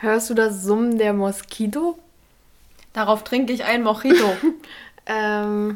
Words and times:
Hörst 0.00 0.30
du 0.30 0.34
das 0.34 0.62
Summen 0.62 0.98
der 0.98 1.12
Moskito? 1.12 1.98
Darauf 2.92 3.22
trinke 3.24 3.52
ich 3.52 3.64
ein 3.64 3.82
Mojito. 3.82 4.36
Ähm, 5.06 5.74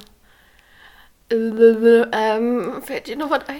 äh, 1.29 1.35
äh, 1.35 2.07
ähm, 2.13 2.83
fällt 2.83 3.09
dir 3.09 3.17
noch 3.17 3.31
was 3.31 3.49
ein? 3.49 3.57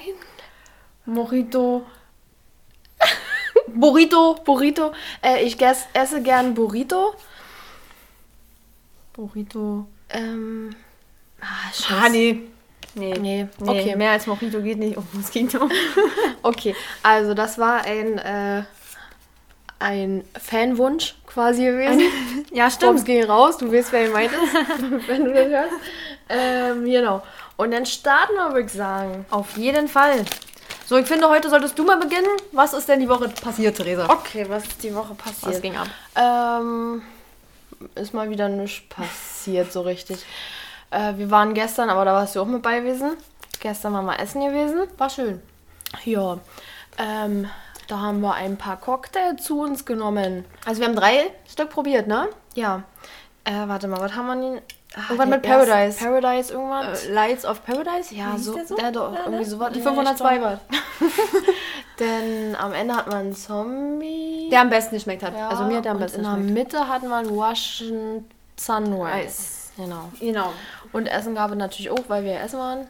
Mojito. 1.07 1.85
Burrito. 3.67 4.35
Burrito. 4.45 4.93
Äh, 5.21 5.43
ich 5.43 5.59
gess, 5.59 5.87
esse 5.95 6.23
gern 6.23 6.55
Burrito. 6.55 7.15
Burrito. 9.15 9.87
Ähm, 10.11 10.71
ah, 11.41 11.45
Ah, 11.47 11.73
scheiße. 11.73 12.13
nee. 12.13 12.41
Nee. 12.95 13.15
Nee, 13.19 13.49
Nee, 13.59 13.71
okay. 13.71 13.97
mehr 13.97 14.13
als 14.13 14.27
Mojito 14.29 14.61
geht 14.63 14.79
nicht. 14.79 14.97
Oh, 14.97 15.03
Moskito. 15.13 15.69
Okay, 16.43 16.77
also 17.03 17.35
das 17.35 17.59
war 17.59 17.83
ein, 17.85 18.19
äh, 18.19 18.63
ein 19.85 20.25
Fanwunsch 20.41 21.15
quasi 21.27 21.67
gewesen. 21.67 22.01
ja, 22.53 22.69
Bobs 22.81 23.05
ging 23.05 23.23
raus, 23.25 23.59
du 23.59 23.71
weißt, 23.71 23.93
wer 23.93 24.07
gemeint 24.07 24.33
ist, 24.33 25.09
wenn 25.09 25.25
du 25.27 25.35
das 25.35 25.49
hörst. 25.49 25.75
Ähm, 26.31 26.85
genau. 26.87 27.23
Und 27.59 27.71
dann 27.71 27.85
starten 27.85 28.33
wir, 28.33 28.49
würde 28.49 28.67
ich 28.67 28.73
sagen. 28.73 29.27
Auf 29.31 29.59
jeden 29.59 29.87
Fall. 29.89 30.25
So, 30.87 30.97
ich 30.97 31.07
finde, 31.07 31.29
heute 31.29 31.51
solltest 31.51 31.79
du 31.79 31.85
mal 31.85 31.99
beginnen. 31.99 32.31
Was 32.53 32.73
ist 32.73 32.89
denn 32.89 33.01
die 33.01 33.09
Woche 33.09 33.29
passiert, 33.29 33.77
Theresa? 33.77 34.09
Okay, 34.09 34.47
was 34.49 34.65
ist 34.65 34.83
die 34.83 34.95
Woche 34.95 35.15
passiert? 35.15 35.55
Was 35.55 35.61
ging 35.61 35.77
ab? 35.77 35.89
Ähm, 36.17 37.03
ist 37.95 38.15
mal 38.15 38.31
wieder 38.31 38.49
nichts 38.49 38.89
passiert 38.89 39.71
so 39.71 39.83
richtig. 39.83 40.25
Äh, 40.91 41.13
wir 41.17 41.31
waren 41.31 41.53
gestern, 41.53 41.91
aber 41.91 42.07
da 42.07 42.15
warst 42.15 42.37
du 42.37 42.41
auch 42.41 42.47
mit 42.47 42.63
bei 42.63 42.81
gewesen. 42.81 43.19
Gestern 43.61 43.93
waren 43.93 44.07
wir 44.07 44.19
essen 44.19 44.41
gewesen. 44.41 44.89
War 44.97 45.11
schön. 45.11 45.43
Ja. 46.05 46.39
Ähm, 46.99 47.49
da 47.89 48.01
haben 48.01 48.21
wir 48.21 48.35
ein 48.35 48.57
paar 48.57 48.77
Cocktails 48.79 49.43
zu 49.43 49.61
uns 49.61 49.85
genommen. 49.85 50.45
Also 50.65 50.81
wir 50.81 50.89
haben 50.89 50.97
drei 50.97 51.31
Stück 51.51 51.71
probiert, 51.71 52.07
ne? 52.07 52.29
Ja. 52.55 52.83
Äh, 53.45 53.53
warte 53.69 53.89
mal, 53.89 54.01
was 54.01 54.15
haben 54.15 54.27
wir 54.27 54.37
denn? 54.37 54.63
Ah, 54.97 55.01
Irgendwann 55.11 55.31
mit 55.31 55.43
Paradise. 55.43 55.99
Paradise 55.99 56.53
irgendwas? 56.53 57.07
Äh, 57.07 57.13
Lights 57.13 57.45
of 57.45 57.65
Paradise? 57.67 58.15
ja, 58.15 58.33
hieß 58.33 58.45
so, 58.45 58.77
der 58.77 58.93
doch, 58.93 59.13
Ja, 59.13 59.21
irgendwie 59.25 59.43
ne? 59.43 59.51
sowas. 59.51 59.73
Die 59.73 59.81
Ja, 59.81 59.85
502 59.87 60.37
ich 60.37 60.41
war. 60.43 60.61
Denn 61.99 62.57
am 62.57 62.73
Ende 62.73 62.95
hat 62.97 63.07
man 63.09 63.17
einen 63.17 63.35
Zombie. 63.35 64.49
Der 64.51 64.61
am 64.61 64.71
besten 64.71 64.95
geschmeckt 64.95 65.23
hat. 65.23 65.35
Ja, 65.37 65.49
also 65.49 65.65
mir 65.65 65.79
hat 65.79 65.85
der 65.85 65.93
am 65.93 65.99
besten 65.99 66.19
in 66.21 66.25
der 66.25 66.35
geschmeckt. 66.35 66.55
Mitte 66.55 66.89
hatten 66.89 67.09
wir 67.09 67.17
einen 67.17 67.29
Russian 67.29 68.25
Sunrise. 68.57 69.71
Genau. 69.77 70.11
Genau. 70.21 70.53
Und 70.93 71.07
Essen 71.07 71.35
gab 71.35 71.51
es 71.51 71.57
natürlich 71.57 71.91
auch, 71.91 72.05
weil 72.09 72.25
wir 72.25 72.39
essen 72.41 72.59
waren. 72.61 72.87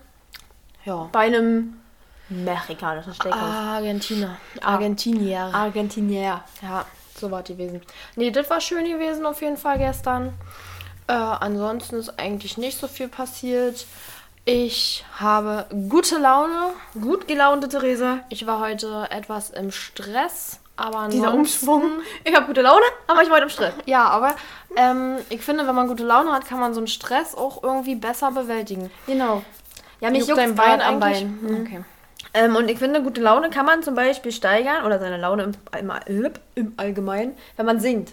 Ja. 0.85 1.09
Bei 1.13 1.21
einem 1.21 1.81
mexikanischen 2.29 3.15
Steakhouse. 3.15 3.41
Argentina. 3.43 4.37
Argentinier. 4.63 5.51
Argentinier. 5.53 6.43
Ja, 6.63 6.85
so 7.19 7.31
war 7.31 7.43
die 7.43 7.55
gewesen. 7.55 7.83
Nee, 8.17 8.31
das 8.31 8.49
war 8.51 8.61
schön 8.61 8.85
gewesen 8.85 9.27
auf 9.27 9.41
jeden 9.43 9.57
Fall 9.57 9.79
gestern. 9.79 10.35
Äh, 11.07 11.13
ansonsten 11.13 11.97
ist 11.97 12.19
eigentlich 12.19 12.57
nicht 12.57 12.79
so 12.79 12.89
viel 12.89 13.09
passiert. 13.09 13.87
Ich 14.47 15.05
habe 15.19 15.67
gute 15.89 16.19
Laune. 16.19 16.71
Gut 17.01 17.27
gelaunte 17.29 17.69
Theresa. 17.69 18.19
Ich 18.29 18.47
war 18.47 18.61
heute 18.61 19.07
etwas 19.11 19.51
im 19.51 19.71
Stress, 19.71 20.61
aber 20.77 21.09
Dieser. 21.09 21.33
Umschwung. 21.33 22.01
Ich 22.25 22.35
habe 22.35 22.47
gute 22.47 22.63
Laune, 22.63 22.85
aber 23.07 23.23
ich 23.23 23.29
war 23.29 23.37
heute 23.37 23.45
im 23.45 23.51
Stress. 23.51 23.75
Ja, 23.87 24.07
aber 24.09 24.35
ähm, 24.77 25.17
ich 25.31 25.41
finde, 25.43 25.67
wenn 25.67 25.75
man 25.75 25.89
gute 25.89 26.05
Laune 26.05 26.33
hat, 26.33 26.47
kann 26.47 26.61
man 26.61 26.75
so 26.75 26.81
einen 26.81 26.89
Stress 26.89 27.35
auch 27.35 27.63
irgendwie 27.63 27.95
besser 27.95 28.33
bewältigen. 28.33 28.91
Genau. 29.07 29.43
Ja, 30.01 30.11
mich 30.11 30.21
Juckt 30.21 30.31
juckt 30.31 30.41
dein 30.41 30.55
Bein 30.55 30.81
am? 30.83 31.01
Bein. 31.01 31.39
Mhm. 31.41 31.61
Okay. 31.63 31.85
Ähm, 32.35 32.57
und 32.57 32.69
ich 32.69 32.79
finde, 32.79 33.03
gute 33.03 33.21
Laune 33.21 33.51
kann 33.51 33.65
man 33.65 33.83
zum 33.83 33.95
Beispiel 33.95 34.33
steigern, 34.33 34.85
oder 34.85 34.99
seine 34.99 35.17
Laune 35.17 35.45
im, 35.45 35.53
im, 36.07 36.31
im 36.57 36.73
Allgemeinen, 36.77 37.37
wenn 37.57 37.67
man 37.67 37.81
singt. 37.81 38.11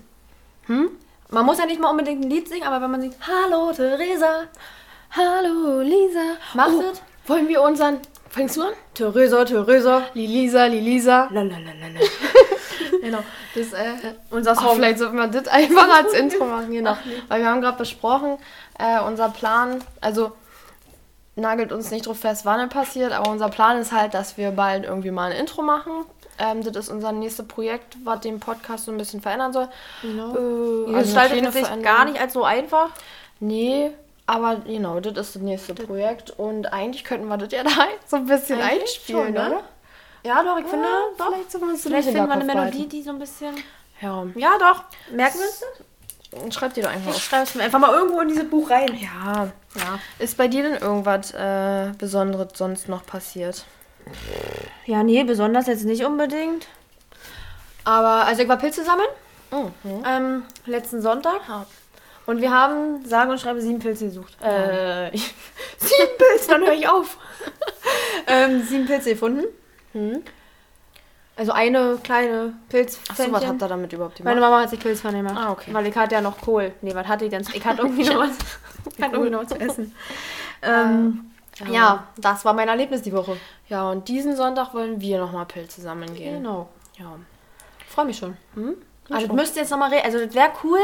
Hm? 0.67 0.89
Man 1.29 1.45
muss 1.45 1.57
ja 1.57 1.65
nicht 1.65 1.81
mal 1.81 1.89
unbedingt 1.89 2.23
ein 2.23 2.29
Lied 2.29 2.47
singen, 2.47 2.63
aber 2.63 2.81
wenn 2.83 2.91
man 2.91 3.01
singt, 3.01 3.15
Hallo 3.27 3.71
Theresa, 3.73 4.47
Hallo, 5.13 5.81
Lisa. 5.81 6.37
Mach 6.53 6.69
oh, 6.71 6.81
das. 6.81 7.01
Wollen 7.27 7.47
wir 7.49 7.61
unseren... 7.61 7.99
Fängst 8.29 8.55
du 8.55 8.61
an? 8.61 8.73
Theresa, 8.93 9.43
Theresa. 9.43 10.03
Lilisa, 10.13 10.65
Lilisa. 10.65 11.27
Lalalala. 11.31 11.99
Genau. 13.01 13.19
Das, 13.55 13.73
äh, 13.73 14.13
Unser 14.29 14.51
oh, 14.51 14.55
Song. 14.55 14.75
vielleicht 14.75 14.99
sollten 14.99 15.17
wir 15.17 15.27
das 15.27 15.47
einfach 15.47 15.89
als 15.97 16.13
Intro 16.13 16.45
machen, 16.45 16.71
genau. 16.71 16.95
Weil 17.27 17.41
wir 17.41 17.49
haben 17.49 17.61
gerade 17.61 17.77
besprochen, 17.77 18.37
äh, 18.77 19.01
unser 19.01 19.29
Plan, 19.29 19.83
also 20.01 20.33
nagelt 21.41 21.71
uns 21.71 21.91
nicht 21.91 22.07
drauf 22.07 22.19
fest, 22.19 22.45
wann 22.45 22.59
es 22.61 22.69
passiert, 22.69 23.11
aber 23.11 23.29
unser 23.29 23.49
Plan 23.49 23.77
ist 23.77 23.91
halt, 23.91 24.13
dass 24.13 24.37
wir 24.37 24.51
bald 24.51 24.85
irgendwie 24.85 25.11
mal 25.11 25.31
ein 25.31 25.37
Intro 25.37 25.61
machen. 25.61 26.05
Ähm, 26.39 26.63
das 26.63 26.75
ist 26.75 26.89
unser 26.89 27.11
nächstes 27.11 27.47
Projekt, 27.47 27.97
was 28.03 28.21
den 28.21 28.39
Podcast 28.39 28.85
so 28.85 28.91
ein 28.91 28.97
bisschen 28.97 29.21
verändern 29.21 29.53
soll. 29.53 29.67
Genau. 30.01 30.35
Äh, 30.35 30.95
Also 30.95 31.15
gestaltet 31.15 31.53
sich 31.53 31.81
gar 31.83 32.05
nicht 32.05 32.19
als 32.19 32.33
so 32.33 32.43
einfach. 32.43 32.89
Nee, 33.39 33.91
aber 34.25 34.57
genau, 34.65 34.99
das 34.99 35.27
ist 35.27 35.35
das 35.35 35.41
nächste 35.41 35.73
Projekt 35.73 36.31
und 36.31 36.71
eigentlich 36.71 37.03
könnten 37.03 37.27
wir 37.27 37.37
das 37.37 37.51
ja 37.51 37.63
da 37.63 37.71
so 38.07 38.15
ein 38.17 38.25
bisschen 38.25 38.61
Eigentlich 38.61 38.81
einspielen, 38.83 39.25
schon, 39.25 39.33
ne? 39.33 39.47
oder? 39.47 39.63
Ja, 40.23 40.43
doch, 40.43 40.57
ich 40.59 40.67
finde, 40.67 40.87
doch. 41.17 41.27
Vielleicht, 41.33 41.55
uns 41.55 41.81
Vielleicht 41.83 42.07
das 42.07 42.13
finden 42.13 42.29
wir 42.29 42.33
eine 42.35 42.45
Melodie, 42.45 42.87
die 42.87 43.01
so 43.01 43.09
ein 43.09 43.19
bisschen... 43.19 43.55
behalten. 43.99 44.33
Ja, 44.35 44.57
doch. 44.59 44.83
Merken 45.11 45.39
wir 45.39 45.45
uns 45.45 45.59
das? 45.59 45.85
Ja, 46.33 46.51
schreib 46.51 46.73
dir 46.73 46.83
doch 46.83 46.89
einfach 46.91 47.11
Ich 47.11 47.17
auf. 47.17 47.23
schreibe 47.23 47.43
es 47.43 47.55
mir 47.55 47.63
einfach 47.63 47.79
mal 47.79 47.93
irgendwo 47.93 48.21
in 48.21 48.29
dieses 48.29 48.49
Buch 48.49 48.69
rein. 48.69 48.95
Ja, 48.97 49.51
Ja. 49.75 49.99
Ist 50.19 50.37
bei 50.37 50.47
dir 50.47 50.63
denn 50.63 50.77
irgendwas 50.81 51.31
äh, 51.33 51.91
Besonderes 51.97 52.49
sonst 52.55 52.87
noch 52.89 53.05
passiert? 53.05 53.65
Ja, 54.85 55.03
nee, 55.03 55.23
besonders 55.23 55.67
jetzt 55.67 55.85
nicht 55.85 56.03
unbedingt. 56.05 56.67
Aber, 57.83 58.25
also 58.25 58.41
ich 58.43 58.47
war 58.47 58.57
Pilze 58.57 58.83
sammeln, 58.83 59.09
Mhm. 59.51 60.03
ähm, 60.07 60.43
letzten 60.65 61.01
Sonntag. 61.01 61.41
Ja. 61.47 61.65
Und 62.25 62.39
wir 62.41 62.51
haben, 62.51 63.03
sage 63.05 63.31
und 63.31 63.39
schreibe, 63.41 63.61
sieben 63.61 63.79
Pilze 63.79 64.05
gesucht. 64.05 64.37
Äh, 64.41 65.11
sieben 65.77 66.17
Pilze, 66.17 66.47
dann 66.49 66.61
höre 66.61 66.73
ich 66.73 66.87
auf. 66.87 67.17
ähm, 68.27 68.63
sieben 68.63 68.85
Pilze 68.85 69.09
gefunden. 69.11 69.43
Hm? 69.93 70.23
Also 71.35 71.53
eine 71.53 71.97
kleine 72.03 72.53
Pilzpfännchen. 72.69 73.33
Achso, 73.33 73.33
was 73.33 73.49
habt 73.49 73.61
ihr 73.61 73.67
damit 73.67 73.93
überhaupt 73.93 74.15
gemacht? 74.17 74.29
Meine 74.35 74.41
Mama 74.41 74.61
hat 74.61 74.69
sich 74.69 74.79
Pilzpfanne 74.79 75.17
gemacht. 75.17 75.37
Ah, 75.37 75.51
okay. 75.51 75.73
Weil 75.73 75.87
ich 75.87 75.95
hatte 75.95 76.15
ja 76.15 76.21
noch 76.21 76.39
Kohl. 76.39 76.73
Nee, 76.81 76.93
was 76.93 77.07
hatte 77.07 77.25
ich 77.25 77.31
denn? 77.31 77.45
Ich 77.53 77.65
hatte 77.65 77.81
irgendwie 77.81 78.07
noch 78.07 78.19
was. 78.19 78.31
Ich 78.97 79.01
hatte 79.03 79.13
irgendwie 79.13 79.31
noch 79.31 79.41
was 79.41 79.49
zu 79.49 79.59
essen. 79.59 79.95
Ähm, 80.63 81.31
ja. 81.71 82.07
das 82.17 82.45
war 82.45 82.53
mein 82.53 82.67
Erlebnis 82.67 83.01
die 83.01 83.13
Woche. 83.13 83.35
Ja, 83.67 83.89
und 83.89 84.07
diesen 84.07 84.35
Sonntag 84.35 84.75
wollen 84.75 85.01
wir 85.01 85.17
nochmal 85.19 85.47
Pilze 85.47 85.81
sammeln 85.81 86.13
gehen. 86.13 86.35
Genau. 86.35 86.69
Ja. 86.99 87.15
Ich 87.79 87.87
freue 87.87 88.05
mich 88.05 88.17
schon. 88.17 88.37
Hm? 88.53 88.75
Also, 89.09 89.25
das 89.25 89.35
müsste 89.35 89.59
jetzt 89.61 89.71
nochmal 89.71 89.89
regnen. 89.89 90.05
Also, 90.05 90.23
das 90.23 90.35
wäre 90.35 90.51
cool, 90.63 90.79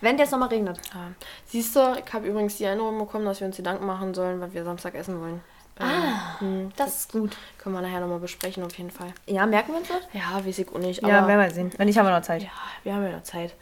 wenn 0.00 0.16
der 0.16 0.26
jetzt 0.26 0.30
nochmal 0.30 0.50
regnet. 0.50 0.78
ja. 0.94 1.10
Siehst 1.46 1.74
du, 1.74 1.96
ich 2.04 2.12
habe 2.12 2.28
übrigens 2.28 2.58
die 2.58 2.64
Erinnerung 2.64 2.96
bekommen, 2.96 3.24
dass 3.24 3.40
wir 3.40 3.46
uns 3.48 3.56
Gedanken 3.56 3.86
machen 3.86 4.14
sollen, 4.14 4.40
was 4.40 4.52
wir 4.52 4.62
Samstag 4.62 4.94
essen 4.94 5.20
wollen. 5.20 5.40
Ah, 5.82 6.38
hm, 6.40 6.70
das 6.76 6.96
ist 6.96 7.12
gut. 7.12 7.36
können 7.58 7.74
wir 7.74 7.82
nachher 7.82 8.00
nochmal 8.00 8.18
besprechen, 8.20 8.62
auf 8.64 8.76
jeden 8.78 8.90
Fall. 8.90 9.12
Ja, 9.26 9.46
merken 9.46 9.72
wir 9.72 9.78
uns 9.80 9.88
das? 9.88 10.00
Ja, 10.12 10.44
weiß 10.44 10.58
ich 10.58 10.68
auch 10.68 10.78
nicht. 10.78 11.02
Ja, 11.02 11.26
werden 11.26 11.40
wir 11.40 11.50
sehen. 11.50 11.70
Wenn 11.76 11.86
nicht, 11.86 11.98
haben 11.98 12.06
wir 12.06 12.16
noch 12.16 12.22
Zeit. 12.22 12.42
Ja, 12.42 12.48
wir 12.84 12.94
haben 12.94 13.04
ja 13.04 13.12
noch 13.12 13.22
Zeit. 13.22 13.54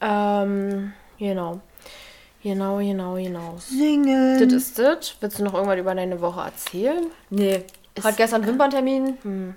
Ähm, 0.00 0.92
genau. 1.18 1.60
Genau, 2.42 2.78
genau, 2.78 3.14
genau. 3.14 3.56
Singen. 3.58 4.38
Das 4.40 4.52
ist 4.52 4.78
das. 4.78 5.16
Willst 5.20 5.38
du 5.38 5.44
noch 5.44 5.54
irgendwas 5.54 5.78
über 5.78 5.94
deine 5.94 6.20
Woche 6.20 6.40
erzählen? 6.42 7.06
Nee. 7.30 7.64
Hatte 8.02 8.16
gestern 8.16 8.46
Wimperntermin. 8.46 9.18
Hm. 9.22 9.54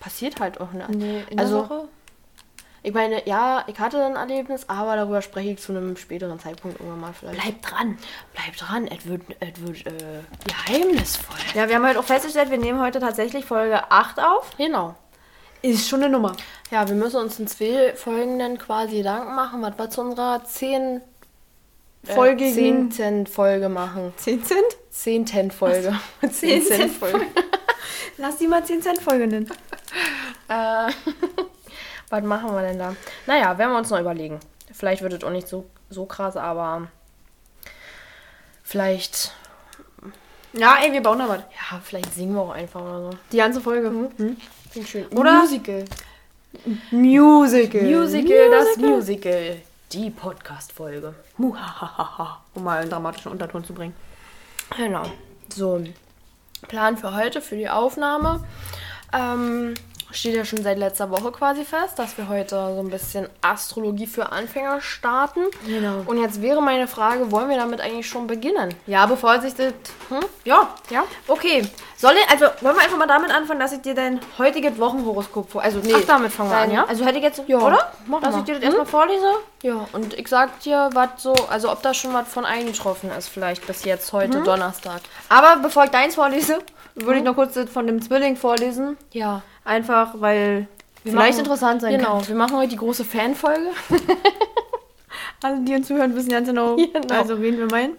Passiert 0.00 0.38
halt 0.40 0.60
auch, 0.60 0.72
ne? 0.72 0.86
Nee, 0.88 1.24
in 1.30 1.38
Also- 1.38 1.60
der 1.62 1.70
Woche? 1.70 1.88
Ich 2.86 2.92
meine, 2.92 3.26
ja, 3.26 3.64
ich 3.66 3.78
hatte 3.78 4.04
ein 4.04 4.14
Erlebnis, 4.14 4.68
aber 4.68 4.94
darüber 4.94 5.22
spreche 5.22 5.48
ich 5.52 5.58
zu 5.58 5.72
einem 5.72 5.96
späteren 5.96 6.38
Zeitpunkt 6.38 6.78
irgendwann 6.78 7.00
mal 7.00 7.12
vielleicht. 7.18 7.40
Bleib 7.40 7.62
dran. 7.62 7.98
Bleib 8.34 8.56
dran, 8.58 8.86
es 8.88 9.06
wird, 9.06 9.22
es 9.40 9.60
wird 9.62 9.86
äh, 9.86 10.20
geheimnisvoll. 10.46 11.36
Ja, 11.54 11.66
wir 11.66 11.76
haben 11.76 11.88
heute 11.88 11.98
auch 11.98 12.04
festgestellt, 12.04 12.50
wir 12.50 12.58
nehmen 12.58 12.78
heute 12.80 13.00
tatsächlich 13.00 13.46
Folge 13.46 13.90
8 13.90 14.20
auf. 14.20 14.50
Genau. 14.58 14.94
Ist 15.62 15.88
schon 15.88 16.02
eine 16.02 16.12
Nummer. 16.12 16.36
Ja, 16.70 16.86
wir 16.86 16.94
müssen 16.94 17.16
uns 17.16 17.38
in 17.38 17.46
zwei 17.46 17.94
Folgen 17.96 18.38
dann 18.38 18.58
quasi 18.58 18.98
Gedanken 18.98 19.34
machen, 19.34 19.62
was 19.62 19.78
wir 19.78 19.88
zu 19.88 20.02
unserer 20.02 20.44
zehn, 20.44 21.00
äh, 22.06 22.12
Folgigen- 22.14 22.90
zehnten 22.90 23.26
Folge 23.26 23.70
machen. 23.70 24.12
10 24.18 24.44
Cent? 24.44 24.60
Zehnten 24.90 25.50
Folge. 25.50 25.98
Zehn 26.20 26.30
Zehnten 26.62 26.66
Cent 26.66 26.92
Folge. 26.92 27.26
Lass 28.18 28.36
die 28.36 28.46
mal 28.46 28.62
10 28.62 28.82
Cent 28.82 29.00
Folge 29.00 29.26
nennen. 29.26 29.50
Äh, 30.46 30.88
was 32.10 32.22
machen 32.22 32.52
wir 32.54 32.62
denn 32.62 32.78
da? 32.78 32.94
Naja, 33.26 33.56
werden 33.58 33.72
wir 33.72 33.78
uns 33.78 33.90
noch 33.90 34.00
überlegen. 34.00 34.40
Vielleicht 34.72 35.02
wird 35.02 35.12
es 35.12 35.24
auch 35.24 35.30
nicht 35.30 35.48
so, 35.48 35.66
so 35.90 36.04
krass, 36.06 36.36
aber 36.36 36.88
vielleicht, 38.62 39.32
Ja, 40.52 40.76
ey, 40.82 40.92
wir 40.92 41.02
bauen 41.02 41.18
da 41.18 41.28
was. 41.28 41.38
ja, 41.38 41.80
vielleicht 41.82 42.14
singen 42.14 42.34
wir 42.34 42.42
auch 42.42 42.50
einfach 42.54 42.80
oder 42.80 43.10
so. 43.10 43.18
Die 43.32 43.36
ganze 43.36 43.60
Folge. 43.60 43.88
Hm? 43.88 44.36
Klingt 44.72 44.88
schön. 44.88 45.06
Oder? 45.08 45.40
Musical. 45.40 45.84
Musical. 46.90 47.82
Musical, 47.82 48.50
das 48.50 48.76
Musical. 48.76 49.56
Die 49.92 50.10
Podcast-Folge. 50.10 51.14
Muhahaha. 51.36 52.40
Um 52.54 52.64
mal 52.64 52.80
einen 52.80 52.90
dramatischen 52.90 53.30
Unterton 53.32 53.64
zu 53.64 53.72
bringen. 53.74 53.94
Genau. 54.76 55.04
So, 55.52 55.82
Plan 56.68 56.96
für 56.96 57.14
heute, 57.14 57.40
für 57.40 57.56
die 57.56 57.68
Aufnahme. 57.68 58.44
Ähm, 59.12 59.74
steht 60.14 60.34
ja 60.34 60.44
schon 60.44 60.62
seit 60.62 60.78
letzter 60.78 61.10
Woche 61.10 61.30
quasi 61.32 61.64
fest, 61.64 61.98
dass 61.98 62.16
wir 62.16 62.28
heute 62.28 62.56
so 62.74 62.80
ein 62.80 62.90
bisschen 62.90 63.28
Astrologie 63.42 64.06
für 64.06 64.32
Anfänger 64.32 64.80
starten. 64.80 65.40
Genau. 65.66 66.02
Und 66.06 66.20
jetzt 66.20 66.40
wäre 66.40 66.62
meine 66.62 66.86
Frage, 66.86 67.30
wollen 67.30 67.48
wir 67.48 67.56
damit 67.56 67.80
eigentlich 67.80 68.08
schon 68.08 68.26
beginnen? 68.26 68.74
Ja, 68.86 69.06
bevor 69.06 69.40
sich 69.40 69.54
das. 69.54 69.72
Hm? 70.08 70.20
Ja. 70.44 70.68
Ja. 70.90 71.04
Okay. 71.28 71.62
Soll 71.96 72.12
ich, 72.14 72.30
also 72.30 72.46
wollen 72.62 72.76
wir 72.76 72.82
einfach 72.82 72.98
mal 72.98 73.06
damit 73.06 73.30
anfangen, 73.30 73.60
dass 73.60 73.72
ich 73.72 73.80
dir 73.80 73.94
dein 73.94 74.20
heutiges 74.38 74.78
Wochenhoroskop 74.78 75.50
vor. 75.50 75.62
Also 75.62 75.78
nee. 75.82 75.94
Ach, 75.96 76.04
damit 76.06 76.32
fangen 76.32 76.50
wir 76.50 76.56
an, 76.58 76.70
ja? 76.70 76.84
Also 76.84 77.04
hätte 77.04 77.18
ich 77.18 77.24
jetzt. 77.24 77.42
Ja, 77.46 77.58
Oder? 77.58 77.92
machen 78.06 78.22
dass 78.24 78.34
wir. 78.34 78.38
ich 78.40 78.44
dir 78.44 78.54
das 78.54 78.62
Hm? 78.62 78.66
erstmal 78.66 78.86
vorlese. 78.86 79.26
Ja, 79.62 79.86
und 79.92 80.14
ich 80.14 80.28
sag 80.28 80.60
dir, 80.60 80.90
was 80.92 81.08
so, 81.22 81.32
also 81.48 81.70
ob 81.72 81.82
da 81.82 81.94
schon 81.94 82.12
was 82.12 82.28
von 82.28 82.44
eingetroffen 82.44 83.10
ist, 83.16 83.28
vielleicht 83.28 83.66
bis 83.66 83.84
jetzt 83.84 84.12
heute 84.12 84.42
Donnerstag. 84.42 85.00
Aber 85.28 85.56
bevor 85.62 85.84
ich 85.84 85.90
deins 85.90 86.16
vorlese, 86.16 86.58
würde 86.94 87.18
ich 87.18 87.24
noch 87.24 87.34
kurz 87.34 87.54
das 87.54 87.70
von 87.70 87.86
dem 87.86 88.02
Zwilling 88.02 88.36
vorlesen. 88.36 88.96
Ja. 89.12 89.42
Einfach, 89.64 90.14
weil 90.20 90.66
Wir 91.02 91.12
vielleicht 91.12 91.32
machen- 91.32 91.38
interessant 91.40 91.80
sein 91.82 91.96
Genau, 91.98 92.18
kann. 92.18 92.28
wir 92.28 92.34
machen 92.34 92.56
heute 92.56 92.68
die 92.68 92.76
große 92.76 93.04
Fanfolge. 93.04 93.70
Alle, 95.42 95.60
die 95.60 95.74
uns 95.74 95.88
zuhören, 95.88 96.14
wissen 96.16 96.30
ganz 96.30 96.48
genau, 96.48 96.76
Genau. 96.76 97.14
also 97.14 97.40
wen 97.42 97.58
wir 97.58 97.66
meinen. 97.66 97.96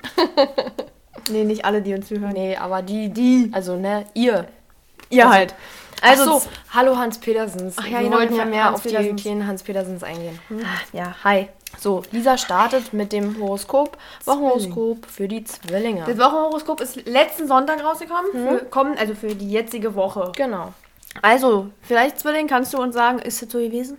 nee, 1.30 1.44
nicht 1.44 1.64
alle, 1.64 1.82
die 1.82 1.94
uns 1.94 2.08
zuhören. 2.08 2.34
Nee, 2.34 2.56
aber 2.58 2.82
die, 2.82 3.10
die, 3.10 3.52
also 3.54 3.76
ne, 3.76 4.06
ihr. 4.16 4.48
Ihr 5.12 5.30
halt. 5.30 5.54
Also, 6.02 6.24
Also, 6.24 6.40
so, 6.40 6.50
hallo 6.74 6.98
Hans 6.98 7.20
Petersens. 7.20 7.76
Ach 7.80 7.86
ja, 7.86 8.00
wir 8.00 8.06
genau, 8.06 8.18
wollten 8.18 8.34
ja 8.36 8.42
Hans 8.42 8.50
mehr 8.52 8.74
auf 8.74 8.84
Petersens. 8.84 9.16
die 9.16 9.22
kleinen 9.30 9.46
Hans 9.48 9.62
Petersens 9.64 10.04
eingehen. 10.04 10.40
Ah, 10.52 10.82
ja, 10.92 11.16
hi. 11.24 11.48
So, 11.80 12.02
Lisa 12.12 12.38
startet 12.38 12.94
mit 12.94 13.12
dem 13.14 13.40
Horoskop, 13.40 13.98
Wochenhoroskop 14.26 15.06
für 15.06 15.28
die 15.28 15.44
Zwillinge. 15.44 16.04
Das 16.08 16.18
Wochenhoroskop 16.18 16.82
ist 16.82 17.06
letzten 17.06 17.48
Sonntag 17.48 17.84
rausgekommen. 17.84 18.32
Für, 18.32 18.66
kommen, 18.66 18.98
also 18.98 19.14
für 19.14 19.36
die 19.36 19.50
jetzige 19.52 19.94
Woche. 19.94 20.32
Genau. 20.36 20.74
Also, 21.22 21.70
vielleicht, 21.82 22.20
Zwilling, 22.20 22.48
kannst 22.48 22.74
du 22.74 22.78
uns 22.78 22.94
sagen, 22.94 23.20
ist 23.20 23.42
es 23.42 23.52
so 23.52 23.58
gewesen? 23.58 23.98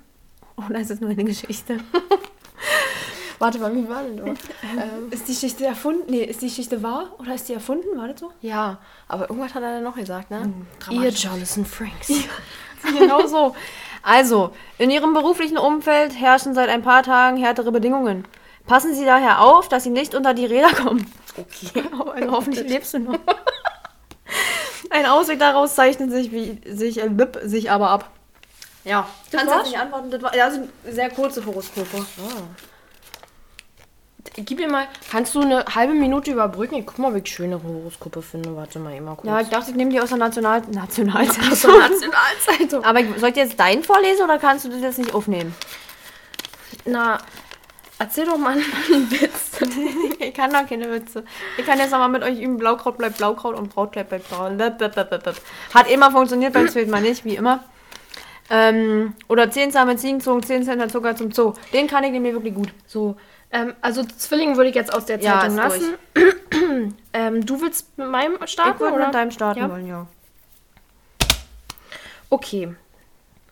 Oder 0.56 0.80
ist 0.80 0.90
es 0.90 1.00
nur 1.00 1.10
eine 1.10 1.24
Geschichte? 1.24 1.78
Warte 3.38 3.58
mal, 3.58 3.74
wie 3.74 3.88
war 3.88 4.02
denn 4.02 4.16
das? 4.16 4.26
ähm, 4.62 5.10
Ist 5.10 5.28
die 5.28 5.32
Geschichte 5.32 5.66
erfunden? 5.66 6.04
Nee, 6.08 6.24
ist 6.24 6.40
die 6.40 6.46
Geschichte 6.46 6.82
wahr? 6.82 7.10
Oder 7.18 7.34
ist 7.34 7.48
die 7.48 7.52
erfunden? 7.52 7.96
War 7.96 8.08
das 8.08 8.20
so? 8.20 8.32
ja, 8.40 8.78
aber 9.08 9.28
irgendwas 9.28 9.54
hat 9.54 9.62
er 9.62 9.74
dann 9.74 9.84
noch 9.84 9.96
gesagt, 9.96 10.30
ne? 10.30 10.38
Ihr 10.38 10.78
dramatisch. 10.78 11.24
Jonathan 11.24 11.64
Franks. 11.66 12.08
genau 12.98 13.26
so. 13.26 13.54
Also, 14.02 14.52
in 14.78 14.90
Ihrem 14.90 15.12
beruflichen 15.12 15.58
Umfeld 15.58 16.18
herrschen 16.18 16.54
seit 16.54 16.68
ein 16.70 16.82
paar 16.82 17.02
Tagen 17.02 17.36
härtere 17.36 17.72
Bedingungen. 17.72 18.24
Passen 18.66 18.94
Sie 18.94 19.04
daher 19.04 19.42
auf, 19.42 19.68
dass 19.68 19.84
Sie 19.84 19.90
nicht 19.90 20.14
unter 20.14 20.32
die 20.32 20.46
Räder 20.46 20.72
kommen. 20.72 21.10
Okay. 21.36 21.82
Also 22.14 22.32
hoffentlich 22.32 22.68
lebst 22.68 22.94
du 22.94 23.00
noch. 23.00 23.18
Ein 24.90 25.06
Ausweg 25.06 25.38
daraus 25.38 25.74
zeichnet 25.74 26.10
sich, 26.10 26.30
wie, 26.32 26.60
sich, 26.66 27.02
äh, 27.02 27.08
bip, 27.08 27.38
sich 27.44 27.70
aber 27.70 27.90
ab. 27.90 28.10
Ja, 28.84 29.06
Das 29.32 29.40
kannst 29.40 29.54
du 29.56 29.62
nicht 29.70 29.78
antworten. 29.78 30.10
Das, 30.10 30.22
war, 30.22 30.30
das 30.30 30.54
sind 30.54 30.70
sehr 30.88 31.10
kurze 31.10 31.44
Horoskope. 31.44 32.06
Gib 34.38 34.58
mir 34.58 34.68
mal, 34.68 34.86
kannst 35.10 35.34
du 35.34 35.40
eine 35.40 35.64
halbe 35.74 35.94
Minute 35.94 36.30
überbrücken? 36.30 36.74
Ich 36.76 36.86
guck 36.86 36.98
mal, 36.98 37.14
wie 37.14 37.18
ich 37.20 37.28
schöne 37.32 37.60
Horoskope 37.62 38.20
finde. 38.22 38.54
Warte 38.54 38.78
mal, 38.78 38.94
immer 38.94 39.14
kurz. 39.16 39.26
Ja, 39.26 39.40
ich 39.40 39.48
dachte, 39.48 39.70
ich 39.70 39.76
nehme 39.76 39.90
die 39.90 40.00
aus 40.00 40.10
der 40.10 40.18
National 40.18 40.60
Nationalzeitung. 40.70 41.52
Aus 41.52 41.60
der 41.62 41.70
Nationalzeitung. 41.78 42.84
Aber 42.84 43.00
ich- 43.00 43.18
soll 43.18 43.30
ich 43.30 43.36
jetzt 43.36 43.58
deinen 43.58 43.82
vorlesen 43.82 44.24
oder 44.24 44.38
kannst 44.38 44.64
du 44.66 44.68
das 44.68 44.80
jetzt 44.82 44.98
nicht 44.98 45.14
aufnehmen? 45.14 45.54
Na, 46.84 47.18
erzähl 47.98 48.26
doch 48.26 48.38
mal 48.38 48.52
einen 48.52 49.10
Witz. 49.10 49.60
Ich 50.18 50.34
kann 50.34 50.52
doch 50.52 50.66
keine 50.66 50.90
Witze. 50.90 51.24
Ich 51.56 51.64
kann 51.64 51.78
jetzt 51.78 51.90
nochmal 51.92 52.08
mit 52.08 52.22
euch 52.22 52.38
üben, 52.40 52.56
Blaukraut 52.56 52.98
bleibt 52.98 53.18
Blaukraut 53.18 53.56
und 53.56 53.68
Brautkleid 53.74 54.08
bleibt 54.08 54.28
Braut. 54.28 54.52
Hat 55.74 55.90
immer 55.90 56.10
funktioniert, 56.10 56.52
beim 56.52 56.68
Zweit 56.68 56.88
mal 56.88 57.00
nicht, 57.00 57.24
wie 57.24 57.36
immer. 57.36 57.64
Ähm, 58.50 59.14
oder 59.28 59.50
10 59.50 59.70
Samen 59.72 59.98
Ziegen 59.98 60.20
zogen 60.20 60.42
10 60.42 60.64
Cent 60.64 60.90
Zucker 60.92 61.16
zum 61.16 61.32
Zoo. 61.32 61.54
Den 61.72 61.86
kann 61.86 62.04
ich 62.04 62.12
nämlich 62.12 62.32
wirklich 62.32 62.54
gut. 62.54 62.68
So, 62.86 63.16
ähm, 63.50 63.74
also 63.80 64.04
Zwilling 64.04 64.56
würde 64.56 64.70
ich 64.70 64.76
jetzt 64.76 64.92
aus 64.92 65.06
der 65.06 65.18
Ja, 65.20 65.40
Zeitung 65.40 65.56
lassen. 65.56 65.94
ähm, 67.12 67.46
du 67.46 67.60
willst 67.60 67.96
mit 67.98 68.08
meinem 68.08 68.38
starten, 68.46 68.74
Ich 68.74 68.80
würde 68.80 68.98
mit 69.04 69.14
deinem 69.14 69.30
starten 69.30 69.60
Ja. 69.60 69.70
wollen, 69.70 69.86
ja. 69.86 70.06
Okay. 72.30 72.74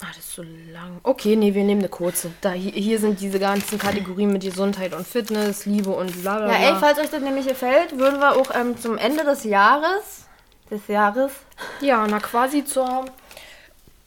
Ah, 0.00 0.06
das 0.08 0.18
ist 0.18 0.32
so 0.32 0.42
lang. 0.42 0.98
Okay, 1.04 1.36
nee, 1.36 1.54
wir 1.54 1.62
nehmen 1.64 1.80
eine 1.80 1.88
kurze. 1.88 2.30
Da, 2.40 2.50
hier, 2.50 2.72
hier 2.72 2.98
sind 2.98 3.20
diese 3.20 3.38
ganzen 3.38 3.78
Kategorien 3.78 4.32
mit 4.32 4.42
Gesundheit 4.42 4.92
und 4.92 5.06
Fitness, 5.06 5.66
Liebe 5.66 5.90
und 5.90 6.20
bla 6.22 6.36
bla 6.38 6.52
Ja, 6.52 6.58
bla. 6.58 6.68
ey, 6.68 6.74
falls 6.80 6.98
euch 6.98 7.10
das 7.10 7.22
nämlich 7.22 7.46
gefällt, 7.46 7.96
würden 7.96 8.18
wir 8.20 8.32
auch 8.36 8.50
ähm, 8.54 8.76
zum 8.76 8.98
Ende 8.98 9.24
des 9.24 9.44
Jahres, 9.44 10.26
des 10.70 10.86
Jahres, 10.88 11.32
Ja, 11.80 12.04
na 12.08 12.18
quasi 12.18 12.64
zur, 12.64 13.04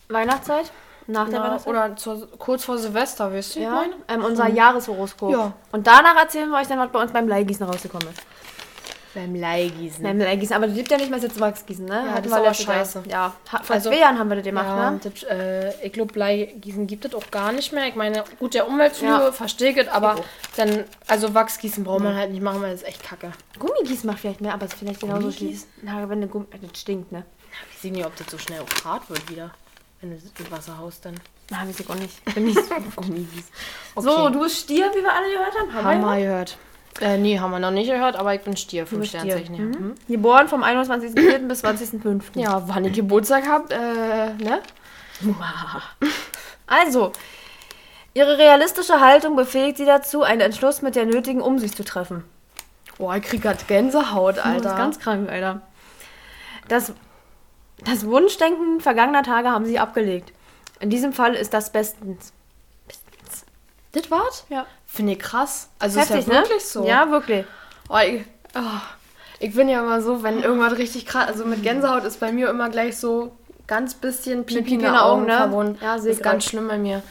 Weihnachtszeit, 0.10 0.72
nach 1.08 1.30
der 1.30 1.40
na, 1.40 1.46
Weihnachtszeit, 1.46 1.72
oder 1.74 1.96
zur, 1.96 2.28
kurz 2.38 2.66
vor 2.66 2.78
Silvester, 2.78 3.32
weißt 3.34 3.56
du, 3.56 3.60
wie 3.60 3.64
ich 3.64 3.70
ja, 3.70 3.76
meine? 3.76 3.94
ähm, 4.10 4.26
unser 4.26 4.48
Jahreshoroskop. 4.50 5.32
Ja. 5.32 5.54
Und 5.72 5.88
danach 5.88 6.16
erzählen 6.18 6.50
wir 6.50 6.58
euch 6.60 6.68
dann, 6.68 6.80
was 6.80 6.90
bei 6.92 7.02
uns 7.02 7.12
beim 7.14 7.28
Leihgießen 7.30 7.66
rausgekommen 7.66 8.10
ist. 8.10 8.22
Beim 9.18 9.34
Leihgießen. 9.34 10.04
Nein, 10.04 10.20
Leihgießen, 10.20 10.56
aber 10.56 10.68
das 10.68 10.76
gibt 10.76 10.92
ja 10.92 10.98
nicht 10.98 11.10
mehr 11.10 11.18
jetzt 11.18 11.40
Wachsgießen, 11.40 11.86
ne? 11.86 12.04
Ja, 12.06 12.12
Hatten 12.14 12.30
das 12.30 12.38
wir 12.40 12.44
Jahr. 12.44 12.54
scheiße. 12.54 13.04
Ja, 13.10 13.34
ha- 13.52 13.64
vor 13.64 13.76
Also- 13.76 13.90
zwei 13.90 13.98
Jahren 13.98 14.20
haben 14.20 14.30
wir 14.30 14.36
das 14.36 14.46
gemacht, 14.46 14.66
Ja, 14.68 14.92
ne? 14.92 15.00
das, 15.04 15.24
äh, 15.24 15.86
ich 15.88 15.92
glaube, 15.92 16.14
Bleigießen 16.14 16.86
gibt 16.86 17.04
es 17.06 17.16
auch 17.16 17.32
gar 17.32 17.52
nicht 17.52 17.74
mehr. 17.74 17.88
Ich 17.88 17.96
meine, 17.96 18.24
gut, 18.38 18.54
der 18.54 18.68
Umweltflüge 18.68 19.12
Ja. 19.12 19.32
verstehe 19.32 19.72
ich 19.72 19.92
aber 19.92 20.18
dann, 20.56 20.84
also 21.08 21.34
Wachsgießen 21.34 21.84
braucht 21.84 22.04
man 22.04 22.16
halt 22.16 22.30
nicht 22.32 22.44
machen, 22.44 22.62
weil 22.62 22.72
das 22.74 22.84
ist 22.84 22.88
echt 22.90 23.02
kacke. 23.04 23.32
Gummigies 23.58 24.04
macht 24.04 24.20
vielleicht 24.20 24.40
mehr, 24.42 24.54
aber 24.54 24.66
es 24.68 24.74
ist 24.74 24.80
vielleicht 24.80 25.00
genauso 25.02 25.32
schlimm. 25.32 25.60
Na, 25.82 26.08
wenn 26.08 26.20
eine 26.20 26.28
Gummi... 26.28 26.46
Das 26.62 26.80
stinkt, 26.80 27.12
ne? 27.12 27.26
Ich 27.72 27.80
sehe 27.80 27.92
nicht, 27.92 28.06
ob 28.06 28.16
das 28.18 28.28
so 28.30 28.38
schnell 28.38 28.60
auch 28.62 28.86
hart 28.86 29.10
wird 29.10 29.28
wieder. 29.32 29.50
Wenn 30.00 30.12
du 30.12 30.18
das 30.18 30.46
im 30.46 30.52
Wasser 30.52 30.78
haust, 30.78 31.06
dann. 31.06 31.16
Na, 31.50 31.68
weiß 31.68 31.80
ich 31.80 31.90
auch 31.90 31.96
nicht. 31.96 32.24
Bin 32.36 32.46
nicht 32.46 32.60
so 32.64 32.76
Gummiwies. 33.02 33.46
So, 33.96 34.30
du 34.30 34.42
bist 34.42 34.58
Stier, 34.60 34.92
wie 34.94 35.02
wir 35.02 35.12
alle 35.12 35.32
gehört 35.32 35.54
haben. 35.60 35.74
Haben 35.74 36.02
wir 36.02 36.18
gehört. 36.24 36.58
Äh, 37.00 37.18
nee, 37.18 37.40
haben 37.40 37.52
wir 37.52 37.60
noch 37.60 37.72
nicht 37.72 37.90
gehört, 37.90 38.16
aber 38.16 38.34
ich 38.34 38.42
bin 38.42 38.58
Stier, 38.58 38.88
Stier. 38.88 39.04
Sternzeichen. 39.06 39.56
Ja. 39.56 39.64
Mhm. 39.80 39.96
Geboren 40.08 40.48
vom 40.48 40.64
21.04. 40.64 41.48
bis 41.48 41.64
20.05. 41.64 42.22
ja, 42.36 42.64
wann 42.68 42.86
ihr 42.86 42.92
Geburtstag 42.92 43.48
habt, 43.48 43.72
äh, 43.72 44.34
ne? 44.34 44.62
Also, 46.68 47.14
ihre 48.14 48.38
realistische 48.38 49.00
Haltung 49.00 49.36
befähigt 49.36 49.78
sie 49.78 49.86
dazu, 49.86 50.22
einen 50.24 50.42
Entschluss 50.42 50.82
mit 50.82 50.96
der 50.96 51.06
nötigen 51.06 51.42
Umsicht 51.42 51.78
zu 51.78 51.86
treffen. 51.86 52.24
Boah, 52.98 53.16
ich 53.16 53.24
krieg 53.24 53.42
grad 53.42 53.68
Gänsehaut, 53.68 54.38
Das 54.38 54.46
Alter. 54.46 54.70
ist 54.72 54.76
ganz 54.78 55.00
krank, 55.00 55.30
Alter. 55.30 55.62
Das, 56.68 56.94
das 57.86 58.06
Wunschdenken 58.06 58.82
vergangener 58.82 59.24
Tage 59.24 59.50
haben 59.50 59.66
sie 59.66 59.80
abgelegt. 59.80 60.34
In 60.80 60.90
diesem 60.90 61.14
Fall 61.14 61.36
ist 61.36 61.54
das 61.54 61.72
bestens. 61.72 62.34
das 63.94 64.12
war's? 64.12 64.46
Ja. 64.50 64.66
Finde 64.88 65.14
ich 65.14 65.20
krass. 65.20 65.70
Also 65.80 66.00
Heftig, 66.00 66.20
ist 66.20 66.28
ja 66.28 66.34
wirklich 66.34 66.64
ne? 66.64 66.70
so. 66.70 66.86
Ja, 66.88 67.12
wirklich. 67.12 67.46
Oh, 67.90 67.98
ich, 67.98 68.24
oh, 68.56 68.62
ich 69.40 69.54
bin 69.54 69.70
ja 69.70 69.82
immer 69.82 70.02
so, 70.02 70.24
wenn 70.24 70.42
irgendwas 70.42 70.78
richtig 70.78 71.06
krass, 71.06 71.28
also 71.28 71.46
mit 71.46 71.62
Gänsehaut 71.62 72.04
ist 72.04 72.20
bei 72.20 72.32
mir 72.32 72.50
immer 72.50 72.70
gleich 72.70 72.98
so 72.98 73.36
ganz 73.68 73.94
bisschen 73.94 74.46
Pipi, 74.46 74.60
in 74.76 74.80
den 74.80 74.92
den 74.92 74.96
Augen 74.96 75.22
Augen, 75.22 75.26
ne? 75.26 75.38
verbunden. 75.38 75.78
Ja, 75.82 75.96
das 75.96 76.04
seh 76.04 76.12
ist 76.12 76.24
ganz 76.24 76.44
grad. 76.44 76.52
schlimm 76.52 76.68
bei 76.68 76.78
mir. 76.78 77.04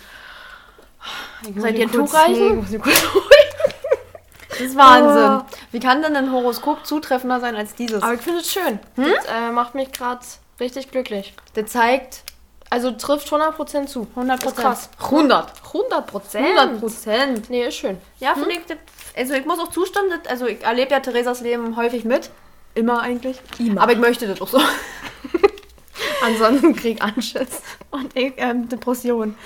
Ich 1.42 1.54
muss 1.54 1.60
Soll 1.62 1.70
ich 1.70 1.78
mich 1.78 1.90
dir 1.90 1.98
ein 1.98 2.00
kurz 2.00 2.10
Tuch 2.10 2.18
reichen? 2.18 2.34
legen, 2.34 2.56
muss 2.56 2.70
mich 2.70 2.82
kurz 2.82 3.02
Das 4.48 4.60
ist 4.60 4.76
Wahnsinn. 4.76 5.40
Oh. 5.46 5.56
Wie 5.70 5.80
kann 5.80 6.02
denn 6.02 6.16
ein 6.16 6.32
Horoskop 6.32 6.86
zutreffender 6.86 7.40
sein 7.40 7.56
als 7.56 7.74
dieses? 7.74 8.02
Aber 8.02 8.14
ich 8.14 8.22
finde 8.22 8.40
es 8.40 8.50
schön. 8.50 8.78
Das 8.96 9.26
äh, 9.26 9.50
macht 9.52 9.74
mich 9.74 9.92
gerade 9.92 10.20
richtig 10.58 10.90
glücklich. 10.90 11.34
Der 11.54 11.66
zeigt 11.66 12.22
Also 12.70 12.90
trifft 12.92 13.28
100% 13.30 13.86
zu. 13.86 14.06
100 14.16 14.44
Ist 14.44 14.56
krass. 14.56 14.88
100. 14.98 15.52
100%? 15.72 16.36
100 16.38 16.80
Prozent. 16.80 17.50
Nee, 17.50 17.66
ist 17.66 17.76
schön. 17.76 17.98
Ja, 18.18 18.34
finde 18.34 18.52
ich. 18.52 18.60
das- 18.66 18.78
Also 19.16 19.34
ich 19.34 19.46
muss 19.46 19.58
auch 19.60 19.70
zustimmen, 19.70 20.10
also 20.28 20.46
ich 20.46 20.62
erlebe 20.64 20.90
ja 20.92 21.00
Theresas 21.00 21.40
Leben 21.40 21.76
häufig 21.76 22.04
mit. 22.04 22.30
Immer 22.74 23.00
eigentlich. 23.00 23.38
Immer. 23.58 23.82
Aber 23.82 23.92
ich 23.92 23.98
möchte 23.98 24.26
das 24.26 24.40
auch 24.42 24.48
so. 24.48 24.60
Ansonsten 26.22 26.74
krieg 26.74 27.00
Anschiss. 27.02 27.62
Und 27.90 28.14
ich, 28.16 28.34
ähm, 28.36 28.68
Depression. 28.68 29.36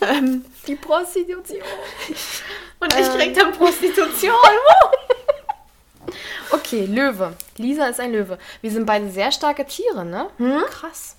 ähm, 0.00 0.44
Die 0.66 0.74
Prostitution. 0.76 1.60
und 2.80 2.94
ich 2.98 3.10
krieg 3.14 3.34
dann 3.34 3.52
Prostitution. 3.52 4.32
Okay, 6.52 6.84
Löwe. 6.86 7.34
Lisa 7.58 7.86
ist 7.86 8.00
ein 8.00 8.10
Löwe. 8.12 8.38
Wir 8.60 8.70
sind 8.72 8.84
beide 8.86 9.08
sehr 9.10 9.30
starke 9.30 9.64
Tiere, 9.66 10.04
ne? 10.04 10.28
Krass. 10.68 11.16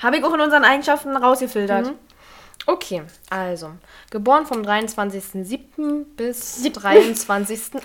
Habe 0.00 0.18
ich 0.18 0.24
auch 0.24 0.34
in 0.34 0.40
unseren 0.40 0.64
Eigenschaften 0.64 1.16
rausgefiltert. 1.16 1.92
Okay, 2.66 3.02
also, 3.30 3.70
geboren 4.10 4.46
vom 4.46 4.62
23.07. 4.62 6.04
bis 6.16 6.64
23.08. 6.64 7.80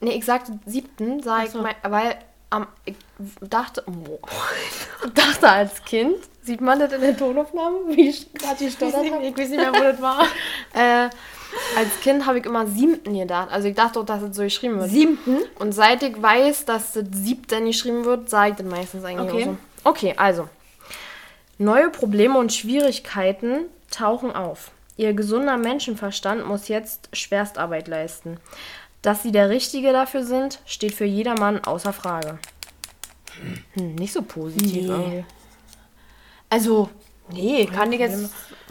Nee, 0.00 0.12
ich 0.12 0.24
sagte 0.24 0.58
7., 0.66 1.22
sag 1.22 1.46
ich 1.46 1.50
so. 1.50 1.62
mal, 1.62 1.74
weil 1.82 2.16
am, 2.50 2.66
ich 2.84 2.94
dachte, 3.40 3.82
oh, 3.86 4.20
ich 4.68 5.12
dachte 5.14 5.48
als 5.48 5.84
Kind, 5.84 6.16
sieht 6.42 6.60
man 6.60 6.78
das 6.78 6.92
in 6.92 7.00
der 7.00 7.16
Tonaufnahme, 7.16 7.78
wie 7.88 8.10
ich 8.10 8.32
gerade 8.34 8.64
gestottert 8.64 9.10
habe? 9.10 9.26
Ich 9.26 9.36
weiß 9.36 9.48
nicht 9.48 9.58
mehr, 9.58 9.72
wo 9.72 9.82
das 9.82 10.00
war. 10.00 10.24
Äh, 10.74 11.08
als 11.74 12.00
Kind 12.02 12.26
habe 12.26 12.38
ich 12.38 12.44
immer 12.44 12.66
siebten 12.66 13.18
gedacht. 13.18 13.48
Also 13.50 13.68
ich 13.68 13.74
dachte 13.74 13.98
auch, 14.00 14.04
dass 14.04 14.20
es 14.20 14.36
so 14.36 14.42
geschrieben 14.42 14.78
wird. 14.78 14.90
Siebten? 14.90 15.38
Und 15.58 15.72
seit 15.72 16.02
ich 16.02 16.20
weiß, 16.20 16.66
dass 16.66 16.92
das 16.92 17.04
siebten 17.12 17.64
geschrieben 17.64 18.04
wird, 18.04 18.28
sage 18.28 18.50
ich 18.50 18.56
das 18.56 18.66
meistens 18.66 19.04
eigentlich 19.04 19.32
Okay. 19.32 19.42
auch 19.44 19.46
so. 19.46 19.56
Okay, 19.86 20.14
also. 20.16 20.48
Neue 21.58 21.90
Probleme 21.90 22.38
und 22.38 22.52
Schwierigkeiten 22.52 23.66
tauchen 23.90 24.32
auf. 24.32 24.72
Ihr 24.96 25.12
gesunder 25.14 25.56
Menschenverstand 25.56 26.44
muss 26.46 26.68
jetzt 26.68 27.08
Schwerstarbeit 27.12 27.86
leisten. 27.86 28.38
Dass 29.02 29.22
sie 29.22 29.30
der 29.30 29.48
Richtige 29.48 29.92
dafür 29.92 30.24
sind, 30.24 30.58
steht 30.66 30.92
für 30.94 31.04
jedermann 31.04 31.62
außer 31.62 31.92
Frage. 31.92 32.38
Hm, 33.74 33.94
nicht 33.94 34.12
so 34.12 34.22
positiv. 34.22 34.88
Nee. 34.88 35.24
Also, 36.50 36.88
nee, 37.30 37.66
kann 37.66 37.92
ich 37.92 38.00
jetzt. 38.00 38.30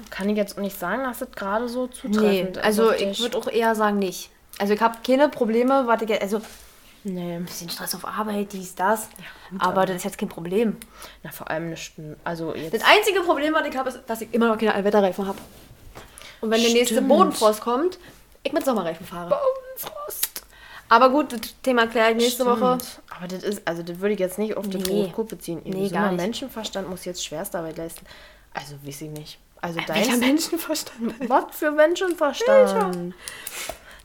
Kann 0.10 0.28
ich 0.30 0.36
jetzt 0.36 0.58
auch 0.58 0.62
nicht 0.62 0.78
sagen, 0.78 1.04
dass 1.04 1.20
das 1.20 1.32
gerade 1.32 1.70
so 1.70 1.86
Nee, 1.86 1.92
zutreffend 1.94 2.58
ist. 2.58 2.64
also 2.64 2.92
ich 2.92 3.20
würde 3.22 3.38
auch 3.38 3.48
eher 3.48 3.74
sagen 3.76 4.00
nicht. 4.00 4.30
Also 4.60 4.74
ich 4.74 4.82
habe 4.82 4.98
keine 5.06 5.30
Probleme, 5.30 5.88
warte, 5.88 6.06
ich- 6.06 6.22
also 7.06 7.10
ein 7.10 7.14
Nee. 7.16 7.40
bisschen 7.40 7.70
Stress 7.70 7.96
auf 7.96 8.06
Arbeit, 8.06 8.52
dies, 8.54 8.76
das. 8.76 9.08
aber 9.60 9.86
das 9.86 9.98
ist 9.98 10.04
jetzt 10.04 10.18
kein 10.18 10.30
Problem. 10.30 10.78
Na, 11.24 11.32
vor 11.32 11.50
allem 11.50 11.70
nicht. 11.70 11.94
Also 12.24 12.56
jetzt. 12.56 12.74
Das 12.74 12.82
einzige 12.84 13.22
Problem, 13.22 13.54
was 13.54 13.68
ich 13.68 13.76
habe, 13.78 13.90
ist, 13.90 14.02
dass 14.08 14.22
ich 14.22 14.34
immer 14.34 14.48
noch 14.48 14.58
keine 14.58 14.74
Allwetterreifen 14.74 15.28
habe. 15.28 15.38
Und 16.42 16.52
wenn 16.52 16.62
der 16.62 16.72
nächste 16.72 16.96
Stimmt. 16.96 17.08
Bodenfrost 17.10 17.62
kommt, 17.62 17.98
ich 18.44 18.52
mit 18.54 18.66
Sommerreifen 18.66 19.06
fahre. 19.06 19.30
Bodenfrost. 19.30 20.44
Aber 20.90 21.10
gut, 21.10 21.32
das 21.34 21.40
Thema 21.64 21.88
kläre 21.88 22.12
ich 22.12 22.18
nächste 22.18 22.46
Woche. 22.46 22.78
Aber 23.18 23.28
das 23.28 23.44
ist, 23.44 23.68
also 23.68 23.82
das 23.82 24.00
würde 24.00 24.14
ich 24.14 24.20
jetzt 24.20 24.38
nicht 24.38 24.56
auf 24.56 24.68
das 24.70 24.84
Nee. 24.84 25.02
Horoskop 25.04 25.30
beziehen. 25.30 25.62
Ihr 25.66 25.74
Nee, 25.74 25.90
gar 25.90 26.12
nicht. 26.12 26.22
Menschenverstand 26.22 26.88
muss 26.90 27.06
jetzt 27.06 27.26
Schwerstarbeit 27.26 27.78
leisten. 27.78 28.06
Also 28.54 28.76
weiß 28.84 29.02
ich 29.02 29.10
nicht. 29.10 29.40
Also 29.62 29.78
Welcher 29.88 30.12
deins. 30.12 30.20
Menschenverstand? 30.20 31.14
Was 31.30 31.46
für 31.52 31.72
Menschenverstand? 31.72 33.16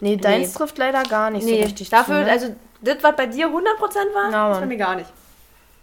Nee, 0.01 0.17
deins 0.17 0.49
Nee. 0.49 0.55
trifft 0.55 0.79
leider 0.79 1.03
gar 1.03 1.31
nicht 1.31 1.43
so 1.43 1.49
Nee, 1.51 1.65
richtig 1.65 1.91
dafür, 1.91 2.21
zu, 2.21 2.25
ne? 2.25 2.31
also 2.31 2.57
das, 2.81 2.97
was 3.03 3.17
bei 3.17 3.27
dir 3.27 3.49
100% 3.49 3.53
war, 3.53 4.31
Na, 4.31 4.49
das 4.51 4.61
bei 4.61 4.67
mir 4.67 4.77
gar 4.77 4.97
nicht. 4.97 5.11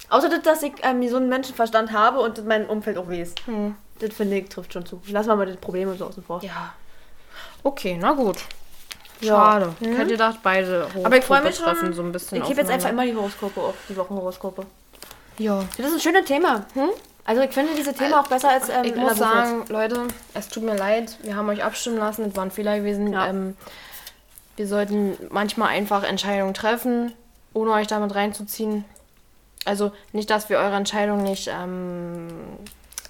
Außer 0.10 0.30
das, 0.30 0.42
dass 0.42 0.64
ich 0.64 0.74
ähm, 0.84 1.08
so 1.10 1.18
einen 1.18 1.30
Menschenverstand 1.30 1.92
habe 1.92 2.20
und 2.20 2.46
mein 2.46 2.66
Umfeld 2.66 2.98
auch 2.98 3.10
weiß. 3.10 3.36
Hm. 3.46 3.76
Das 4.00 4.14
finde 4.14 4.38
ich 4.38 4.50
trifft 4.50 4.74
schon 4.74 4.86
zu. 4.86 5.02
Lass 5.08 5.28
mal 5.28 5.36
mal 5.36 5.46
das 5.46 5.58
Problem 5.58 5.96
so 5.98 6.06
außen 6.06 6.24
vor. 6.24 6.44
Ja. 6.44 6.74
Okay, 7.64 7.98
na 8.00 8.14
gut. 8.14 8.38
Ja. 9.20 9.36
Schade. 9.36 9.74
Hm. 9.80 9.92
Ich 9.92 9.98
hätte 9.98 10.12
gedacht, 10.12 10.40
beide 10.44 10.82
Horoskope 10.82 11.06
Aber 11.06 11.18
ich 11.18 11.26
freue 11.26 11.42
mich 11.42 11.56
schon. 11.56 11.66
treffen 11.66 11.94
so 11.94 12.04
ein 12.04 12.12
bisschen 12.12 12.38
ich 12.38 12.48
gebe 12.48 12.62
jetzt 12.62 12.70
einfach 12.70 12.90
immer 12.90 13.06
die 13.06 13.16
Horoskope 13.16 13.60
auf, 13.60 13.76
die 13.90 13.98
Wochenhoroskope. 13.98 14.66
Ja. 15.40 15.64
Das 15.78 15.88
ist 15.88 15.94
ein 15.94 16.00
schönes 16.00 16.26
Thema. 16.26 16.66
Hm? 16.74 16.90
Also 17.26 17.42
ich 17.42 17.52
finde 17.52 17.74
diese 17.76 17.94
Themen 17.94 18.14
auch 18.14 18.28
besser 18.28 18.50
als 18.50 18.70
ähm, 18.70 18.86
Ich 18.86 18.96
muss 18.96 19.18
sagen, 19.18 19.66
Leute, 19.68 20.08
es 20.34 20.48
tut 20.48 20.64
mir 20.64 20.78
leid. 20.78 21.18
Wir 21.24 21.36
haben 21.36 21.50
euch 21.50 21.64
abstimmen 21.64 21.98
lassen. 21.98 22.26
Es 22.30 22.36
war 22.36 22.44
ein 22.44 22.52
Fehler 22.52 22.78
gewesen. 22.78 23.12
Ja. 23.12 23.28
Ähm, 23.28 23.58
wir 24.58 24.68
sollten 24.68 25.18
manchmal 25.30 25.70
einfach 25.70 26.04
Entscheidungen 26.04 26.54
treffen, 26.54 27.14
ohne 27.54 27.72
euch 27.72 27.88
damit 27.88 28.14
reinzuziehen. 28.14 28.84
Also 29.66 29.92
nicht, 30.14 30.30
dass 30.30 30.50
wir 30.50 30.58
eure 30.58 30.76
Entscheidung 30.76 31.24
nicht, 31.24 31.48
ähm, 31.48 32.28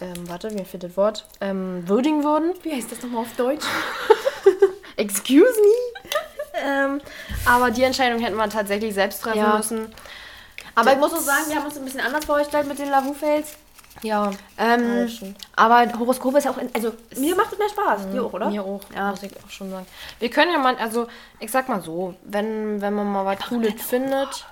ähm, 0.01 0.29
warte, 0.29 0.51
mir 0.51 0.65
fehlt 0.65 0.83
das 0.83 0.95
Wort, 0.97 1.25
ähm, 1.41 1.87
würdigen 1.87 2.23
würden. 2.23 2.53
Wie 2.63 2.73
heißt 2.73 2.91
das 2.91 3.01
nochmal 3.01 3.21
auf 3.21 3.33
Deutsch? 3.35 3.65
Excuse 4.97 5.41
me? 5.61 6.01
ähm, 6.63 7.01
aber 7.45 7.71
die 7.71 7.83
Entscheidung 7.83 8.19
hätten 8.19 8.35
wir 8.35 8.49
tatsächlich 8.49 8.93
selbst 8.93 9.21
treffen 9.21 9.37
Ja. 9.39 9.57
müssen. 9.57 9.93
Aber 10.75 10.93
ich 10.93 10.99
muss 10.99 11.13
auch 11.13 11.17
sagen, 11.19 11.45
wir 11.49 11.55
haben 11.55 11.65
uns 11.65 11.77
ein 11.77 11.85
bisschen 11.85 12.01
anders 12.01 12.25
vorgestellt 12.25 12.67
mit 12.67 12.77
den 12.77 12.89
Lavu-Fails. 12.89 13.55
Ja. 14.01 14.31
Ähm, 14.57 15.07
stimmt. 15.09 15.37
aber 15.55 15.87
Horoskop 15.97 16.35
ist 16.35 16.43
ja 16.43 16.51
auch, 16.51 16.57
in, 16.57 16.69
also 16.75 16.93
mir 17.17 17.35
macht 17.35 17.51
es 17.53 17.57
mehr 17.57 17.69
Spaß. 17.69 18.11
Dir 18.11 18.23
auch, 18.23 18.33
oder? 18.33 18.49
Mir 18.49 18.63
auch, 18.63 18.81
Ja. 18.95 19.09
muss 19.11 19.23
ich 19.23 19.31
auch 19.43 19.49
schon 19.49 19.69
sagen. 19.71 19.85
Wir 20.19 20.29
können 20.29 20.51
ja 20.51 20.59
mal, 20.59 20.75
also 20.77 21.07
ich 21.39 21.49
sag 21.51 21.67
mal 21.69 21.81
so, 21.81 22.13
wenn, 22.23 22.79
wenn 22.81 22.93
man 22.93 23.07
mal 23.11 23.25
was 23.25 23.39
Cooles 23.47 23.73
findet, 23.81 24.45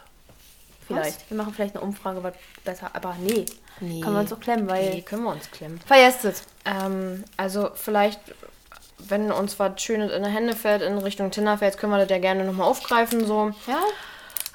Vielleicht. 0.88 1.28
Wir 1.32 1.38
machen 1.38 1.52
vielleicht 1.52 1.75
eine 1.75 1.84
Umfrage, 1.84 2.22
was 2.22 2.34
besser. 2.64 2.92
Aber 2.94 3.16
nee. 3.20 3.46
Nee. 3.80 4.02
Können 4.02 4.14
wir 4.14 4.20
uns 4.20 4.32
auch 4.32 4.40
klemmen, 4.40 4.70
weil. 4.70 4.88
nee, 4.92 5.02
können 5.02 5.24
wir 5.24 5.32
uns 5.32 5.50
klemmen. 5.50 5.80
Vergesst 5.84 6.25
es. 6.25 6.44
Ähm, 6.64 7.24
also 7.38 7.72
vielleicht, 7.74 8.20
wenn 9.00 9.32
uns 9.32 9.58
was 9.58 9.82
Schönes 9.82 10.12
in 10.12 10.24
die 10.24 10.30
Hände 10.30 10.56
fällt, 10.56 10.84
in 10.84 11.00
Richtung 11.00 11.32
Tinderfeld, 11.32 11.80
können 11.80 11.92
wir 11.92 11.98
das 11.98 12.10
ja 12.12 12.20
gerne 12.20 12.44
nochmal 12.44 12.68
aufgreifen, 12.68 13.25
so. 13.25 13.52
Ja, 13.66 13.80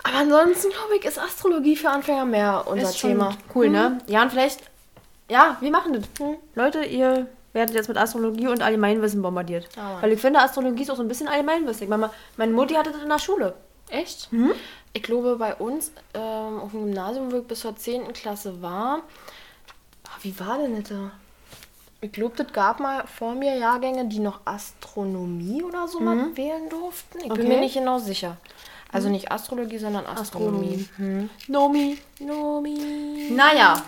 Aber 0.05 0.19
ansonsten, 0.19 0.71
glaube 0.71 0.97
ich, 1.01 1.05
ist 1.05 1.19
Astrologie 1.19 1.75
für 1.75 1.91
Anfänger 1.91 2.27
mehr 2.27 2.63
unser 2.69 2.91
ist 2.91 3.01
Thema. 3.01 3.37
cool, 3.53 3.69
ne? 3.69 3.99
Ja, 4.07 4.23
und 4.23 4.31
vielleicht. 4.31 4.70
Ja, 5.31 5.57
wir 5.61 5.71
machen 5.71 5.93
das. 5.95 6.05
Leute, 6.55 6.85
ihr 6.85 7.27
werdet 7.53 7.75
jetzt 7.75 7.89
mit 7.89 7.97
Astrologie 7.97 8.49
und 8.49 8.63
Allgemeinwissen 8.63 9.23
bombardiert. 9.23 9.69
Mann. 9.77 10.03
Weil 10.03 10.13
ich 10.13 10.21
finde, 10.21 10.41
Astrologie 10.41 10.83
ist 10.83 10.91
auch 10.91 10.97
so 10.97 11.03
ein 11.03 11.09
bisschen 11.09 11.29
Allgemeinwissen. 11.29 11.85
Ich 11.85 11.89
meine, 11.89 12.11
meine 12.37 12.53
Mutti 12.53 12.75
hatte 12.75 12.91
das 12.93 13.03
in 13.03 13.09
der 13.09 13.19
Schule. 13.19 13.55
Echt? 13.89 14.29
Hm? 14.31 14.53
Ich 14.93 15.03
glaube, 15.03 15.37
bei 15.37 15.55
uns 15.55 15.93
ähm, 16.15 16.61
auf 16.61 16.71
dem 16.73 16.85
Gymnasium, 16.87 17.31
wo 17.33 17.39
ich 17.39 17.45
bis 17.47 17.61
zur 17.61 17.77
10. 17.77 18.13
Klasse 18.13 18.61
war, 18.63 19.01
ah, 20.05 20.11
wie 20.23 20.39
war 20.41 20.59
denn 20.59 20.81
das? 20.81 20.89
da? 20.91 21.11
Ich 22.03 22.13
glaube, 22.13 22.35
das 22.37 22.53
gab 22.53 22.81
mal 22.81 23.05
vor 23.07 23.35
mir 23.35 23.57
Jahrgänge, 23.57 24.07
die 24.07 24.21
noch 24.21 24.41
Astronomie 24.47 25.63
oder 25.63 25.87
so 25.87 26.01
mal 26.01 26.35
wählen 26.37 26.69
durften. 26.69 27.19
Ich 27.19 27.25
bin 27.25 27.33
Mhm. 27.33 27.39
Okay. 27.41 27.49
mir 27.49 27.61
nicht 27.61 27.75
genau 27.75 27.99
sicher. 27.99 28.37
Also 28.93 29.09
nicht 29.09 29.31
Astrologie, 29.31 29.79
sondern 29.79 30.07
Astronomie. 30.07 30.89
Hm. 30.97 31.29
Nomi. 31.49 31.99
Nomi. 32.19 33.29
Naja. 33.33 33.83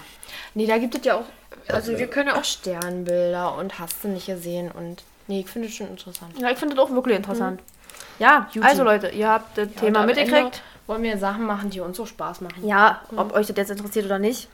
Nee, 0.54 0.66
da 0.66 0.78
gibt 0.78 0.94
es 0.94 1.04
ja 1.04 1.16
auch, 1.16 1.25
also 1.68 1.97
wir 1.99 2.06
können 2.06 2.28
ja 2.28 2.38
auch 2.38 2.44
Sternbilder 2.44 3.56
und 3.56 3.78
hast 3.78 4.02
du 4.04 4.09
nicht 4.09 4.26
gesehen 4.26 4.71
und 4.71 5.02
nee, 5.28 5.40
ich 5.40 5.49
finde 5.49 5.68
es 5.68 5.75
schon 5.75 5.88
interessant. 5.88 6.38
Ja, 6.38 6.50
ich 6.50 6.59
finde 6.59 6.75
das 6.76 6.85
auch 6.85 6.90
wirklich 6.90 7.16
interessant. 7.16 7.61
Ja, 8.18 8.49
Juti. 8.52 8.66
also 8.66 8.85
Leute, 8.85 9.09
ihr 9.09 9.28
habt 9.28 9.56
das 9.59 9.68
Und 9.68 9.76
Thema 9.76 10.04
mitgekriegt. 10.06 10.62
Wollen 10.87 11.02
wir 11.02 11.16
Sachen 11.16 11.47
machen, 11.47 11.71
die 11.71 11.80
uns 11.80 11.97
so 11.97 12.06
Spaß 12.06 12.40
machen. 12.40 12.66
Ja, 12.66 13.00
ob 13.16 13.32
euch 13.35 13.47
das 13.47 13.56
jetzt 13.56 13.71
interessiert 13.71 14.04
oder 14.04 14.18
nicht. 14.18 14.49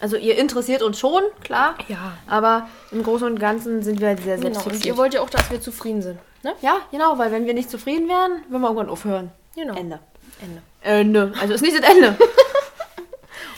Also 0.00 0.16
ihr 0.16 0.36
interessiert 0.36 0.82
uns 0.82 0.98
schon, 0.98 1.22
klar. 1.42 1.76
Ja. 1.88 2.12
Aber 2.26 2.68
im 2.90 3.02
Großen 3.02 3.26
und 3.26 3.38
Ganzen 3.38 3.82
sind 3.82 4.00
wir 4.00 4.08
halt 4.08 4.22
sehr 4.22 4.36
Genau. 4.36 4.48
Und 4.48 4.54
selbstfixiert. 4.54 4.86
ihr 4.86 4.96
wollt 4.96 5.14
ja 5.14 5.20
auch, 5.22 5.30
dass 5.30 5.50
wir 5.50 5.60
zufrieden 5.60 6.02
sind. 6.02 6.18
Ne? 6.42 6.52
ja, 6.60 6.76
genau, 6.90 7.16
weil 7.16 7.32
wenn 7.32 7.46
wir 7.46 7.54
nicht 7.54 7.70
zufrieden 7.70 8.06
wären, 8.08 8.42
würden 8.50 8.60
wir 8.60 8.68
irgendwann 8.68 8.90
aufhören. 8.90 9.30
Genau. 9.54 9.74
Ende. 9.74 9.98
Ende. 10.42 10.62
Ende. 10.82 11.32
Also 11.40 11.54
ist 11.54 11.62
nicht 11.62 11.78
das 11.82 11.88
Ende. 11.90 12.16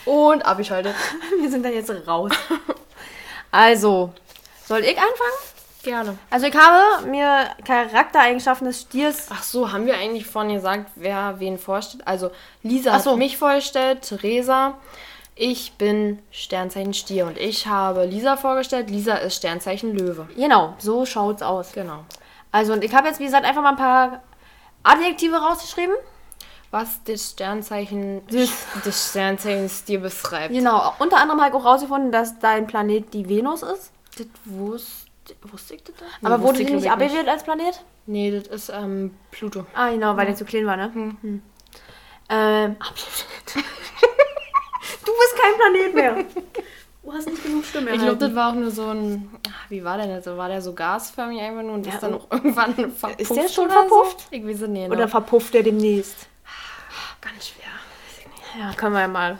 Und 0.07 0.45
abgeschaltet. 0.45 0.95
wir 1.39 1.49
sind 1.49 1.63
dann 1.63 1.73
jetzt 1.73 1.91
raus. 2.07 2.31
Also, 3.51 4.13
soll 4.65 4.79
ich 4.79 4.97
anfangen? 4.97 5.57
Gerne. 5.83 6.17
Also 6.29 6.47
ich 6.47 6.55
habe 6.55 7.07
mir 7.07 7.49
Charaktereigenschaften 7.65 8.67
des 8.67 8.81
Stiers. 8.81 9.27
Ach 9.29 9.43
so, 9.43 9.71
haben 9.71 9.85
wir 9.85 9.95
eigentlich 9.95 10.25
vorhin 10.25 10.55
gesagt, 10.55 10.91
wer 10.95 11.39
wen 11.39 11.57
vorstellt? 11.57 12.05
Also 12.05 12.31
Lisa 12.63 12.99
so. 12.99 13.11
hat 13.11 13.17
mich 13.17 13.37
vorgestellt, 13.37 14.01
Theresa. 14.01 14.77
Ich 15.35 15.73
bin 15.73 16.19
Sternzeichen 16.31 16.93
Stier 16.93 17.25
und 17.27 17.37
ich 17.37 17.67
habe 17.67 18.05
Lisa 18.05 18.37
vorgestellt. 18.37 18.89
Lisa 18.89 19.15
ist 19.15 19.35
Sternzeichen 19.35 19.95
Löwe. 19.95 20.27
Genau, 20.35 20.73
so 20.77 21.05
schaut's 21.05 21.41
aus. 21.41 21.71
Genau. 21.73 22.03
Also 22.51 22.73
und 22.73 22.83
ich 22.83 22.93
habe 22.93 23.07
jetzt, 23.07 23.19
wie 23.19 23.25
gesagt, 23.25 23.45
einfach 23.45 23.61
mal 23.61 23.69
ein 23.69 23.77
paar 23.77 24.23
Adjektive 24.83 25.37
rausgeschrieben. 25.37 25.95
Was 26.71 27.01
das 27.05 27.31
Sternzeichen 27.31 28.21
Das- 28.29 28.49
des 28.85 29.09
Sternzeichens 29.11 29.85
dir 29.85 29.99
beschreibt. 30.01 30.53
Genau, 30.53 30.93
unter 30.99 31.17
anderem 31.17 31.41
habe 31.41 31.55
ich 31.55 31.61
auch 31.61 31.65
rausgefunden, 31.65 32.11
dass 32.11 32.39
dein 32.39 32.67
Planet 32.67 33.13
die 33.13 33.29
Venus 33.29 33.63
ist. 33.63 33.91
Das 34.17 34.27
wusste, 34.45 35.07
wusste 35.43 35.75
ich 35.75 35.83
das? 35.85 35.93
Aber 36.23 36.41
wurde 36.41 36.57
die 36.57 36.63
ich, 36.63 36.69
nicht 36.71 36.91
abgewählt 36.91 37.27
als 37.29 37.43
Planet? 37.43 37.81
Nee, 38.05 38.31
das 38.31 38.47
ist 38.47 38.69
ähm, 38.69 39.13
Pluto. 39.31 39.65
Ah, 39.73 39.89
genau, 39.91 40.17
weil 40.17 40.25
der 40.25 40.35
zu 40.35 40.43
klein 40.45 40.65
war, 40.65 40.75
ne? 40.77 40.91
Hm. 40.93 41.41
Ähm, 42.29 42.75
du 43.53 45.11
bist 45.11 45.35
kein 45.41 45.53
Planet 45.55 45.93
mehr. 45.95 46.25
Du 47.03 47.13
hast 47.13 47.29
nicht 47.29 47.41
genug 47.43 47.63
Stimme. 47.63 47.91
Ich 47.91 48.01
glaube, 48.01 48.17
das 48.17 48.35
war 48.35 48.49
auch 48.51 48.55
nur 48.55 48.69
so 48.71 48.87
ein. 48.89 49.29
ach, 49.47 49.69
Wie 49.69 49.83
war 49.83 49.97
der 49.97 50.07
denn 50.07 50.21
so? 50.21 50.35
War 50.35 50.49
der 50.49 50.61
so 50.61 50.73
gasförmig 50.73 51.39
einfach 51.39 51.63
nur 51.63 51.73
und 51.75 51.85
Ja, 51.87 51.93
ist 51.93 52.03
dann 52.03 52.13
und- 52.15 52.21
auch 52.23 52.31
irgendwann 52.31 52.73
verpufft? 52.75 53.19
Ist 53.21 53.35
der 53.35 53.47
schon 53.47 53.65
oder 53.65 53.73
verpufft? 53.75 54.19
So? 54.21 54.25
Ich 54.31 54.45
weiß 54.45 54.67
nicht. 54.67 54.85
Oder 54.87 54.95
Oder 54.97 55.07
verpufft 55.07 55.53
der 55.53 55.63
demnächst? 55.63 56.27
Ganz 57.21 57.47
schwer. 57.49 57.65
Ja, 58.59 58.73
können 58.73 58.93
wir 58.93 59.01
ja 59.01 59.07
mal 59.07 59.37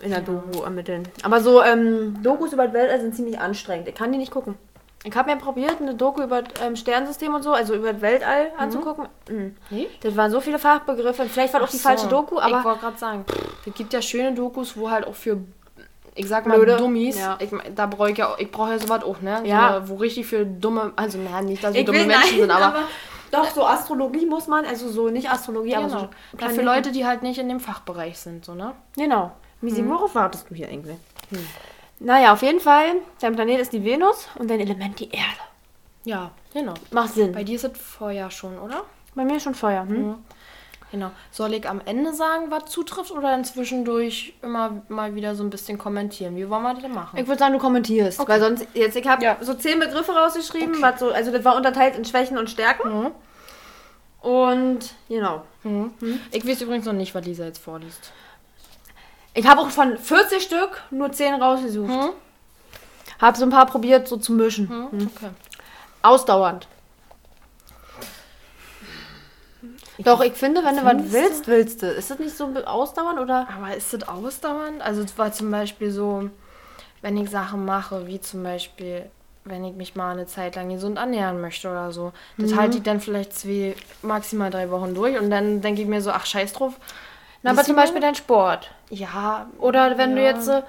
in 0.00 0.10
der 0.10 0.20
Doku 0.20 0.62
ermitteln. 0.62 1.08
Aber 1.22 1.40
so 1.40 1.62
ähm, 1.62 2.22
Dokus 2.22 2.52
über 2.52 2.64
das 2.66 2.74
Weltall 2.74 3.00
sind 3.00 3.14
ziemlich 3.14 3.38
anstrengend. 3.38 3.88
Ich 3.88 3.94
kann 3.94 4.12
die 4.12 4.18
nicht 4.18 4.30
gucken. 4.32 4.54
Ich 5.06 5.14
habe 5.14 5.30
mir 5.30 5.36
probiert, 5.38 5.80
eine 5.82 5.94
Doku 5.94 6.22
über 6.22 6.40
das 6.42 6.62
ähm, 6.64 6.76
Sternensystem 6.76 7.34
und 7.34 7.42
so, 7.42 7.52
also 7.52 7.74
über 7.74 7.92
das 7.92 8.00
Weltall 8.00 8.52
anzugucken. 8.56 9.06
Mhm. 9.28 9.54
Nee? 9.68 9.88
Das 10.00 10.16
waren 10.16 10.30
so 10.30 10.40
viele 10.40 10.58
Fachbegriffe. 10.58 11.26
Vielleicht 11.26 11.52
war 11.52 11.60
das 11.60 11.68
auch 11.68 11.72
die 11.72 11.78
Ach 11.78 11.82
so. 11.82 11.88
falsche 11.88 12.08
Doku, 12.08 12.38
aber 12.38 12.58
Ich 12.60 12.64
wollte 12.64 12.80
gerade 12.80 12.98
sagen, 12.98 13.24
es 13.66 13.74
gibt 13.74 13.92
ja 13.92 14.00
schöne 14.00 14.32
Dokus, 14.32 14.76
wo 14.76 14.90
halt 14.90 15.06
auch 15.06 15.14
für. 15.14 15.38
Ich 16.14 16.28
sag 16.28 16.46
mal, 16.46 16.56
Blöde. 16.56 16.76
Dummies. 16.76 17.18
Ja. 17.18 17.36
Ich, 17.40 17.50
da 17.74 17.86
brauche 17.86 18.12
ich 18.12 18.16
ja, 18.18 18.28
auch- 18.32 18.38
ich 18.38 18.50
brauche 18.50 18.70
ja 18.70 18.78
sowas 18.78 19.02
auch, 19.02 19.20
ne? 19.20 19.38
So 19.42 19.46
Ja. 19.46 19.76
eine, 19.76 19.88
wo 19.88 19.96
richtig 19.96 20.26
für 20.26 20.46
dumme, 20.46 20.92
also 20.96 21.18
na, 21.18 21.42
nicht, 21.42 21.62
dass 21.62 21.74
wir 21.74 21.80
Ich 21.80 21.86
dumme 21.86 21.98
will- 21.98 22.06
Menschen 22.06 22.30
nein, 22.30 22.40
sind, 22.40 22.50
aber, 22.50 22.78
doch, 23.34 23.50
so 23.50 23.64
Astrologie 23.66 24.26
muss 24.26 24.46
man, 24.46 24.64
also 24.64 24.88
so 24.88 25.08
nicht 25.10 25.30
Astrologie, 25.30 25.76
aber 25.76 25.86
genau. 25.88 25.98
so 26.00 26.06
Na, 26.06 26.10
für 26.30 26.36
Planeten. 26.38 26.64
Leute, 26.64 26.92
die 26.92 27.04
halt 27.06 27.22
nicht 27.22 27.38
in 27.38 27.48
dem 27.48 27.60
Fachbereich 27.60 28.18
sind, 28.18 28.44
so, 28.44 28.54
ne? 28.54 28.72
Genau. 28.96 29.32
Misi, 29.60 29.86
worauf 29.88 30.14
wartest 30.14 30.50
du 30.50 30.54
hier 30.54 30.70
irgendwie? 30.70 30.96
Naja, 32.00 32.32
auf 32.32 32.42
jeden 32.42 32.60
Fall, 32.60 32.96
dein 33.20 33.34
Planet 33.34 33.60
ist 33.60 33.72
die 33.72 33.84
Venus 33.84 34.28
und 34.38 34.50
dein 34.50 34.60
Element 34.60 34.98
die 35.00 35.10
Erde. 35.10 35.40
Ja, 36.04 36.30
genau. 36.52 36.74
Macht 36.90 37.14
Sinn. 37.14 37.32
Bei 37.32 37.44
dir 37.44 37.56
ist 37.56 37.64
es 37.64 37.78
Feuer 37.78 38.30
schon, 38.30 38.58
oder? 38.58 38.82
Bei 39.14 39.24
mir 39.24 39.40
schon 39.40 39.54
Feuer. 39.54 39.82
Hm? 39.82 40.16
Genau. 40.90 41.10
Soll 41.32 41.54
ich 41.54 41.68
am 41.68 41.80
Ende 41.86 42.12
sagen, 42.12 42.50
was 42.50 42.66
zutrifft 42.66 43.10
oder 43.10 43.22
dann 43.30 43.44
zwischendurch 43.44 44.34
immer 44.42 44.82
mal 44.88 45.14
wieder 45.14 45.34
so 45.34 45.42
ein 45.42 45.50
bisschen 45.50 45.76
kommentieren? 45.78 46.36
Wie 46.36 46.48
wollen 46.48 46.62
wir 46.62 46.74
das 46.74 46.82
denn 46.82 46.92
machen? 46.92 47.18
Ich 47.18 47.26
würde 47.26 47.38
sagen, 47.38 47.52
du 47.54 47.58
kommentierst. 47.58 48.28
Weil 48.28 48.38
sonst, 48.40 48.66
jetzt, 48.74 48.94
ich 48.96 49.08
habe 49.08 49.24
Ja. 49.24 49.36
so 49.40 49.54
zehn 49.54 49.80
Begriffe 49.80 50.12
rausgeschrieben, 50.12 50.80
was 50.82 51.00
so, 51.00 51.10
also 51.10 51.32
das 51.32 51.44
war 51.44 51.56
unterteilt 51.56 51.96
in 51.96 52.04
Schwächen 52.04 52.38
und 52.38 52.48
Stärken. 52.50 52.88
Mhm. 53.04 53.10
Und 54.24 54.94
genau. 55.08 55.44
Ich 56.30 56.46
weiß 56.46 56.62
übrigens 56.62 56.86
noch 56.86 56.94
nicht, 56.94 57.14
was 57.14 57.26
Lisa 57.26 57.44
jetzt 57.44 57.58
vorliest. 57.58 58.10
Ich 59.34 59.46
habe 59.46 59.60
auch 59.60 59.68
von 59.68 59.98
40 59.98 60.42
Stück 60.42 60.82
nur 60.90 61.12
10 61.12 61.34
rausgesucht. 61.42 61.90
Mhm. 61.90 62.10
Habe 63.20 63.36
so 63.36 63.44
ein 63.44 63.50
paar 63.50 63.66
probiert, 63.66 64.08
so 64.08 64.16
zu 64.16 64.32
mischen. 64.32 64.88
Okay. 64.92 65.28
Ausdauernd. 66.00 66.66
Doch, 69.98 70.22
ich 70.22 70.32
finde, 70.32 70.64
wenn 70.64 70.76
du 70.76 70.84
was 70.84 71.12
willst, 71.12 71.46
willst 71.46 71.82
du. 71.82 71.86
Ist 71.86 72.10
das 72.10 72.18
nicht 72.18 72.34
so 72.34 72.46
ausdauernd 72.64 73.20
oder? 73.20 73.46
Aber 73.54 73.76
ist 73.76 73.92
das 73.92 74.08
ausdauernd? 74.08 74.80
Also 74.80 75.02
es 75.02 75.18
war 75.18 75.32
zum 75.32 75.50
Beispiel 75.50 75.90
so, 75.90 76.30
wenn 77.02 77.18
ich 77.18 77.28
Sachen 77.28 77.66
mache, 77.66 78.06
wie 78.06 78.20
zum 78.20 78.42
Beispiel, 78.42 79.10
wenn 79.44 79.64
ich 79.64 79.74
mich 79.74 79.94
mal 79.94 80.12
eine 80.12 80.26
Zeit 80.26 80.56
lang 80.56 80.70
gesund 80.70 80.98
ernähren 80.98 81.40
möchte 81.40 81.70
oder 81.70 81.92
so. 81.92 82.12
Das 82.38 82.56
halte 82.56 82.78
ich 82.78 82.82
dann 82.82 83.00
vielleicht 83.00 83.34
zwei, 83.34 83.74
maximal 84.02 84.50
drei 84.50 84.70
Wochen 84.70 84.94
durch 84.94 85.18
und 85.18 85.30
dann 85.30 85.60
denke 85.60 85.82
ich 85.82 85.88
mir 85.88 86.00
so, 86.00 86.10
ach 86.10 86.24
scheiß 86.26 86.54
drauf. 86.54 86.74
Na, 87.42 87.50
aber 87.50 87.62
zum 87.62 87.76
Beispiel 87.76 88.00
dein 88.00 88.14
Sport. 88.14 88.70
Ja. 88.88 89.48
Oder 89.58 89.98
wenn 89.98 90.16
du 90.16 90.22
ja. 90.22 90.30
jetzt 90.30 90.48
äh, 90.48 90.62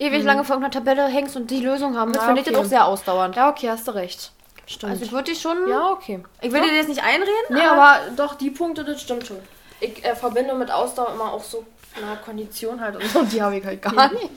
ewig 0.00 0.24
lange 0.24 0.42
vor 0.44 0.56
irgendeiner 0.56 0.84
Tabelle 0.84 1.06
hängst 1.06 1.36
und 1.36 1.50
die 1.50 1.60
Lösung 1.60 1.96
haben 1.96 2.08
willst, 2.08 2.22
Ja, 2.22 2.26
finde 2.26 2.40
ich 2.40 2.46
das 2.46 2.56
okay. 2.56 2.64
auch 2.64 2.68
sehr 2.68 2.86
ausdauernd. 2.86 3.36
Ja, 3.36 3.48
okay, 3.48 3.70
hast 3.70 3.86
du 3.86 3.92
recht. 3.92 4.32
Stimmt. 4.66 4.92
Also 4.92 5.04
ich 5.04 5.12
würde 5.12 5.30
dich 5.30 5.40
schon... 5.40 5.68
ja, 5.68 5.90
okay. 5.90 6.24
Ich 6.40 6.52
will 6.52 6.60
dir 6.60 6.76
das 6.76 6.88
nicht 6.88 7.02
einreden, 7.02 7.30
Nee, 7.50 7.60
aber 7.60 8.00
doch, 8.16 8.34
die 8.34 8.50
Punkte, 8.50 8.84
das 8.84 9.00
stimmt 9.00 9.26
schon. 9.26 9.38
Ich 9.80 10.04
äh, 10.04 10.16
verbinde 10.16 10.54
mit 10.54 10.70
Ausdauer 10.70 11.12
immer 11.14 11.32
auch 11.32 11.42
so 11.42 11.64
na, 12.00 12.16
Kondition 12.16 12.80
halt 12.80 12.96
und 12.96 13.04
so, 13.04 13.22
die 13.24 13.42
habe 13.42 13.58
ich 13.58 13.64
halt 13.64 13.82
gar 13.82 14.12
nicht. 14.12 14.30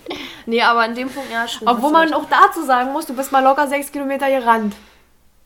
Nee, 0.46 0.62
aber 0.62 0.86
in 0.86 0.96
dem 0.96 1.10
Punkt, 1.10 1.32
ja, 1.32 1.48
stimmt. 1.48 1.70
Obwohl 1.70 1.92
man 1.92 2.14
auch 2.14 2.26
dazu 2.30 2.64
sagen 2.64 2.92
muss, 2.94 3.06
du 3.06 3.16
bist 3.16 3.32
mal 3.32 3.44
locker 3.44 3.68
sechs 3.68 3.92
Kilometer 3.92 4.30
gerannt. 4.30 4.76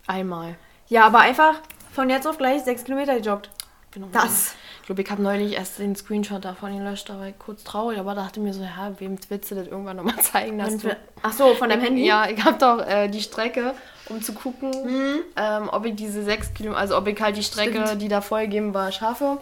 Einmal. 0.07 0.55
Ja, 0.87 1.05
aber 1.05 1.19
einfach 1.19 1.55
von 1.93 2.09
jetzt 2.09 2.27
auf 2.27 2.37
gleich 2.37 2.63
sechs 2.63 2.83
Kilometer 2.83 3.15
gejoggt. 3.15 3.49
Genau. 3.91 4.07
Das. 4.11 4.55
Ich 4.81 4.85
glaube, 4.85 5.01
ich 5.03 5.11
habe 5.11 5.21
neulich 5.21 5.53
erst 5.53 5.77
den 5.77 5.95
Screenshot 5.95 6.43
davon 6.43 6.75
gelöscht, 6.75 7.09
da 7.09 7.19
war 7.19 7.27
ich 7.27 7.37
kurz 7.37 7.63
traurig, 7.63 7.99
aber 7.99 8.15
dachte 8.15 8.39
mir 8.39 8.53
so, 8.53 8.63
ja, 8.63 8.91
wem 8.97 9.17
willst 9.29 9.51
du 9.51 9.55
das 9.55 9.67
irgendwann 9.67 9.97
nochmal 9.97 10.17
zeigen? 10.21 10.57
Dass 10.57 10.77
du 10.77 10.95
Ach 11.21 11.31
so, 11.31 11.53
von 11.53 11.69
deinem 11.69 11.81
Handy? 11.81 12.05
Ja, 12.05 12.27
ich 12.27 12.43
habe 12.43 12.57
doch 12.57 12.85
äh, 12.87 13.07
die 13.07 13.21
Strecke, 13.21 13.75
um 14.09 14.21
zu 14.21 14.33
gucken, 14.33 15.21
ähm, 15.35 15.69
ob 15.71 15.85
ich 15.85 15.95
diese 15.95 16.23
sechs 16.23 16.53
Kilometer, 16.55 16.79
also 16.79 16.97
ob 16.97 17.07
ich 17.07 17.21
halt 17.21 17.37
die 17.37 17.43
Strecke, 17.43 17.85
Stimmt. 17.85 18.01
die 18.01 18.07
da 18.07 18.21
vorgegeben 18.21 18.73
war, 18.73 18.91
schaffe. 18.91 19.37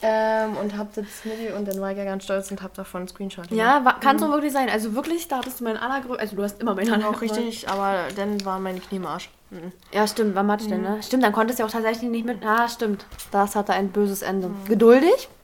Ähm, 0.00 0.56
und 0.56 0.76
hab 0.76 0.94
das 0.94 1.06
mit 1.24 1.52
und 1.56 1.66
dann 1.66 1.80
war 1.80 1.90
ich 1.90 1.98
ja 1.98 2.04
ganz 2.04 2.22
stolz 2.22 2.50
und 2.52 2.62
hab 2.62 2.72
davon 2.74 3.00
einen 3.00 3.08
Screenshot 3.08 3.50
Ja, 3.50 3.80
kann 4.00 4.16
es 4.16 4.22
so 4.22 4.30
wirklich 4.30 4.52
sein. 4.52 4.68
Also 4.68 4.94
wirklich, 4.94 5.26
da 5.26 5.38
hattest 5.38 5.58
du 5.58 5.64
meinen 5.64 5.76
allergrößten... 5.76 6.20
Also 6.20 6.36
du 6.36 6.42
hast 6.44 6.60
immer 6.60 6.74
meinen 6.74 6.84
gemacht. 6.86 7.00
Auch 7.02 7.06
allergrößten. 7.08 7.44
richtig, 7.44 7.68
aber 7.68 8.04
dann 8.14 8.44
waren 8.44 8.62
meine 8.62 8.78
Knie 8.78 8.98
im 8.98 9.06
Arsch. 9.06 9.28
Mhm. 9.50 9.72
Ja, 9.92 10.06
stimmt, 10.06 10.36
war 10.36 10.44
Matsch 10.44 10.68
denn, 10.68 10.82
ne? 10.82 11.02
Stimmt, 11.02 11.24
dann 11.24 11.32
konntest 11.32 11.58
du 11.58 11.62
ja 11.62 11.66
auch 11.66 11.72
tatsächlich 11.72 12.10
nicht 12.10 12.26
mit... 12.26 12.44
Ah, 12.46 12.68
stimmt. 12.68 13.06
Das 13.32 13.56
hatte 13.56 13.72
ein 13.72 13.90
böses 13.90 14.22
Ende. 14.22 14.50
Geduldig? 14.68 15.28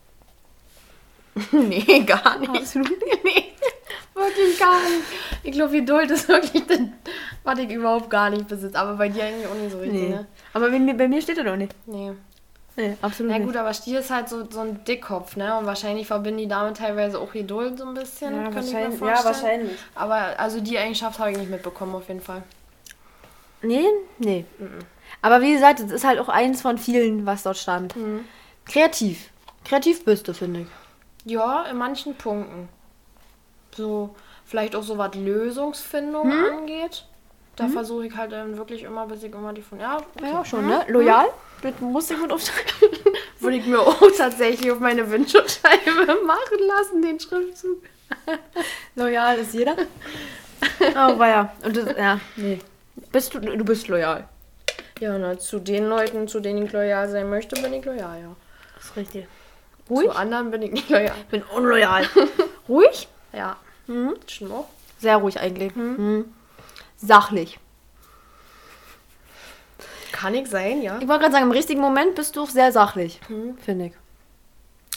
nee, 1.50 2.00
gar 2.06 2.38
nicht. 2.38 2.75
nee, 3.25 3.52
wirklich 4.14 4.58
gar 4.58 4.80
nicht. 4.82 5.02
Ich 5.42 5.52
glaube, 5.52 5.73
Geduld 5.73 6.11
ist 6.12 6.28
wirklich 6.28 6.64
das, 6.66 6.78
was 7.42 7.58
ich 7.58 7.70
überhaupt 7.70 8.08
gar 8.08 8.30
nicht 8.30 8.46
besitze. 8.46 8.78
Aber 8.78 8.94
bei 8.94 9.08
dir 9.08 9.25
eigentlich 9.25 9.46
auch 9.49 9.54
nicht 9.54 9.73
so 9.73 9.78
richtig, 9.78 10.11
ne? 10.11 10.26
Aber 10.52 10.70
bei 10.70 10.78
mir, 10.78 10.96
bei 10.96 11.08
mir 11.08 11.20
steht 11.20 11.38
er 11.38 11.44
doch 11.44 11.56
nicht. 11.56 11.75
Nee. 11.87 12.12
Nee, 12.76 12.97
absolut 13.02 13.31
Na 13.31 13.38
nicht. 13.38 13.47
gut, 13.47 13.57
aber 13.57 13.73
Stier 13.73 14.00
ist 14.00 14.11
halt 14.11 14.28
so, 14.28 14.50
so 14.50 14.61
ein 14.61 14.83
Dickkopf, 14.85 15.37
ne? 15.37 15.57
Und 15.57 15.66
wahrscheinlich 15.66 16.09
verbinden 16.09 16.38
die 16.38 16.49
damit 16.49 16.78
teilweise 16.78 17.21
auch 17.21 17.33
Geduld 17.33 17.78
so 17.78 17.87
ein 17.87 17.95
bisschen. 17.95 18.35
Ja, 18.35 18.50
könnte 18.50 18.61
ich 18.66 18.73
mir 18.73 18.81
wahrscheinlich. 18.81 19.00
Ja, 19.00 19.25
wahrscheinlich. 19.25 19.78
Aber 19.95 20.38
also 20.38 20.61
die 20.61 20.76
Eigenschaft 20.76 21.19
habe 21.21 21.31
ich 21.31 21.38
nicht 21.38 21.50
mitbekommen, 21.50 21.95
auf 21.95 22.09
jeden 22.09 22.21
Fall. 22.21 22.43
Nee, 23.62 23.87
nee. 24.19 24.45
Aber 25.23 25.40
wie 25.40 25.52
gesagt, 25.52 25.81
es 25.81 25.90
ist 25.90 26.04
halt 26.04 26.19
auch 26.19 26.28
eins 26.28 26.62
von 26.62 26.76
vielen, 26.76 27.26
was 27.26 27.45
dort 27.45 27.57
stand. 27.57 27.95
Kreativ. 28.67 29.30
Kreativ 29.65 30.04
bist 30.04 30.26
du, 30.28 30.34
finde 30.34 30.60
ich. 30.63 30.67
Ja, 31.25 31.63
in 31.71 31.78
manchen 31.78 32.15
Punkten. 32.17 32.69
So, 33.75 34.15
vielleicht 34.45 34.76
auch 34.76 34.82
so 34.82 34.99
was 34.99 35.15
Lösungsfindung 35.15 36.30
angeht. 36.30 37.06
Da 37.56 37.69
versuche 37.69 38.06
ich 38.06 38.17
halt 38.17 38.32
dann 38.32 38.56
wirklich 38.56 38.82
immer, 38.82 39.06
bis 39.06 39.23
ich 39.23 39.32
immer 39.32 39.52
die 39.52 39.63
von. 39.63 39.78
Ja, 39.78 39.99
okay. 39.99 40.30
Ja, 40.30 40.45
schon, 40.45 40.67
ne? 40.67 40.84
Loyal? 40.89 41.26
Musst 41.80 42.10
du 42.10 42.18
gut 42.18 42.32
aufschreiben. 42.32 42.98
Würde 43.40 43.56
ich 43.56 43.66
mir 43.66 43.80
auch 43.80 44.00
tatsächlich 44.16 44.70
auf 44.70 44.80
meine 44.80 45.10
Windschutzscheibe 45.10 46.18
machen 46.26 46.58
lassen, 46.66 47.02
den 47.02 47.18
Schriftzug. 47.20 47.82
Loyal 48.94 49.38
ist 49.38 49.54
jeder. 49.54 49.76
oh, 50.80 51.22
ja. 51.22 51.54
Und 51.64 51.76
das, 51.76 51.96
ja, 51.96 52.20
nee. 52.36 52.58
Bist 53.12 53.34
du, 53.34 53.40
du 53.40 53.64
bist 53.64 53.88
loyal. 53.88 54.28
Ja, 55.00 55.18
na, 55.18 55.38
zu 55.38 55.58
den 55.58 55.88
Leuten, 55.88 56.28
zu 56.28 56.40
denen 56.40 56.66
ich 56.66 56.72
loyal 56.72 57.08
sein 57.08 57.28
möchte, 57.28 57.60
bin 57.60 57.72
ich 57.72 57.84
loyal, 57.84 58.20
ja. 58.20 58.36
Das 58.76 58.86
ist 58.86 58.96
richtig. 58.96 59.26
Ruhig? 59.90 60.08
Zu 60.08 60.16
anderen 60.16 60.50
bin 60.50 60.62
ich 60.62 60.72
nicht 60.72 60.88
loyal. 60.88 61.14
Ich 61.18 61.26
bin 61.26 61.42
unloyal. 61.54 62.08
ruhig? 62.68 63.08
Ja. 63.32 63.56
Mhm. 63.86 64.14
Stimmt 64.26 64.52
auch. 64.52 64.68
Sehr 64.98 65.16
ruhig 65.16 65.38
eigentlich. 65.38 65.74
Mhm. 65.74 66.32
Sachlich. 66.96 67.58
Kann 70.14 70.32
ich 70.34 70.48
sein, 70.48 70.80
ja. 70.80 70.98
Ich 71.00 71.08
wollte 71.08 71.22
gerade 71.22 71.32
sagen, 71.32 71.46
im 71.46 71.50
richtigen 71.50 71.80
Moment 71.80 72.14
bist 72.14 72.36
du 72.36 72.42
auch 72.42 72.48
sehr 72.48 72.70
sachlich. 72.70 73.18
Finde 73.64 73.86
ich. 73.86 73.92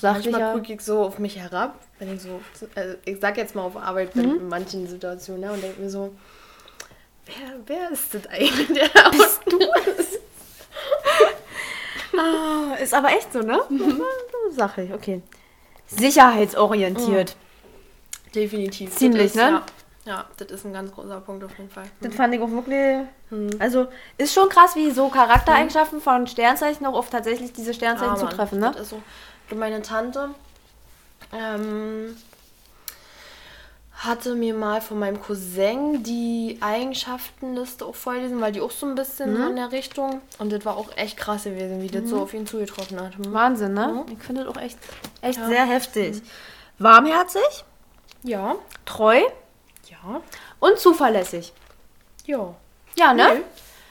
Manchmal 0.03 0.31
Sachlicher. 0.31 0.53
gucke 0.53 0.73
ich 0.73 0.81
so 0.81 1.01
auf 1.01 1.17
mich 1.17 1.39
herab, 1.39 1.73
wenn 1.97 2.13
ich 2.13 2.21
so, 2.21 2.39
also 2.75 2.95
ich 3.03 3.19
sag 3.19 3.35
jetzt 3.37 3.55
mal 3.55 3.63
auf 3.63 3.75
Arbeit 3.75 4.13
bin 4.13 4.37
in 4.37 4.47
manchen 4.47 4.87
Situationen, 4.87 5.41
ne, 5.41 5.51
und 5.53 5.63
denke 5.63 5.81
mir 5.81 5.89
so, 5.89 6.13
wer, 7.25 7.33
wer 7.65 7.89
ist 7.91 8.13
das 8.13 8.27
eigentlich, 8.27 8.67
der 8.67 8.89
da 8.89 9.09
Bist 9.09 9.41
du? 9.49 9.59
Ah, 12.15 12.75
ist 12.75 12.93
aber 12.93 13.09
echt 13.09 13.33
so, 13.33 13.39
ne? 13.39 13.59
Sachlich, 14.51 14.93
okay. 14.93 15.23
Sicherheitsorientiert. 15.87 17.35
Definitiv. 18.35 18.95
Ziemlich, 18.95 19.25
ist, 19.25 19.35
ne? 19.35 19.41
Ja, 19.41 19.65
ja, 20.07 20.25
das 20.37 20.47
ist 20.49 20.65
ein 20.65 20.73
ganz 20.73 20.91
großer 20.91 21.19
Punkt 21.21 21.43
auf 21.43 21.55
jeden 21.57 21.69
Fall. 21.69 21.83
Das 22.01 22.15
fand 22.15 22.33
ich 22.33 22.41
auch 22.41 22.49
wirklich. 22.49 23.05
Also, 23.59 23.87
ist 24.17 24.33
schon 24.33 24.47
krass, 24.49 24.75
wie 24.75 24.89
so 24.91 25.09
Charaktereigenschaften 25.09 25.99
von 26.01 26.25
Sternzeichen 26.27 26.85
auch 26.85 26.93
auf 26.95 27.09
tatsächlich 27.09 27.51
diese 27.53 27.73
Sternzeichen 27.73 28.13
Ah, 28.13 28.17
Mann, 28.17 28.29
zutreffen, 28.29 28.59
ne? 28.59 28.71
Das 28.71 28.83
ist 28.83 28.89
so. 28.89 29.01
Du, 29.49 29.55
meine 29.55 29.81
Tante 29.81 30.29
ähm, 31.33 32.15
hatte 33.99 34.35
mir 34.35 34.53
mal 34.53 34.79
von 34.79 34.99
meinem 34.99 35.19
Cousin 35.21 36.03
die 36.03 36.57
Eigenschaftenliste 36.61 37.83
auch 37.85 37.95
vorgelesen, 37.95 38.39
weil 38.39 38.51
die 38.51 38.61
auch 38.61 38.71
so 38.71 38.85
ein 38.85 38.93
bisschen 38.95 39.33
Mhm. 39.33 39.47
in 39.49 39.55
der 39.55 39.71
Richtung. 39.71 40.21
Und 40.37 40.51
das 40.53 40.63
war 40.65 40.77
auch 40.77 40.95
echt 40.95 41.17
krass 41.17 41.45
gewesen, 41.45 41.81
wie 41.81 41.87
das 41.87 42.07
so 42.09 42.21
auf 42.21 42.33
ihn 42.33 42.45
zugetroffen 42.45 42.99
hat. 43.01 43.15
Hm. 43.17 43.33
Wahnsinn, 43.33 43.73
ne? 43.73 44.05
Ich 44.11 44.23
finde 44.23 44.43
das 44.43 44.55
auch 44.55 44.61
echt, 44.61 44.77
echt 45.21 45.39
Ja. 45.39 45.47
sehr 45.47 45.65
heftig. 45.65 46.21
Warmherzig, 46.79 47.65
Ja, 48.23 48.55
treu 48.85 49.19
ja, 50.07 50.21
und 50.59 50.79
zuverlässig. 50.79 51.53
ja. 52.25 52.53
Ja, 52.97 53.13
ne? 53.13 53.27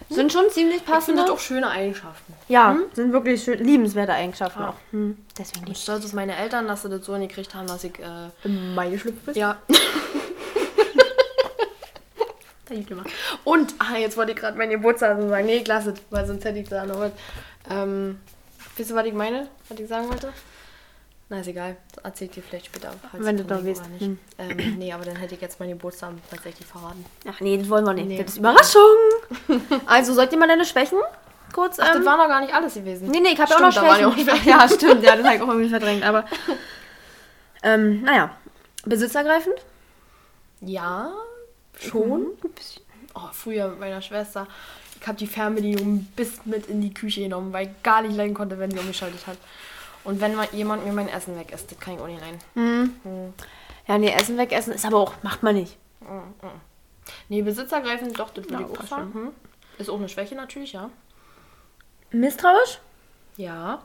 Nee. 0.09 0.15
Sind 0.15 0.33
schon 0.33 0.51
ziemlich 0.51 0.79
Ich 0.79 0.85
passende. 0.85 1.23
das 1.23 1.31
auch 1.31 1.39
schöne 1.39 1.71
Eigenschaften. 1.71 2.35
ja, 2.49 2.77
sind 2.93 3.13
wirklich 3.13 3.43
schön, 3.43 3.59
liebenswerte 3.65 4.13
Eigenschaften 4.13 4.61
Ja. 4.61 4.69
auch. 4.71 4.75
Hm. 4.93 5.17
Deswegen 5.39 5.63
Ich 5.65 5.69
nicht. 5.71 5.83
stolz 5.83 6.05
auf 6.05 6.13
meine 6.13 6.37
Eltern, 6.37 6.67
dass 6.69 6.83
sie 6.83 6.89
das 6.91 7.05
so 7.05 7.15
hingekriegt 7.15 7.55
haben, 7.55 7.67
dass 7.67 7.83
ich. 7.85 7.99
Äh, 7.99 8.49
Meine 8.49 8.99
Schlüpfe 8.99 9.19
bist. 9.27 9.37
ja. 9.39 9.57
Und, 13.45 13.75
ah, 13.79 13.97
jetzt 13.97 14.17
wollte 14.17 14.33
ich 14.33 14.39
gerade 14.39 14.59
meinen 14.59 14.71
Geburtstag 14.71 15.17
sagen. 15.21 15.47
Nee, 15.47 15.59
ich 15.59 15.67
lasse 15.69 15.91
es, 15.91 16.01
weil 16.11 16.27
sonst 16.27 16.45
hätte 16.45 16.59
ich 16.59 16.69
da 16.69 16.85
noch 16.85 16.99
was. 16.99 17.13
Ähm, 17.71 18.19
wisst 18.77 18.91
ihr, 18.91 18.97
was 18.97 19.07
ich 19.07 19.15
meine? 19.15 19.49
Was 19.69 19.79
ich 19.79 19.89
sagen 19.89 20.09
wollte? 20.09 20.33
Na, 21.29 21.41
ist 21.41 21.49
egal. 21.49 21.77
Das 21.95 22.05
erzähl 22.05 22.29
dir 22.29 22.43
vielleicht 22.43 22.67
später. 22.67 22.93
falls 23.11 23.25
Wenn 23.25 23.37
du 23.37 23.45
da 23.45 23.57
oder 23.57 23.65
nicht. 23.65 23.83
Ähm, 24.01 24.19
nee, 24.79 24.93
aber 24.93 25.05
dann 25.05 25.17
hätte 25.17 25.35
ich 25.35 25.41
jetzt 25.41 25.59
meinen 25.59 25.71
Geburtstag 25.71 26.13
tatsächlich 26.31 26.67
verraten. 26.67 27.05
Ach 27.29 27.41
nee, 27.41 27.59
das 27.59 27.69
wollen 27.69 27.85
wir 27.85 27.95
nicht. 27.95 28.09
Nee. 28.09 28.23
Das 28.23 28.33
ist 28.33 28.39
Überraschung. 28.39 28.83
also, 29.87 30.15
sollt 30.15 30.33
ihr 30.33 30.39
mal 30.39 30.49
deine 30.49 30.65
Schwächen 30.65 30.99
kurz. 31.57 31.81
Ach, 31.81 31.89
ähm, 31.89 31.95
das 31.97 32.05
war 32.05 32.17
noch 32.17 32.29
gar 32.29 32.41
nicht 32.41 32.55
alles 32.55 32.75
gewesen. 32.75 33.09
Nee, 33.11 33.21
nee, 33.21 33.31
ich 33.31 33.41
habe 33.41 33.51
ja 33.51 33.57
auch 33.57 33.61
noch 33.61 33.77
waren 33.77 34.01
ja 34.01 34.13
Schwächen. 34.13 34.29
auch 34.29 34.35
Schwächen. 34.35 34.49
Ja, 34.49 34.69
stimmt, 34.69 35.03
ja, 35.03 35.17
das 35.17 35.25
habe 35.25 35.37
ich 35.37 35.43
auch 35.43 35.49
irgendwie 35.49 35.69
verdrängt. 35.71 36.05
Aber, 36.05 36.25
ähm, 37.63 38.03
naja, 38.03 38.31
besitzergreifend? 38.85 39.57
Ja, 40.61 41.13
schon. 41.81 42.27
Oh, 43.15 43.29
früher 43.33 43.69
mit 43.69 43.81
meiner 43.81 44.03
Schwester. 44.03 44.47
Ich 45.01 45.07
habe 45.07 45.19
die 45.19 45.27
Fernbedienung 45.27 46.07
bis 46.17 46.45
mit 46.45 46.67
in 46.67 46.81
die 46.81 46.93
Küche 46.93 47.23
genommen, 47.23 47.53
weil 47.53 47.69
ich 47.69 47.83
gar 47.83 48.03
nicht 48.03 48.17
leiden 48.17 48.35
konnte, 48.35 48.59
wenn 48.59 48.71
sie 48.71 48.79
umgeschaltet 48.79 49.27
hat. 49.27 49.39
Und 50.07 50.21
wenn 50.21 50.37
mal 50.37 50.49
jemand 50.53 50.87
mir 50.87 50.93
mein 50.93 51.09
Essen 51.09 51.37
weg 51.37 51.53
isst, 51.53 51.71
das 51.71 51.79
kann 51.81 51.95
ich 51.95 52.01
auch 52.01 52.07
nicht 52.07 52.21
leiden. 52.21 53.35
Ja, 53.87 53.99
nee, 53.99 54.11
Essen 54.11 54.39
wegessen 54.39 54.73
ist 54.73 54.85
aber 54.85 54.99
auch, 54.99 55.15
macht 55.23 55.43
man 55.43 55.57
nicht. 55.57 55.77
Nee, 57.29 57.43
besitzergreifend, 57.43 58.19
doch, 58.19 58.31
das 58.31 58.49
würde 58.49 58.65
ich 58.65 58.79
auch 58.79 58.85
sagen. 58.85 59.15
Hm. 59.15 59.33
Ist 59.79 59.91
auch 59.91 59.99
eine 59.99 60.09
Schwäche 60.09 60.35
natürlich, 60.35 60.73
ja. 60.73 60.91
Misstrauisch? 62.11 62.81
Ja. 63.37 63.83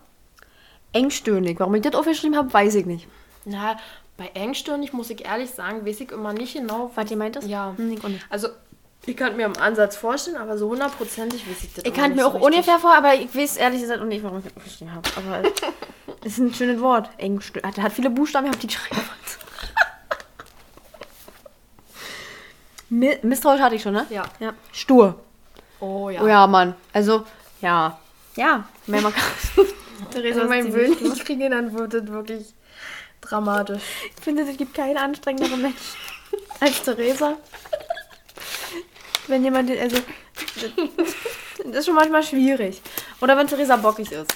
Engstirnig. 0.93 1.59
Warum 1.59 1.75
ich 1.75 1.81
das 1.81 1.95
aufgeschrieben 1.95 2.37
habe, 2.37 2.53
weiß 2.53 2.75
ich 2.75 2.85
nicht. 2.85 3.07
Na, 3.45 3.77
bei 4.17 4.27
engstirnig 4.33 4.93
muss 4.93 5.09
ich 5.09 5.25
ehrlich 5.25 5.49
sagen, 5.49 5.85
weiß 5.85 6.01
ich 6.01 6.11
immer 6.11 6.33
nicht 6.33 6.53
genau. 6.53 6.91
Was 6.95 7.09
ihr 7.09 7.17
meint 7.17 7.35
das? 7.35 7.47
Ja. 7.47 7.73
Hm, 7.75 7.97
auch 8.03 8.09
nicht. 8.09 8.25
Also, 8.29 8.49
ich 9.05 9.17
kann 9.17 9.35
mir 9.35 9.45
im 9.45 9.57
Ansatz 9.57 9.95
vorstellen, 9.95 10.37
aber 10.37 10.57
so 10.57 10.69
hundertprozentig 10.69 11.47
weiß 11.49 11.63
ich 11.63 11.73
das 11.73 11.83
Ich 11.85 11.93
nicht 11.95 12.15
mir 12.15 12.27
auch 12.27 12.33
so 12.33 12.45
ungefähr 12.45 12.77
vor, 12.79 12.93
aber 12.95 13.15
ich 13.15 13.35
weiß 13.35 13.57
ehrlich 13.57 13.81
gesagt 13.81 13.99
auch 14.01 14.05
nicht, 14.05 14.23
warum 14.23 14.37
ich 14.39 14.43
das 14.45 14.55
aufgeschrieben 14.57 14.93
habe. 14.93 15.09
Aber 15.15 15.49
es 16.23 16.33
ist 16.33 16.37
ein 16.39 16.53
schönes 16.53 16.79
Wort. 16.81 17.09
Engstirnig. 17.17 17.67
Hat, 17.67 17.83
hat 17.83 17.93
viele 17.93 18.09
Buchstaben, 18.11 18.45
ich 18.47 18.51
habe 18.51 18.59
die 18.61 18.67
geschrieben. 18.67 19.01
Mi- 22.89 23.17
Misstrauisch 23.23 23.61
hatte 23.61 23.75
ich 23.75 23.81
schon, 23.81 23.93
ne? 23.93 24.05
Ja. 24.09 24.23
ja. 24.39 24.53
Stur. 24.71 25.19
Oh 25.79 26.09
ja. 26.09 26.21
Oh 26.21 26.27
ja, 26.27 26.45
Mann. 26.47 26.75
Also, 26.93 27.25
ja. 27.61 27.97
Ja, 28.35 28.65
mehr 28.85 29.01
man 29.01 29.13
kann. 29.13 29.23
Theresa 30.11 30.41
ich 30.43 30.47
meinen 30.49 30.71
ziemlich 30.71 30.89
Willen 30.99 31.09
nicht 31.11 31.25
kriege, 31.25 31.49
dann 31.49 31.73
wird 31.73 31.93
das 31.93 32.07
wirklich 32.07 32.53
dramatisch. 33.21 33.81
Ich 34.17 34.23
finde, 34.23 34.43
es 34.43 34.57
gibt 34.57 34.73
keinen 34.73 34.97
anstrengenderen 34.97 35.61
Mensch 35.61 35.75
als 36.59 36.81
Theresa. 36.83 37.37
Wenn 39.31 39.45
jemand, 39.45 39.69
den- 39.69 39.79
also, 39.79 39.95
das 41.63 41.75
ist 41.79 41.85
schon 41.85 41.95
manchmal 41.95 42.21
schwierig. 42.21 42.81
Oder 43.21 43.37
wenn 43.37 43.47
Theresa 43.47 43.77
bockig 43.77 44.11
ist. 44.11 44.29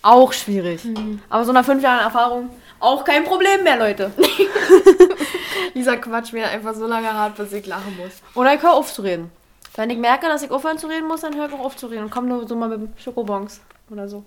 Auch 0.00 0.32
schwierig. 0.32 0.80
Aber 1.28 1.44
so 1.44 1.50
nach 1.52 1.64
fünf 1.64 1.82
Jahren 1.82 2.00
Erfahrung, 2.00 2.50
auch 2.78 3.04
kein 3.04 3.24
Problem 3.24 3.64
mehr, 3.64 3.76
Leute. 3.76 4.12
Dieser 5.74 5.96
Quatsch 5.96 6.32
mir 6.32 6.46
einfach 6.48 6.74
so 6.74 6.86
lange 6.86 7.12
hart, 7.12 7.34
bis 7.36 7.52
ich 7.52 7.66
lachen 7.66 7.96
muss. 7.96 8.12
Oder 8.36 8.54
ich 8.54 8.62
höre 8.62 8.74
auf 8.74 8.92
zu 8.92 9.02
reden. 9.02 9.32
Wenn 9.74 9.90
ich 9.90 9.98
merke, 9.98 10.26
dass 10.28 10.42
ich 10.42 10.50
aufhören 10.52 10.78
zu 10.78 10.86
reden 10.86 11.08
muss, 11.08 11.22
dann 11.22 11.34
höre 11.34 11.46
ich 11.48 11.52
auch 11.52 11.64
auf 11.64 11.76
zu 11.76 11.88
reden 11.88 12.04
und 12.04 12.10
komme 12.10 12.28
nur 12.28 12.46
so 12.46 12.54
mal 12.54 12.68
mit 12.68 12.90
Schokobons 13.00 13.60
oder 13.90 14.08
so. 14.08 14.24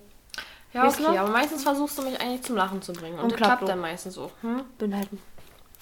Ja, 0.74 0.86
okay, 0.86 1.16
aber 1.16 1.30
meistens 1.30 1.62
versuchst 1.62 1.96
du 1.96 2.02
mich 2.02 2.20
eigentlich 2.20 2.42
zum 2.42 2.56
Lachen 2.56 2.82
zu 2.82 2.92
bringen. 2.92 3.14
Und, 3.16 3.22
Und 3.24 3.32
das 3.32 3.38
klappt 3.38 3.58
klappt 3.60 3.68
dann 3.70 3.80
meistens 3.80 4.18
auch. 4.18 4.30
Hm? 4.42 4.60
Bin 4.76 4.94
halt 4.94 5.10
ein 5.10 5.18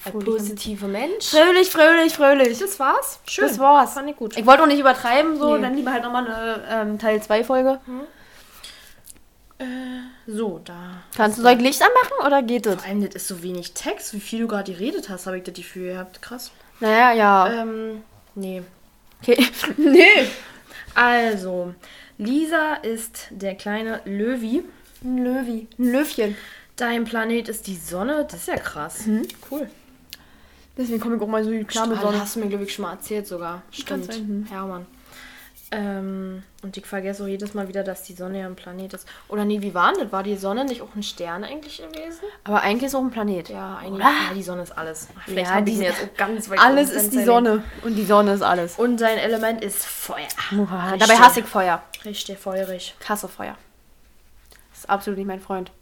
Ein 0.04 0.18
positiver 0.20 0.86
Mensch. 0.86 1.26
Fröhlich, 1.30 1.68
fröhlich, 1.70 2.14
fröhlich. 2.14 2.58
Das 2.58 2.78
war's? 2.78 3.18
Schön. 3.26 3.48
Das 3.48 3.58
war's. 3.58 3.94
Fand 3.94 4.08
ich 4.10 4.16
gut. 4.16 4.36
Ich 4.36 4.46
wollte 4.46 4.62
auch 4.62 4.66
nicht 4.68 4.78
übertreiben, 4.78 5.36
so, 5.38 5.56
Nee. 5.56 5.62
dann 5.62 5.74
lieber 5.74 5.92
halt 5.92 6.04
nochmal 6.04 6.26
eine 6.26 6.64
ähm, 6.70 6.98
Teil 6.98 7.20
2 7.22 7.42
Folge. 7.44 7.80
So, 10.26 10.60
da. 10.64 11.02
Kannst 11.16 11.38
du 11.38 11.42
soll 11.42 11.52
ich 11.54 11.60
Licht 11.60 11.80
anmachen 11.82 12.26
oder 12.26 12.42
geht 12.42 12.66
das? 12.66 12.74
Vor 12.76 12.84
allem, 12.84 13.04
das 13.04 13.14
ist 13.14 13.28
so 13.28 13.42
wenig 13.42 13.72
Text, 13.72 14.12
wie 14.12 14.20
viel 14.20 14.40
du 14.40 14.48
gerade 14.48 14.70
geredet 14.70 15.08
hast, 15.08 15.26
habe 15.26 15.38
ich 15.38 15.44
das 15.44 15.54
Gefühl 15.54 15.92
gehabt. 15.92 16.20
Krass. 16.20 16.50
Naja, 16.80 17.12
ja. 17.12 17.62
Ähm, 17.62 18.02
nee. 18.34 18.62
Okay. 19.22 19.46
nee. 19.78 20.26
Also, 20.94 21.74
Lisa 22.18 22.74
ist 22.74 23.28
der 23.30 23.54
kleine 23.54 24.02
Löwi. 24.04 24.62
Ein 25.02 25.24
Löwi. 25.24 25.68
Ein 25.78 25.92
Löwchen. 25.92 26.36
Dein 26.76 27.04
Planet 27.04 27.48
ist 27.48 27.66
die 27.66 27.76
Sonne. 27.76 28.26
Das 28.30 28.40
ist 28.40 28.48
ja 28.48 28.56
krass. 28.56 29.04
Cool. 29.50 29.70
Deswegen 30.76 31.00
komme 31.00 31.16
ich 31.16 31.22
auch 31.22 31.26
mal 31.26 31.42
so 31.44 31.50
klar 31.64 31.86
mit 31.86 31.98
Ah, 31.98 32.02
Sonne. 32.02 32.20
hast 32.20 32.36
du 32.36 32.40
mir, 32.40 32.48
glaube 32.48 32.64
ich, 32.64 32.74
schon 32.74 32.82
mal 32.84 32.92
erzählt 32.92 33.26
sogar. 33.26 33.62
Stimmt. 33.70 34.12
hm. 34.12 34.46
Hermann. 34.50 34.86
Ähm, 35.72 36.44
und 36.62 36.76
ich 36.76 36.86
vergesse 36.86 37.24
auch 37.24 37.26
jedes 37.26 37.52
Mal 37.54 37.66
wieder, 37.66 37.82
dass 37.82 38.04
die 38.04 38.12
Sonne 38.12 38.38
ja 38.40 38.46
ein 38.46 38.54
Planet 38.54 38.94
ist. 38.94 39.08
Oder 39.28 39.44
nee, 39.44 39.60
wie 39.62 39.74
war 39.74 39.92
denn 39.92 40.02
das? 40.04 40.12
War 40.12 40.22
die 40.22 40.36
Sonne 40.36 40.64
nicht 40.64 40.80
auch 40.80 40.94
ein 40.94 41.02
Stern 41.02 41.42
eigentlich 41.42 41.78
gewesen? 41.78 42.20
Aber 42.44 42.60
eigentlich 42.62 42.84
ist 42.84 42.94
auch 42.94 43.00
ein 43.00 43.10
Planet. 43.10 43.48
Ja, 43.48 43.78
eigentlich. 43.78 43.98
Ja, 44.04 44.12
die 44.34 44.42
Sonne 44.44 44.62
ist 44.62 44.78
alles. 44.78 45.08
Vielleicht 45.24 45.50
Ja, 45.50 45.58
ich 45.58 45.64
die- 45.64 45.72
mir 45.76 45.88
jetzt 45.88 46.02
auch 46.04 46.16
ganz 46.16 46.48
weit 46.50 46.60
Alles 46.60 46.90
ist 46.92 47.12
die. 47.12 47.24
Sonne. 47.24 47.64
Und 47.82 47.96
die 47.96 48.04
Sonne 48.04 48.34
ist 48.34 48.42
alles. 48.42 48.78
Und 48.78 48.98
sein 48.98 49.18
Element 49.18 49.64
ist 49.64 49.84
Feuer. 49.84 50.28
Dabei 50.52 51.16
hasse 51.18 51.40
ich 51.40 51.46
Feuer. 51.46 51.82
Richtig 52.04 52.38
feurig. 52.38 52.94
Kasse 53.00 53.26
Feuer. 53.26 53.56
Das 54.70 54.80
ist 54.80 54.90
absolut 54.90 55.18
nicht 55.18 55.26
mein 55.26 55.40
Freund. 55.40 55.72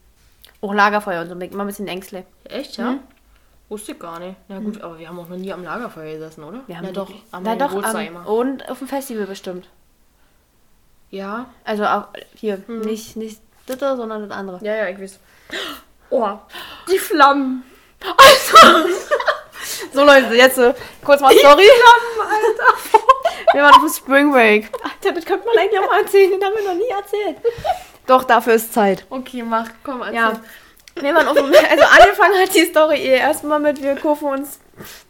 Auch 0.63 0.73
Lagerfeuer 0.73 1.21
und 1.21 1.29
so. 1.29 1.35
Bin 1.35 1.49
ich 1.49 1.53
immer 1.53 1.65
ein 1.65 1.67
bisschen 1.67 1.89
ängstlich. 1.89 2.25
Echt, 2.45 2.79
ja? 2.79 3.01
Wusste 3.69 3.93
ich 3.93 3.99
gar 3.99 4.19
nicht. 4.19 4.37
Na 4.49 4.59
gut, 4.59 4.81
aber 4.83 4.99
wir 4.99 5.09
haben 5.09 5.19
auch 5.19 5.29
noch 5.29 5.37
nie 5.37 5.53
am 5.53 5.65
Lagerfeuer 5.65 6.13
gesessen, 6.15 6.45
oder? 6.45 6.61
Wir 6.67 6.77
haben 6.77 6.85
ja 6.85 6.93
doch, 6.93 7.11
am 7.33 7.43
Na 7.43 7.57
doch, 7.57 7.83
am, 7.83 7.97
immer. 7.97 8.29
und 8.29 8.69
auf 8.69 8.79
dem 8.79 8.89
Festival 8.89 9.27
bestimmt. 9.27 9.69
Ja, 11.11 11.47
Also 11.65 11.85
auch 11.85 12.09
hier, 12.35 12.63
nicht, 12.69 13.17
nicht 13.17 13.41
das, 13.67 13.79
sondern 13.79 14.29
das 14.29 14.37
andere. 14.37 14.59
ja, 14.63 14.75
ja, 14.77 14.89
ich 14.89 15.01
weiß. 15.01 15.19
Oh, 16.11 16.39
die 16.91 16.99
Flammen. 16.99 17.65
So 19.93 20.05
Leute, 20.05 20.35
jetzt 20.35 20.59
äh, 20.59 20.75
kurz 21.05 21.21
mal 21.21 21.33
Story. 21.33 21.63
Alter. 21.63 22.99
Wir 23.55 23.63
waren 23.63 23.75
auf 23.75 23.81
dem 23.81 23.89
Spring 23.89 24.33
Break. 24.33 24.71
Alter, 24.83 25.15
das 25.15 25.25
könnte 25.25 25.47
man 25.47 25.57
eigentlich 25.57 25.81
auch 25.81 25.87
mal 25.89 26.01
erzählen. 26.01 26.31
Den 26.33 26.45
haben 26.45 26.55
wir 26.55 26.65
noch 26.65 26.75
nie 26.75 26.89
erzählt. 26.91 27.37
Doch, 28.07 28.25
dafür 28.25 28.55
ist 28.55 28.75
Zeit. 28.75 29.07
Okay, 29.09 29.43
mach, 29.43 29.69
komm, 29.85 30.01
erzähl. 30.03 30.15
Ja. 30.17 30.33
Auf 30.97 31.03
dem, 31.03 31.45
also 31.71 31.85
angefangen 31.85 32.39
hat 32.41 32.55
die 32.55 32.65
Story 32.67 32.97
eh 32.97 33.17
erstmal 33.19 33.61
mit, 33.61 33.83
wir 33.83 33.97
kaufen 33.97 34.29
uns 34.29 34.59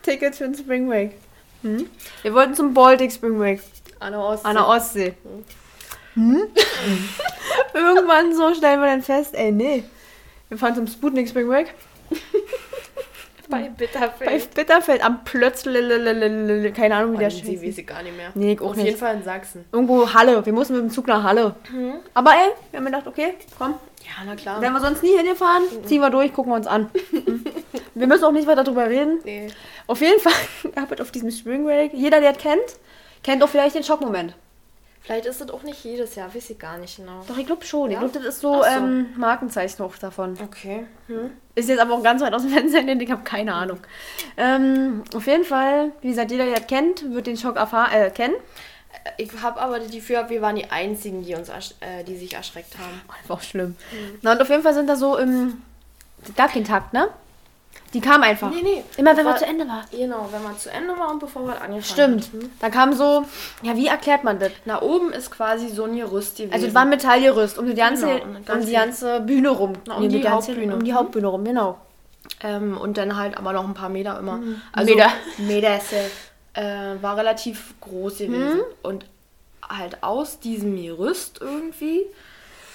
Tickets 0.02 0.38
für 0.38 0.44
den 0.44 0.54
Spring 0.54 0.88
Break. 0.88 1.12
Hm? 1.62 1.88
Wir 2.22 2.34
wollten 2.34 2.54
zum 2.54 2.74
Baltic 2.74 3.12
Spring 3.12 3.38
Break 3.38 3.60
An 4.00 4.12
der 4.12 4.20
Ostsee. 4.20 4.48
an 4.48 4.54
der 4.54 4.68
Ostsee. 4.68 5.14
Hm? 6.14 6.42
Irgendwann 7.74 8.34
so 8.34 8.54
stellen 8.54 8.80
wir 8.80 8.86
dann 8.86 9.02
fest, 9.02 9.34
ey, 9.34 9.52
nee. 9.52 9.84
Wir 10.48 10.58
fahren 10.58 10.74
zum 10.74 10.86
Sputnik 10.86 11.28
Spring 11.28 11.48
Break. 11.48 11.74
Bei 13.48 13.68
Bitterfeld. 13.68 14.30
Bei 14.30 14.38
Bitterfeld 14.62 15.04
am 15.04 15.22
Plötzl, 15.24 16.72
keine 16.74 16.96
Ahnung, 16.96 17.14
wie 17.14 17.18
der 17.18 17.30
Scheiß 17.30 17.62
weiß 17.62 17.78
ich 17.78 17.86
gar 17.86 18.02
nicht 18.02 18.16
mehr. 18.16 18.30
Nee, 18.34 18.54
ich 18.54 18.60
auch 18.60 18.70
Auf 18.70 18.76
nicht. 18.76 18.86
jeden 18.86 18.98
Fall 18.98 19.16
in 19.16 19.22
Sachsen. 19.22 19.66
Irgendwo 19.70 20.12
Halle. 20.14 20.44
Wir 20.46 20.52
mussten 20.52 20.74
mit 20.74 20.82
dem 20.82 20.90
Zug 20.90 21.06
nach 21.06 21.22
Halle. 21.22 21.54
Aber 22.14 22.30
ey, 22.30 22.52
wir 22.70 22.78
haben 22.78 22.86
gedacht, 22.86 23.06
okay, 23.06 23.34
komm. 23.58 23.74
Ja, 24.04 24.22
na 24.26 24.36
klar. 24.36 24.60
Wenn 24.60 24.72
wir 24.72 24.80
sonst 24.80 25.02
nie 25.02 25.16
hingefahren, 25.16 25.64
ziehen 25.86 26.00
wir 26.00 26.10
durch, 26.10 26.32
gucken 26.32 26.52
wir 26.52 26.56
uns 26.56 26.66
an. 26.66 26.90
wir 27.94 28.06
müssen 28.06 28.24
auch 28.24 28.32
nicht 28.32 28.46
weiter 28.46 28.64
drüber 28.64 28.88
reden. 28.88 29.18
Nee. 29.24 29.48
Auf 29.86 30.00
jeden 30.00 30.20
Fall, 30.20 30.32
arbeitet 30.76 31.00
auf 31.00 31.10
diesem 31.10 31.30
Spring 31.30 31.64
Break. 31.64 31.92
Jeder, 31.94 32.20
der 32.20 32.32
es 32.32 32.38
kennt, 32.38 32.60
kennt 33.22 33.42
auch 33.42 33.48
vielleicht 33.48 33.74
den 33.74 33.82
Schockmoment. 33.84 34.34
Vielleicht 35.00 35.26
ist 35.26 35.38
das 35.42 35.50
auch 35.50 35.62
nicht 35.62 35.84
jedes 35.84 36.14
Jahr, 36.14 36.34
weiß 36.34 36.48
ich 36.48 36.58
gar 36.58 36.78
nicht 36.78 36.96
genau. 36.96 37.22
Doch, 37.28 37.36
ich 37.36 37.44
glaube 37.44 37.62
schon. 37.66 37.90
Ich 37.90 37.94
Ja? 37.94 37.98
glaube, 38.00 38.14
das 38.18 38.24
ist 38.24 38.40
so, 38.40 38.62
so. 38.62 38.64
Ähm, 38.64 39.08
Markenzeichen 39.18 39.82
auch 39.84 39.94
davon. 39.96 40.34
Okay. 40.42 40.86
Hm. 41.08 41.30
Ist 41.54 41.68
jetzt 41.68 41.78
aber 41.78 41.92
auch 41.94 42.02
ganz 42.02 42.22
weit 42.22 42.32
aus 42.32 42.40
dem 42.42 42.50
Fenster, 42.54 42.82
denn 42.82 42.98
ich 43.00 43.10
habe 43.10 43.22
keine 43.22 43.52
Ahnung. 43.52 43.80
Ähm, 44.38 45.02
auf 45.14 45.26
jeden 45.26 45.44
Fall, 45.44 45.92
wie 46.00 46.08
gesagt, 46.08 46.30
jeder, 46.30 46.46
der 46.46 46.60
es 46.60 46.66
kennt, 46.66 47.12
wird 47.12 47.26
den 47.26 47.36
Schock 47.36 47.56
erfahren, 47.56 47.92
äh, 47.92 48.10
kennen. 48.10 48.34
Ich 49.18 49.30
habe 49.42 49.60
aber 49.60 49.78
das 49.78 49.90
Gefühl, 49.90 50.24
wir 50.28 50.40
waren 50.42 50.56
die 50.56 50.70
Einzigen, 50.70 51.22
die 51.24 51.34
uns, 51.34 51.50
ersch- 51.50 51.74
äh, 51.80 52.02
die 52.04 52.16
sich 52.16 52.34
erschreckt 52.34 52.74
haben. 52.78 53.00
War 53.28 53.36
auch 53.36 53.42
schlimm. 53.42 53.76
Na, 54.22 54.32
und 54.32 54.40
auf 54.42 54.48
jeden 54.48 54.62
Fall 54.62 54.74
sind 54.74 54.88
da 54.88 54.96
so 54.96 55.16
im. 55.16 55.62
Gar 56.36 56.48
kein 56.48 56.64
Takt, 56.64 56.92
ne? 56.92 57.08
Die 57.92 58.00
kam 58.00 58.22
einfach. 58.22 58.50
Nee, 58.50 58.62
nee. 58.62 58.82
Immer 58.96 59.16
wenn 59.16 59.24
man 59.24 59.36
zu 59.38 59.46
Ende 59.46 59.68
war. 59.68 59.84
Genau, 59.90 60.28
wenn 60.32 60.42
man 60.42 60.58
zu 60.58 60.70
Ende 60.70 60.98
war 60.98 61.10
und 61.10 61.20
bevor 61.20 61.46
wir 61.46 61.60
angefangen 61.60 62.20
Stimmt. 62.22 62.42
haben. 62.42 62.50
Da 62.60 62.70
kam 62.70 62.92
so. 62.92 63.24
Ja, 63.62 63.76
wie 63.76 63.86
erklärt 63.86 64.24
man 64.24 64.38
das? 64.40 64.50
Na, 64.64 64.82
oben 64.82 65.12
ist 65.12 65.30
quasi 65.30 65.68
so 65.68 65.84
ein 65.84 65.94
Gerüst 65.96 66.36
gewesen. 66.36 66.52
Also, 66.54 66.66
es 66.66 66.74
war 66.74 66.82
ein 66.82 66.88
Metallgerüst 66.88 67.56
um 67.58 67.66
die 67.66 67.74
ganze, 67.74 68.06
Genau, 68.06 68.24
um 68.38 68.44
ganz 68.44 68.66
die 68.66 68.72
ganze 68.72 69.20
Bühne 69.20 69.50
rum. 69.50 69.74
Na, 69.86 69.96
um 69.96 70.08
die 70.08 70.20
ganze- 70.20 70.52
Hauptbühne. 70.52 70.74
Um 70.74 70.82
die 70.84 70.92
Hauptbühne 70.94 71.26
rum, 71.28 71.44
genau. 71.44 71.78
ähm, 72.42 72.76
und 72.78 72.96
dann 72.96 73.16
halt 73.16 73.36
aber 73.36 73.52
noch 73.52 73.64
ein 73.64 73.74
paar 73.74 73.90
Meter 73.90 74.18
immer. 74.18 74.40
Also, 74.72 74.92
Meter. 74.94 75.10
Meter 75.38 75.76
ist 75.76 75.92
äh, 76.54 76.96
war 77.00 77.16
relativ 77.16 77.74
groß 77.80 78.18
gewesen. 78.18 78.60
Und 78.82 79.04
halt 79.68 80.02
aus 80.02 80.40
diesem 80.40 80.76
Gerüst 80.76 81.40
irgendwie, 81.40 82.02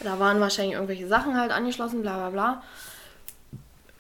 da 0.01 0.19
waren 0.19 0.39
wahrscheinlich 0.39 0.73
irgendwelche 0.75 1.07
Sachen 1.07 1.37
halt 1.39 1.51
angeschlossen, 1.51 2.01
bla 2.01 2.15
bla 2.17 2.29
bla, 2.29 2.63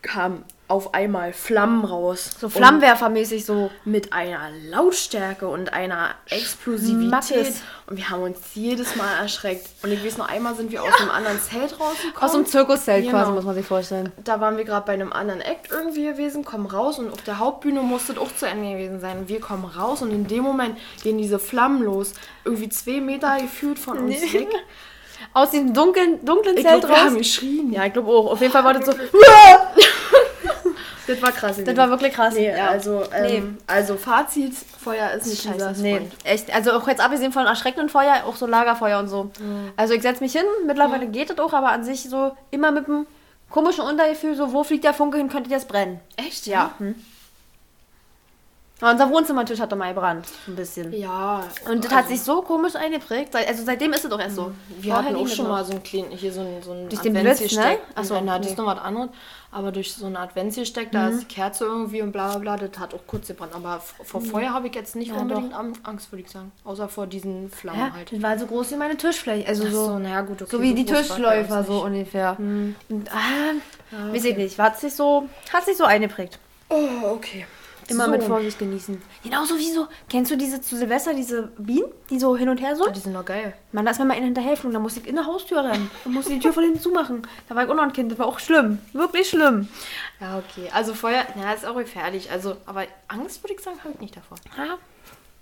kam 0.01 0.43
auf 0.69 0.93
einmal 0.93 1.33
Flammen 1.33 1.83
raus. 1.83 2.31
So 2.39 2.47
Flammenwerfermäßig 2.47 3.43
so. 3.43 3.69
Mit 3.85 4.13
einer 4.13 4.39
Lautstärke 4.69 5.47
und 5.47 5.73
einer 5.73 6.11
Explosivität. 6.29 7.09
Schmackes. 7.27 7.61
Und 7.87 7.97
wir 7.97 8.09
haben 8.09 8.21
uns 8.23 8.37
jedes 8.53 8.95
Mal 8.95 9.11
erschreckt. 9.19 9.67
Und 9.83 9.91
ich 9.91 10.05
weiß 10.05 10.17
noch, 10.17 10.29
einmal 10.29 10.55
sind 10.55 10.71
wir 10.71 10.83
aus 10.83 10.93
einem 11.01 11.09
anderen 11.09 11.39
Zelt 11.39 11.79
rausgekommen. 11.79 12.21
Aus 12.21 12.35
einem 12.35 12.45
Zirkuszelt 12.45 13.03
Genau. 13.05 13.17
quasi, 13.17 13.31
muss 13.31 13.43
man 13.45 13.55
sich 13.55 13.65
vorstellen. 13.65 14.11
da 14.23 14.39
waren 14.39 14.57
wir 14.57 14.63
gerade 14.63 14.85
bei 14.85 14.93
einem 14.93 15.11
anderen 15.11 15.41
Act 15.41 15.71
irgendwie 15.71 16.05
gewesen, 16.05 16.45
kommen 16.45 16.67
raus 16.67 16.99
und 16.99 17.11
auf 17.11 17.21
der 17.23 17.39
Hauptbühne 17.39 17.81
musste 17.81 18.13
es 18.13 18.17
auch 18.19 18.33
zu 18.35 18.45
Ende 18.47 18.71
gewesen 18.73 18.99
sein. 18.99 19.17
Und 19.17 19.27
wir 19.29 19.39
kommen 19.39 19.65
raus 19.65 20.01
und 20.03 20.11
in 20.11 20.27
dem 20.27 20.43
Moment 20.43 20.77
gehen 21.01 21.17
diese 21.17 21.39
Flammen 21.39 21.81
los. 21.81 22.13
Irgendwie 22.45 22.69
zwei 22.69 23.01
Meter 23.01 23.37
gefühlt 23.41 23.79
von 23.79 23.97
uns 23.97 24.21
Nee. 24.21 24.41
weg. 24.41 24.49
Aus 25.33 25.49
diesem 25.51 25.73
dunklen, 25.73 26.23
dunklen 26.23 26.55
Ich 26.57 26.63
Zelt 26.63 26.79
glaub, 26.81 26.91
wir 26.91 26.97
haben 27.01 27.07
raus. 27.09 27.17
geschrien. 27.17 27.73
Ja, 27.73 27.85
ich 27.85 27.91
glaube 27.91 28.09
auch. 28.09 28.31
Auf 28.31 28.39
jeden 28.39 28.53
Fall 28.53 28.63
war 28.63 28.73
das 28.73 28.85
so. 28.85 28.93
Das 31.09 31.21
war 31.21 31.31
krass. 31.31 31.57
Das 31.63 31.75
war 31.75 31.89
wirklich 31.89 32.13
krass. 32.13 32.35
nee, 32.35 32.49
ja. 32.49 32.69
also, 32.69 33.03
ähm, 33.13 33.57
also 33.65 33.97
Fazit, 33.97 34.53
Feuer 34.53 35.11
ist 35.11 35.25
nicht 35.25 35.41
Scheiße, 35.43 35.81
nee, 35.81 36.01
echt. 36.23 36.53
Also 36.53 36.71
auch 36.71 36.87
jetzt 36.87 37.03
abgesehen 37.03 37.31
von 37.31 37.45
erschreckenden 37.45 37.89
Feuer, 37.89 38.23
auch 38.25 38.35
so 38.35 38.45
Lagerfeuer 38.45 38.99
und 38.99 39.07
so. 39.07 39.31
Also 39.75 39.93
ich 39.93 40.01
setze 40.01 40.23
mich 40.23 40.33
hin, 40.33 40.45
mittlerweile 40.67 41.07
geht 41.07 41.31
es 41.31 41.39
auch, 41.39 41.53
aber 41.53 41.71
an 41.71 41.83
sich 41.83 42.03
so 42.03 42.31
immer 42.51 42.71
mit 42.71 42.87
einem 42.87 43.07
komischen 43.49 43.83
Untergefühl, 43.83 44.35
so 44.35 44.53
wo 44.53 44.63
fliegt 44.63 44.83
der 44.83 44.93
Funke 44.93 45.17
hin, 45.17 45.29
könnte 45.29 45.49
jetzt 45.49 45.67
brennen. 45.67 45.99
Echt, 46.15 46.45
Ja. 46.45 46.73
Hm. 46.77 46.95
Aber 48.81 48.91
unser 48.91 49.09
Wohnzimmertisch 49.09 49.59
hat 49.59 49.71
doch 49.71 49.77
mal 49.77 49.93
gebrannt. 49.93 50.27
Ein 50.47 50.55
bisschen. 50.55 50.93
Ja. 50.93 51.43
Und 51.69 51.83
das 51.83 51.91
hat 51.93 52.07
sich 52.07 52.21
so 52.21 52.41
komisch 52.41 52.75
eingeprägt. 52.75 53.35
Also 53.35 53.63
seitdem 53.65 53.91
ist 53.91 54.05
es 54.05 54.09
doch 54.09 54.19
erst 54.19 54.37
so. 54.37 54.51
Wir 54.79 54.93
Vorher 54.93 55.09
hatten 55.11 55.21
auch 55.21 55.27
schon 55.27 55.45
noch. 55.45 55.51
mal 55.51 55.65
so 55.65 55.73
ein 55.73 55.83
kleinen, 55.83 56.11
hier 56.11 56.31
so 56.31 56.39
ein, 56.41 56.63
so 56.63 56.71
ein 56.71 56.87
Durch 56.87 57.01
den 57.01 57.13
Blitz, 57.13 57.41
ne? 57.41 57.47
So, 57.47 57.99
Achso, 58.15 58.21
na, 58.23 58.37
das 58.39 58.47
ist 58.51 58.57
noch 58.57 58.65
was 58.67 58.79
anderes. 58.79 59.09
Aber 59.51 59.71
durch 59.71 59.93
so 59.93 60.05
ein 60.05 60.15
Adventsgesteck, 60.15 60.91
da 60.91 61.09
ist 61.09 61.21
die 61.21 61.25
Kerze 61.25 61.65
irgendwie 61.65 62.01
und 62.03 62.11
bla 62.11 62.37
bla 62.37 62.55
bla, 62.55 62.67
das 62.67 62.79
hat 62.79 62.93
auch 62.93 62.99
kurz 63.07 63.27
gebrannt. 63.27 63.53
Aber 63.55 63.81
vor 64.03 64.21
Feuer 64.21 64.53
habe 64.53 64.67
ich 64.67 64.75
jetzt 64.75 64.95
nicht 64.95 65.09
Mhm. 65.09 65.15
Ja, 65.15 65.21
unbedingt 65.23 65.53
Am- 65.55 65.73
Angst, 65.83 66.11
würde 66.11 66.21
ich 66.23 66.29
sagen. 66.29 66.51
Außer 66.63 66.87
vor 66.87 67.07
diesen 67.07 67.49
Flammen 67.49 67.79
Ja, 67.79 67.91
halt. 67.93 68.11
das 68.13 68.21
war 68.21 68.37
so 68.39 68.45
groß 68.45 68.71
wie 68.71 68.75
meine 68.75 68.95
Tischfläche. 68.95 69.47
Also 69.47 69.63
Ach 69.67 69.71
so, 69.71 69.85
so, 69.87 69.99
naja, 69.99 70.21
gut, 70.21 70.41
okay. 70.41 70.51
so 70.51 70.61
wie 70.61 70.73
die 70.73 70.83
es 70.85 70.91
bei 70.91 71.01
Tischläufer, 71.15 71.63
so 71.63 71.83
ungefähr. 71.83 72.35
Und, 72.37 72.75
ah, 73.11 73.53
Ja, 73.91 74.13
weiß 74.13 74.23
ich 74.23 74.37
nicht. 74.37 74.57
Hat 74.59 74.79
sich 74.79 74.93
so, 74.93 75.27
hat 75.51 75.65
sich 75.65 75.75
so 75.75 75.83
eingeprägt. 75.83 76.37
Oh, 76.69 76.77
okay. 77.15 77.45
Immer 77.89 78.05
So. 78.05 78.11
mit 78.11 78.23
Vorsicht 78.23 78.59
genießen. 78.59 79.01
Genauso 79.23 79.57
wie 79.57 79.71
so, 79.71 79.87
kennst 80.09 80.31
du 80.31 80.37
diese 80.37 80.61
zu 80.61 80.75
Silvester, 80.77 81.13
diese 81.13 81.43
Bienen, 81.57 81.91
die 82.09 82.19
so 82.19 82.35
hin 82.37 82.49
und 82.49 82.59
her 82.59 82.75
so? 82.75 82.85
Oh, 82.87 82.91
die 82.91 82.99
sind 82.99 83.13
doch 83.13 83.25
geil. 83.25 83.53
Mann, 83.71 83.85
da 83.85 83.91
ist 83.91 83.99
mir 83.99 84.05
mal 84.05 84.13
einer 84.15 84.25
hinterhergeflogen, 84.25 84.73
da 84.73 84.79
musste 84.79 84.99
ich 84.99 85.07
in 85.07 85.15
der 85.15 85.25
Haustür 85.25 85.63
rennen. 85.63 85.89
Da 86.03 86.09
musste 86.09 86.31
ich 86.33 86.39
die 86.39 86.43
Tür 86.43 86.53
von 86.53 86.63
hinten 86.63 86.79
zumachen. 86.79 87.21
Da 87.47 87.55
war 87.55 87.63
ich 87.63 87.69
auch 87.69 87.75
noch 87.75 87.83
ein 87.83 87.93
Kind, 87.93 88.11
das 88.11 88.19
war 88.19 88.27
auch 88.27 88.39
schlimm. 88.39 88.79
Wirklich 88.93 89.29
schlimm. 89.29 89.67
Ja, 90.19 90.37
okay. 90.39 90.69
Also 90.73 90.93
Feuer, 90.93 91.25
na, 91.35 91.53
ist 91.53 91.65
auch 91.65 91.75
gefährlich. 91.75 92.31
Also, 92.31 92.57
aber 92.65 92.83
Angst 93.07 93.43
würde 93.43 93.53
ich 93.55 93.59
sagen, 93.61 93.77
habe 93.83 93.93
ich 93.95 93.99
nicht 93.99 94.15
davor. 94.17 94.37
Ja. 94.57 94.77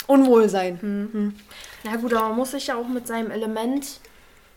Unwohlsein. 0.08 1.34
Na 1.84 1.96
gut, 1.98 2.14
aber 2.14 2.30
man 2.30 2.38
muss 2.38 2.52
sich 2.52 2.68
ja 2.68 2.76
auch 2.76 2.88
mit 2.88 3.08
seinem 3.08 3.30
Element, 3.32 4.00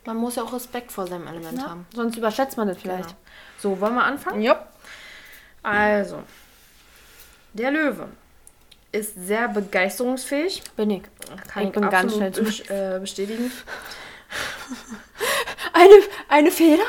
man 0.07 0.17
muss 0.17 0.37
ja 0.37 0.45
auch 0.45 0.53
Respekt 0.53 0.93
vor 0.93 1.07
seinem 1.07 1.27
Element 1.27 1.59
Ja, 1.59 1.71
haben. 1.71 1.87
sonst 1.95 2.17
überschätzt 2.17 2.57
man 2.57 2.69
das 2.69 2.79
vielleicht. 2.79 3.09
Genau. 3.09 3.19
So, 3.59 3.81
wollen 3.81 3.95
wir 3.95 4.05
anfangen? 4.05 4.43
Ja. 4.43 4.65
Also, 5.63 6.21
der 7.55 7.71
Löwe 7.71 8.09
ist 8.93 9.15
sehr 9.27 9.49
begeisterungsfähig. 9.49 10.63
Bin 10.77 10.91
ich. 10.91 11.03
Kann 11.49 11.67
Ich 11.67 11.73
bin 11.73 11.89
ganz 11.91 12.15
schnell 12.15 12.31
bes- 12.31 12.69
äh, 12.71 12.99
bestätigen. 12.99 13.51
Eine, 15.73 15.95
eine 16.29 16.51
Feder? 16.51 16.83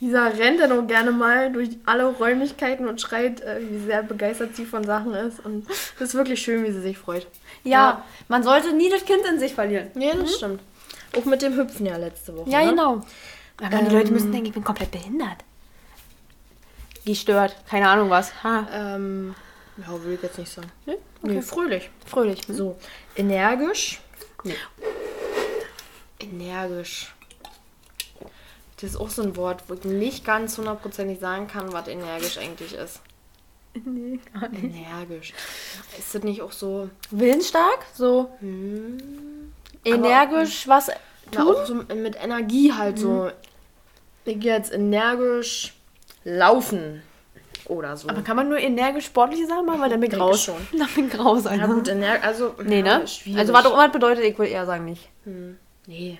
Dieser 0.00 0.36
rennt 0.38 0.60
dann 0.60 0.72
auch 0.72 0.86
gerne 0.86 1.10
mal 1.10 1.52
durch 1.52 1.70
alle 1.86 2.06
Räumlichkeiten 2.06 2.86
und 2.88 3.00
schreit, 3.00 3.40
äh, 3.42 3.60
wie 3.60 3.78
sehr 3.84 4.02
begeistert 4.02 4.56
sie 4.56 4.64
von 4.64 4.84
Sachen 4.84 5.12
ist. 5.14 5.40
Und 5.44 5.68
das 5.98 6.10
ist 6.10 6.14
wirklich 6.14 6.40
schön, 6.40 6.64
wie 6.64 6.70
sie 6.72 6.80
sich 6.80 6.96
freut. 6.98 7.26
Ja, 7.64 7.70
Ja. 7.70 8.04
man 8.28 8.42
sollte 8.42 8.72
nie 8.74 8.88
das 8.90 9.04
Kind 9.04 9.24
in 9.26 9.38
sich 9.38 9.54
verlieren. 9.54 9.88
Nee, 9.94 10.12
das 10.18 10.36
stimmt. 10.36 10.60
Auch 11.16 11.24
mit 11.24 11.42
dem 11.42 11.56
Hüpfen 11.56 11.86
ja 11.86 11.96
letzte 11.96 12.36
Woche. 12.36 12.48
Ja, 12.50 12.60
ne? 12.62 12.70
genau. 12.70 13.02
Aber 13.62 13.78
die 13.82 13.94
Leute 13.94 14.12
müssen 14.12 14.30
denken, 14.32 14.46
ich 14.48 14.52
bin 14.54 14.64
komplett 14.64 14.90
behindert. 14.90 15.38
Gestört. 17.04 17.56
Keine 17.68 17.88
Ahnung 17.88 18.08
was. 18.10 18.32
Ha. 18.44 18.66
Ähm, 18.72 19.34
ja, 19.78 19.90
würde 19.90 20.14
ich 20.14 20.22
jetzt 20.22 20.38
nicht 20.38 20.52
sagen. 20.52 20.70
Nee? 20.86 20.98
Nee, 21.22 21.42
fröhlich. 21.42 21.90
Fröhlich. 22.06 22.40
So, 22.48 22.76
energisch. 23.16 24.00
Nee. 24.44 24.54
Energisch. 26.20 27.14
Das 28.76 28.90
ist 28.90 28.96
auch 28.96 29.10
so 29.10 29.22
ein 29.22 29.36
Wort, 29.36 29.64
wo 29.68 29.74
ich 29.74 29.84
nicht 29.84 30.24
ganz 30.24 30.56
hundertprozentig 30.56 31.18
sagen 31.18 31.48
kann, 31.48 31.72
was 31.72 31.88
energisch 31.88 32.38
eigentlich 32.38 32.74
ist. 32.74 33.00
Nee, 33.84 34.20
gar 34.32 34.48
nicht. 34.48 34.76
Energisch. 34.76 35.34
Ist 35.98 36.14
das 36.14 36.22
nicht 36.22 36.42
auch 36.42 36.52
so 36.52 36.90
Willensstark? 37.10 37.84
So 37.94 38.30
hm, 38.40 39.52
energisch 39.84 40.66
was 40.66 40.90
na, 41.32 41.42
tun? 41.42 41.54
auch 41.54 41.66
so 41.66 41.74
mit 41.74 42.16
Energie 42.20 42.72
halt 42.72 42.98
so. 42.98 43.30
Ich 44.24 44.40
gehe 44.40 44.54
jetzt 44.54 44.72
energisch 44.72 45.74
laufen 46.24 47.02
oder 47.66 47.96
so. 47.96 48.08
Aber 48.08 48.22
kann 48.22 48.36
man 48.36 48.48
nur 48.48 48.58
energisch 48.58 49.06
sportliche 49.06 49.46
Sachen 49.46 49.66
machen? 49.66 49.80
Weil 49.80 49.90
dann 49.90 50.00
bin 50.00 50.10
ich 50.12 50.18
raus. 50.18 50.44
schon. 50.44 50.56
Dann 50.78 50.88
bin 50.94 51.08
ich 51.08 51.18
raus, 51.18 51.46
Alter. 51.46 51.62
ja 51.66 51.72
gut, 51.72 51.88
energisch, 51.88 52.24
also 52.24 52.54
Nee, 52.62 52.80
ja, 52.80 52.98
ne? 52.98 53.06
schwierig. 53.08 53.38
Also 53.40 53.52
was 53.52 53.66
auch 53.66 53.72
immer 53.74 53.88
bedeutet, 53.88 54.24
ich 54.24 54.38
würde 54.38 54.50
eher 54.50 54.66
sagen 54.66 54.84
nicht. 54.84 55.08
Nee. 55.86 56.18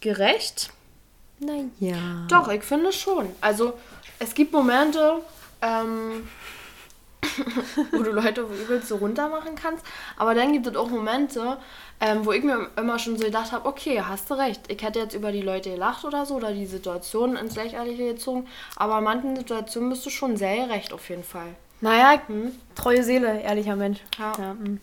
Gerecht? 0.00 0.70
Naja. 1.38 2.26
Doch, 2.28 2.48
ich 2.48 2.62
finde 2.62 2.92
schon. 2.92 3.26
Also, 3.40 3.74
es 4.18 4.34
gibt 4.34 4.52
Momente, 4.52 5.20
ähm, 5.62 6.28
wo 7.92 8.02
du 8.02 8.10
Leute 8.10 8.42
übelst 8.42 8.88
so 8.88 8.96
runter 8.96 9.28
machen 9.28 9.54
kannst. 9.54 9.84
Aber 10.16 10.34
dann 10.34 10.52
gibt 10.52 10.66
es 10.66 10.76
auch 10.76 10.88
Momente, 10.88 11.58
ähm, 12.00 12.24
wo 12.24 12.32
ich 12.32 12.42
mir 12.42 12.70
immer 12.76 12.98
schon 12.98 13.16
so 13.16 13.24
gedacht 13.24 13.52
habe, 13.52 13.68
okay, 13.68 14.02
hast 14.02 14.30
du 14.30 14.34
recht. 14.34 14.62
Ich 14.68 14.82
hätte 14.82 14.98
jetzt 14.98 15.14
über 15.14 15.32
die 15.32 15.42
Leute 15.42 15.70
gelacht 15.70 16.04
oder 16.04 16.24
so, 16.26 16.36
oder 16.36 16.52
die 16.52 16.66
Situation 16.66 17.36
ins 17.36 17.56
Lächerliche 17.56 18.14
gezogen. 18.14 18.46
Aber 18.76 18.98
in 18.98 19.04
manchen 19.04 19.36
Situationen 19.36 19.90
bist 19.90 20.04
du 20.06 20.10
schon 20.10 20.36
sehr 20.36 20.66
gerecht 20.66 20.92
auf 20.92 21.08
jeden 21.08 21.24
Fall. 21.24 21.54
Naja, 21.80 22.20
treue 22.74 23.02
Seele, 23.02 23.40
ehrlicher 23.40 23.76
Mensch. 23.76 24.00
Ja. 24.18 24.32
Ja, 24.38 24.54
mm. 24.54 24.80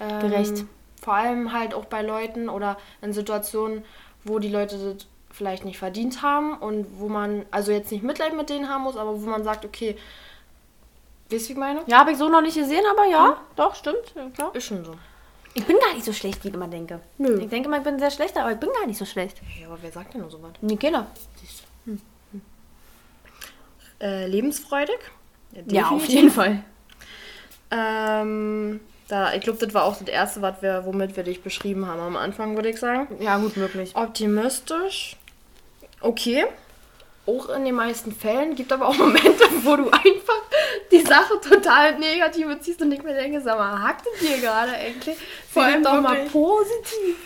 Ähm, 0.00 0.20
Gerecht. 0.20 0.64
Vor 1.02 1.14
allem 1.14 1.52
halt 1.52 1.74
auch 1.74 1.86
bei 1.86 2.02
Leuten 2.02 2.48
oder 2.48 2.76
in 3.00 3.12
Situationen, 3.12 3.84
wo 4.24 4.38
die 4.38 4.48
Leute 4.48 4.76
das 4.76 5.06
vielleicht 5.30 5.64
nicht 5.64 5.78
verdient 5.78 6.22
haben 6.22 6.54
und 6.58 6.86
wo 6.98 7.08
man, 7.08 7.46
also 7.50 7.72
jetzt 7.72 7.92
nicht 7.92 8.02
Mitleid 8.02 8.36
mit 8.36 8.50
denen 8.50 8.68
haben 8.68 8.84
muss, 8.84 8.96
aber 8.96 9.22
wo 9.22 9.26
man 9.26 9.44
sagt, 9.44 9.64
okay, 9.64 9.96
wisst 11.30 11.46
ihr, 11.46 11.48
wie 11.48 11.52
ich 11.52 11.58
meine? 11.58 11.80
ja 11.86 11.98
habe 11.98 12.12
ich 12.12 12.18
so 12.18 12.28
noch 12.28 12.40
nicht 12.42 12.56
gesehen, 12.56 12.84
aber 12.90 13.06
ja, 13.06 13.40
doch, 13.56 13.74
stimmt. 13.74 14.14
Ja. 14.38 14.48
Ist 14.48 14.66
schon 14.66 14.84
so. 14.84 14.94
Ich 15.54 15.66
bin 15.66 15.76
gar 15.78 15.94
nicht 15.94 16.04
so 16.04 16.12
schlecht, 16.12 16.44
wie 16.44 16.48
ich 16.48 16.54
immer 16.54 16.68
denke. 16.68 17.00
Nö. 17.18 17.40
Ich 17.40 17.48
denke 17.48 17.68
mal, 17.68 17.78
ich 17.78 17.84
bin 17.84 17.98
sehr 17.98 18.10
schlecht, 18.10 18.36
aber 18.36 18.52
ich 18.52 18.58
bin 18.58 18.70
gar 18.72 18.86
nicht 18.86 18.98
so 18.98 19.04
schlecht. 19.04 19.40
Ja, 19.60 19.66
aber 19.66 19.78
wer 19.80 19.90
sagt 19.90 20.14
denn 20.14 20.20
nur 20.20 20.30
so 20.30 20.40
was? 20.42 20.52
Nee, 20.60 20.76
Kinder. 20.76 21.06
Siehst 21.40 21.64
du. 21.86 21.98
Äh, 24.00 24.26
lebensfreudig? 24.26 24.98
Ja, 25.66 25.90
auf 25.90 26.02
definitiv. 26.02 26.14
jeden 26.14 26.30
Fall. 26.30 26.64
Ähm, 27.70 28.80
da, 29.08 29.34
ich 29.34 29.42
glaube, 29.42 29.58
das 29.58 29.74
war 29.74 29.84
auch 29.84 29.98
das 29.98 30.08
Erste, 30.08 30.40
was 30.40 30.62
wir, 30.62 30.84
womit 30.86 31.16
wir 31.16 31.24
dich 31.24 31.42
beschrieben 31.42 31.86
haben 31.86 32.00
am 32.00 32.16
Anfang, 32.16 32.54
würde 32.54 32.70
ich 32.70 32.78
sagen. 32.78 33.08
Ja, 33.20 33.36
gut 33.38 33.56
möglich. 33.56 33.94
Optimistisch. 33.96 35.16
Okay. 36.00 36.46
Auch 37.26 37.48
in 37.50 37.64
den 37.64 37.74
meisten 37.74 38.12
Fällen. 38.12 38.54
Gibt 38.54 38.72
aber 38.72 38.88
auch 38.88 38.96
Momente, 38.96 39.44
wo 39.62 39.76
du 39.76 39.84
einfach 39.90 40.42
die 40.90 41.00
Sache 41.00 41.40
total 41.40 41.98
negativ 41.98 42.46
beziehst 42.48 42.80
und 42.82 42.88
nicht 42.88 43.04
mehr 43.04 43.14
denkst, 43.14 43.40
sag 43.44 43.58
mal, 43.58 43.82
hackt 43.82 44.06
es 44.14 44.20
dir 44.26 44.38
gerade 44.38 44.72
eigentlich? 44.72 45.16
Vor 45.52 45.62
allem 45.62 45.82
doch 45.82 46.00
mal 46.00 46.16
positiv. 46.26 47.16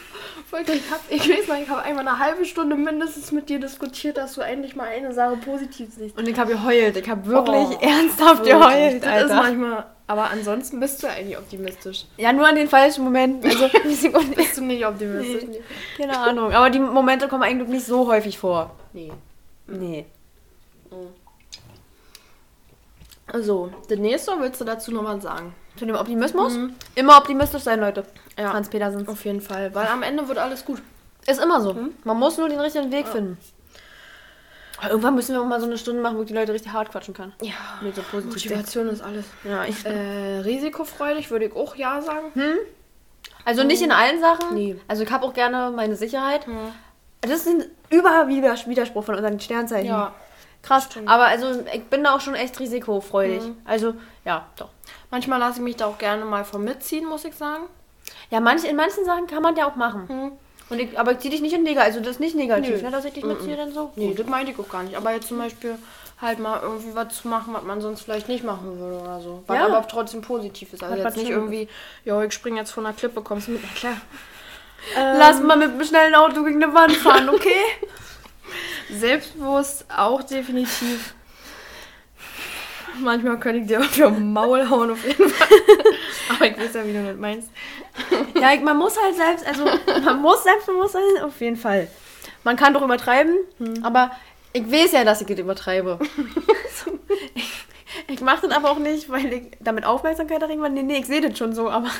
Ich, 0.52 0.90
hab, 0.90 1.00
ich 1.08 1.28
weiß 1.28 1.48
noch, 1.48 1.58
ich 1.60 1.68
habe 1.68 1.82
einmal 1.82 2.06
eine 2.06 2.18
halbe 2.18 2.44
Stunde 2.44 2.76
mindestens 2.76 3.32
mit 3.32 3.48
dir 3.48 3.58
diskutiert, 3.58 4.16
dass 4.16 4.34
du 4.34 4.40
endlich 4.40 4.76
mal 4.76 4.86
eine 4.88 5.12
Sache 5.12 5.36
positiv 5.36 5.88
siehst. 5.96 6.16
Und 6.16 6.28
ich 6.28 6.38
habe 6.38 6.52
geheult. 6.52 6.96
Ich 6.96 7.08
habe 7.08 7.26
wirklich 7.26 7.66
Oh, 7.70 7.78
ernsthaft 7.80 8.44
Wirklich, 8.44 8.52
geheult, 8.54 9.02
Das 9.04 9.16
ist 9.24 9.30
Alter. 9.30 9.34
manchmal, 9.34 9.86
aber 10.06 10.30
ansonsten 10.30 10.78
bist 10.78 11.02
du 11.02 11.08
eigentlich 11.08 11.36
optimistisch. 11.36 12.04
Ja, 12.18 12.32
nur 12.32 12.46
an 12.46 12.54
den 12.54 12.68
falschen 12.68 13.02
Momenten. 13.04 13.50
Also. 13.50 13.68
Bist 14.36 14.56
du 14.56 14.62
nicht 14.62 14.86
optimistisch? 14.86 15.44
Nee. 15.48 15.62
keine 15.96 16.16
Ahnung. 16.18 16.52
Aber 16.52 16.70
die 16.70 16.78
Momente 16.78 17.26
kommen 17.26 17.42
eigentlich 17.42 17.68
nicht 17.68 17.86
so 17.86 18.06
häufig 18.06 18.38
vor. 18.38 18.70
nee. 18.92 19.12
Nee. 19.66 20.06
So, 23.40 23.72
das 23.88 23.98
nächste 23.98 24.32
willst 24.38 24.60
du 24.60 24.64
dazu 24.64 24.92
noch 24.92 25.04
was 25.04 25.22
sagen? 25.22 25.54
Zu 25.76 25.86
dem 25.86 25.96
Optimismus? 25.96 26.56
Immer 26.94 27.16
optimistisch 27.18 27.62
sein, 27.62 27.80
Leute. 27.80 28.04
Ja. 28.38 28.50
Franz 28.50 28.68
Petersen. 28.68 29.08
Auf 29.08 29.24
jeden 29.24 29.40
Fall, 29.40 29.74
weil 29.74 29.86
am 29.86 30.02
Ende 30.02 30.28
wird 30.28 30.38
alles 30.38 30.64
gut. 30.64 30.82
Ist 31.26 31.40
immer 31.42 31.60
so. 31.60 31.74
Man 32.04 32.18
muss 32.18 32.36
nur 32.36 32.48
den 32.48 32.60
richtigen 32.60 32.92
Weg 32.92 33.08
finden. 33.08 33.38
Aber 34.78 34.90
irgendwann 34.90 35.14
müssen 35.14 35.32
wir 35.34 35.40
auch 35.40 35.46
mal 35.46 35.60
so 35.60 35.66
eine 35.66 35.78
Stunde 35.78 36.02
machen, 36.02 36.18
wo 36.18 36.24
die 36.24 36.34
Leute 36.34 36.52
richtig 36.52 36.72
hart 36.72 36.90
quatschen 36.90 37.14
kann. 37.14 37.32
Ja, 37.40 37.54
Mit 37.80 37.94
so. 37.96 38.02
Motivation 38.12 38.88
ist 38.88 39.00
alles. 39.02 39.24
Ja, 39.44 39.64
ich, 39.64 39.84
Äh, 39.86 40.40
risikofreudig 40.40 41.30
würde 41.30 41.46
ich 41.46 41.52
auch 41.56 41.76
ja 41.76 42.02
sagen. 42.02 42.32
also 43.44 43.62
nicht 43.64 43.82
in 43.82 43.92
allen 43.92 44.20
Sachen. 44.20 44.54
Nee. 44.54 44.76
Also 44.86 45.04
ich 45.04 45.10
habe 45.10 45.24
auch 45.24 45.32
gerne 45.32 45.72
meine 45.74 45.96
Sicherheit. 45.96 46.46
Das 47.28 47.40
ist 47.40 47.48
ein 47.48 47.64
Überwiderspruch 47.90 49.04
von 49.04 49.14
unseren 49.14 49.40
Sternzeichen. 49.40 49.88
Ja. 49.88 50.12
Krass. 50.62 50.88
Aber 51.04 51.26
also 51.26 51.62
ich 51.74 51.84
bin 51.84 52.04
da 52.04 52.14
auch 52.14 52.20
schon 52.20 52.34
echt 52.34 52.58
risikofreudig. 52.58 53.42
Also 53.64 53.94
ja, 54.24 54.46
doch. 54.56 54.70
Manchmal 55.10 55.38
lasse 55.38 55.58
ich 55.58 55.64
mich 55.64 55.76
da 55.76 55.86
auch 55.86 55.98
gerne 55.98 56.24
mal 56.24 56.44
von 56.44 56.64
mitziehen, 56.64 57.06
muss 57.06 57.24
ich 57.24 57.34
sagen. 57.34 57.64
Ja, 58.30 58.40
manch, 58.40 58.64
in 58.64 58.76
manchen 58.76 59.04
Sachen 59.04 59.26
kann 59.26 59.42
man 59.42 59.56
ja 59.56 59.68
auch 59.68 59.76
machen. 59.76 60.32
Und 60.70 60.78
ich, 60.78 60.98
aber 60.98 61.12
ich 61.12 61.18
zieh 61.18 61.28
dich 61.28 61.42
nicht 61.42 61.52
in 61.52 61.62
negativ, 61.62 61.88
also 61.88 62.00
das 62.00 62.12
ist 62.12 62.20
nicht 62.20 62.34
negativ, 62.34 62.80
ne, 62.82 62.90
dass 62.90 63.04
ich 63.04 63.12
dich 63.12 63.24
mitziehe 63.24 63.56
dann 63.56 63.72
so. 63.72 63.92
Nee, 63.96 64.14
das 64.14 64.26
meinte 64.26 64.52
ich 64.52 64.58
auch 64.58 64.68
gar 64.68 64.82
nicht. 64.82 64.96
Aber 64.96 65.12
jetzt 65.12 65.28
zum 65.28 65.36
Beispiel 65.38 65.76
halt 66.20 66.38
mal 66.38 66.60
irgendwie 66.62 66.94
was 66.94 67.14
zu 67.14 67.28
machen, 67.28 67.52
was 67.52 67.62
man 67.64 67.82
sonst 67.82 68.02
vielleicht 68.02 68.28
nicht 68.28 68.44
machen 68.44 68.78
würde 68.78 69.02
oder 69.02 69.20
so. 69.20 69.42
Was 69.46 69.56
Ja. 69.56 69.66
aber 69.66 69.86
trotzdem 69.86 70.22
positiv 70.22 70.72
ist. 70.72 70.82
Also 70.82 70.96
Was 70.96 71.04
jetzt 71.04 71.16
nicht 71.18 71.30
irgendwie, 71.30 71.68
ja, 72.04 72.22
ich 72.22 72.32
springe 72.32 72.58
jetzt 72.58 72.70
von 72.70 72.84
der 72.84 72.94
Klippe, 72.94 73.20
kommst 73.20 73.48
du 73.48 73.52
mit? 73.52 73.62
Na 73.62 73.68
klar. 73.74 73.96
Lass 74.94 75.40
mal 75.40 75.56
mit 75.56 75.70
einem 75.70 75.84
schnellen 75.84 76.14
Auto 76.14 76.42
gegen 76.44 76.62
eine 76.62 76.74
Wand 76.74 76.96
fahren, 76.96 77.28
okay? 77.28 77.50
Selbstbewusst 78.90 79.86
auch 79.94 80.22
definitiv. 80.22 81.14
Manchmal 83.00 83.40
könnte 83.40 83.60
ich 83.60 83.66
dir 83.66 83.80
auf 83.80 83.92
den 83.94 84.32
Maul 84.32 84.68
hauen, 84.70 84.90
auf 84.90 85.04
jeden 85.04 85.28
Fall. 85.28 85.48
Aber 86.28 86.46
ich 86.46 86.56
weiß 86.56 86.74
ja, 86.74 86.86
wie 86.86 86.92
du 86.92 87.04
das 87.04 87.16
meinst. 87.16 87.48
ja, 88.40 88.52
ich, 88.52 88.60
man 88.60 88.76
muss 88.76 88.96
halt 89.00 89.16
selbst, 89.16 89.46
also 89.46 89.64
man 90.04 90.20
muss 90.22 90.44
selbstbewusst 90.44 90.92
sein, 90.92 91.24
auf 91.24 91.40
jeden 91.40 91.56
Fall. 91.56 91.88
Man 92.44 92.56
kann 92.56 92.74
doch 92.74 92.82
übertreiben, 92.82 93.36
aber 93.82 94.10
ich 94.52 94.70
weiß 94.70 94.92
ja, 94.92 95.04
dass 95.04 95.20
ich 95.20 95.26
das 95.26 95.38
übertreibe. 95.38 95.98
Ich, 97.34 97.50
Ich 98.08 98.20
mache 98.20 98.46
das 98.46 98.56
aber 98.56 98.70
auch 98.70 98.78
nicht, 98.78 99.08
weil 99.08 99.32
ich 99.32 99.42
damit 99.60 99.84
Aufmerksamkeit 99.84 100.42
erregen 100.42 100.62
will. 100.62 100.70
Nee, 100.70 100.82
nee, 100.82 100.98
ich 100.98 101.06
sehe 101.06 101.20
das 101.20 101.38
schon 101.38 101.54
so, 101.54 101.70
aber. 101.70 101.90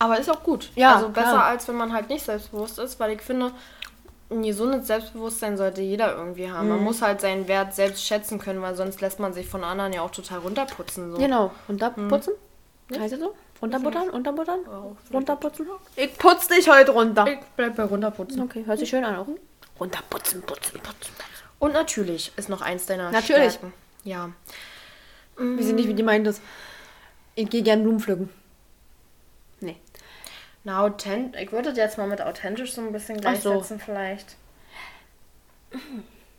Aber 0.00 0.18
ist 0.18 0.28
auch 0.30 0.42
gut. 0.42 0.70
Ja, 0.74 0.96
Also 0.96 1.10
besser 1.10 1.30
klar. 1.30 1.44
als 1.44 1.68
wenn 1.68 1.76
man 1.76 1.92
halt 1.92 2.08
nicht 2.08 2.24
selbstbewusst 2.24 2.78
ist, 2.78 2.98
weil 2.98 3.12
ich 3.12 3.20
finde, 3.20 3.52
ein 4.30 4.42
gesundes 4.42 4.86
Selbstbewusstsein 4.86 5.56
sollte 5.56 5.82
jeder 5.82 6.16
irgendwie 6.16 6.50
haben. 6.50 6.68
Mhm. 6.68 6.76
Man 6.76 6.84
muss 6.84 7.02
halt 7.02 7.20
seinen 7.20 7.46
Wert 7.48 7.74
selbst 7.74 8.04
schätzen 8.04 8.38
können, 8.38 8.62
weil 8.62 8.74
sonst 8.74 9.00
lässt 9.00 9.20
man 9.20 9.32
sich 9.34 9.46
von 9.46 9.62
anderen 9.62 9.92
ja 9.92 10.00
auch 10.00 10.10
total 10.10 10.38
runterputzen. 10.38 11.12
So. 11.12 11.18
Genau. 11.18 11.50
Runterputzen? 11.68 12.32
Heißt 12.98 13.12
das 13.12 13.20
so? 13.20 13.34
Runterbuttern? 13.60 14.08
Unterbuttern? 14.08 14.60
Vielleicht. 14.64 15.14
Runterputzen? 15.14 15.66
Ich 15.96 16.16
putz 16.16 16.48
dich 16.48 16.68
heute 16.70 16.92
runter. 16.92 17.26
Ich 17.26 17.38
bleib 17.56 17.76
bei 17.76 17.84
runterputzen. 17.84 18.40
Okay, 18.42 18.64
hört 18.64 18.78
sich 18.78 18.88
schön 18.88 19.04
an, 19.04 19.16
auch. 19.16 19.26
Runterputzen, 19.78 20.40
putzen, 20.42 20.80
putzen. 20.80 21.12
Und 21.58 21.74
natürlich 21.74 22.32
ist 22.36 22.48
noch 22.48 22.62
eins 22.62 22.86
deiner 22.86 23.10
Natürlich. 23.10 23.52
Stärken. 23.52 23.74
Ja. 24.04 24.30
Wir 25.36 25.62
sind 25.62 25.76
nicht, 25.76 25.88
wie 25.88 25.94
die 25.94 26.02
meint 26.02 26.26
das. 26.26 26.40
Ich 27.34 27.50
gehe 27.50 27.62
gern 27.62 27.82
Blumen 27.82 28.00
pflücken. 28.00 28.30
Nee. 30.64 30.70
Na, 30.72 30.80
authent 30.82 31.36
ich 31.36 31.52
würde 31.52 31.70
das 31.70 31.78
jetzt 31.78 31.98
mal 31.98 32.06
mit 32.06 32.20
authentisch 32.20 32.72
so 32.74 32.80
ein 32.80 32.92
bisschen 32.92 33.16
Ach 33.24 33.34
so. 33.36 33.50
gleichsetzen 33.50 33.80
vielleicht. 33.80 34.36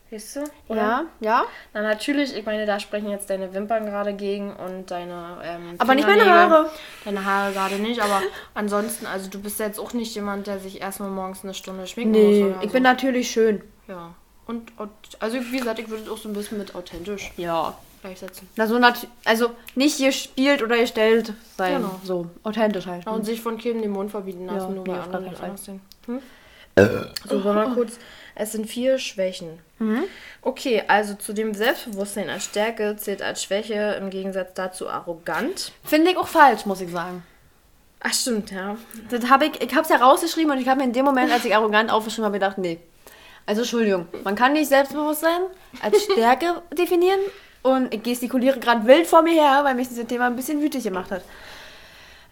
Siehst 0.09 0.35
du? 0.35 0.43
Oder? 0.67 0.81
Ja, 0.81 1.05
ja. 1.21 1.43
Na 1.73 1.81
natürlich, 1.81 2.35
ich 2.35 2.45
meine, 2.45 2.65
da 2.65 2.81
sprechen 2.81 3.09
jetzt 3.09 3.29
deine 3.29 3.53
Wimpern 3.53 3.85
gerade 3.85 4.13
gegen 4.13 4.53
und 4.53 4.91
deine 4.91 5.37
ähm, 5.41 5.75
Aber 5.77 5.95
nicht 5.95 6.05
meine. 6.05 6.25
Haare. 6.25 6.69
Deine 7.05 7.23
Haare 7.23 7.53
gerade 7.53 7.75
nicht, 7.75 8.01
aber 8.01 8.21
ansonsten, 8.53 9.05
also 9.05 9.29
du 9.29 9.41
bist 9.41 9.57
jetzt 9.59 9.79
auch 9.79 9.93
nicht 9.93 10.13
jemand, 10.13 10.47
der 10.47 10.59
sich 10.59 10.81
erstmal 10.81 11.09
morgens 11.09 11.43
eine 11.45 11.53
Stunde 11.53 11.87
schminken 11.87 12.11
Nee, 12.11 12.41
muss. 12.43 12.51
Oder 12.51 12.61
ich 12.63 12.67
so. 12.69 12.73
bin 12.73 12.83
natürlich 12.83 13.31
schön. 13.31 13.63
Ja. 13.87 14.13
Und, 14.47 14.77
und 14.77 14.91
also 15.19 15.37
wie 15.39 15.57
gesagt, 15.59 15.79
ich 15.79 15.87
würde 15.89 16.03
es 16.03 16.09
auch 16.09 16.17
so 16.17 16.27
ein 16.27 16.33
bisschen 16.33 16.57
mit 16.57 16.75
authentisch 16.75 17.31
Ja. 17.37 17.77
Gleichsetzen. 18.01 18.49
Na, 18.55 18.67
so 18.67 18.77
nat 18.79 19.07
also 19.25 19.51
nicht 19.75 19.99
gespielt 19.99 20.61
oder 20.61 20.77
gestellt 20.77 21.33
sein. 21.57 21.77
Genau. 21.77 21.99
So, 22.03 22.29
authentisch 22.43 22.85
halt. 22.85 23.07
Und 23.07 23.25
sich 23.25 23.41
von 23.41 23.57
keinem 23.57 23.81
den 23.81 23.91
Mund 23.91 24.11
verbieten 24.11 24.45
lassen, 24.45 24.75
Ja, 24.75 24.83
nur 24.83 24.99
auf 24.99 25.05
andere 25.05 25.33
keinen 25.33 25.43
anders 25.43 25.65
sehen. 25.65 25.81
Hm? 26.07 26.19
So, 27.27 27.43
wollen 27.43 27.55
wir 27.55 27.73
kurz. 27.75 27.97
Es 28.33 28.53
sind 28.53 28.65
vier 28.65 28.97
Schwächen. 28.97 29.59
Okay, 30.41 30.83
also 30.87 31.15
zu 31.15 31.33
dem 31.33 31.53
Selbstbewusstsein 31.53 32.29
als 32.29 32.45
Stärke 32.45 32.95
zählt 32.97 33.21
als 33.21 33.43
Schwäche 33.43 33.97
im 33.99 34.09
Gegensatz 34.09 34.53
dazu 34.53 34.87
arrogant. 34.87 35.71
Finde 35.83 36.11
ich 36.11 36.17
auch 36.17 36.27
falsch, 36.27 36.65
muss 36.65 36.81
ich 36.81 36.91
sagen. 36.91 37.23
Ach, 37.99 38.13
stimmt, 38.13 38.51
ja. 38.51 38.77
Das 39.09 39.29
habe 39.29 39.45
ich, 39.45 39.61
ich 39.61 39.71
habe 39.71 39.81
es 39.81 39.89
ja 39.89 39.97
rausgeschrieben 39.97 40.51
und 40.51 40.59
ich 40.59 40.67
habe 40.67 40.79
mir 40.79 40.85
in 40.85 40.93
dem 40.93 41.05
Moment, 41.05 41.31
als 41.31 41.45
ich 41.45 41.55
arrogant 41.55 41.91
aufgeschrieben 41.91 42.25
habe, 42.25 42.39
gedacht, 42.39 42.57
nee. 42.57 42.79
Also 43.45 43.61
Entschuldigung, 43.61 44.07
man 44.23 44.35
kann 44.35 44.53
nicht 44.53 44.69
Selbstbewusstsein 44.69 45.41
als 45.81 46.03
Stärke 46.03 46.61
definieren 46.77 47.19
und 47.63 47.93
ich 47.93 48.03
gestikuliere 48.03 48.59
gerade 48.59 48.85
wild 48.87 49.07
vor 49.07 49.21
mir 49.21 49.33
her, 49.33 49.61
weil 49.63 49.75
mich 49.75 49.87
dieses 49.87 50.07
Thema 50.07 50.27
ein 50.27 50.35
bisschen 50.35 50.61
wütig 50.61 50.83
gemacht 50.83 51.11
hat. 51.11 51.23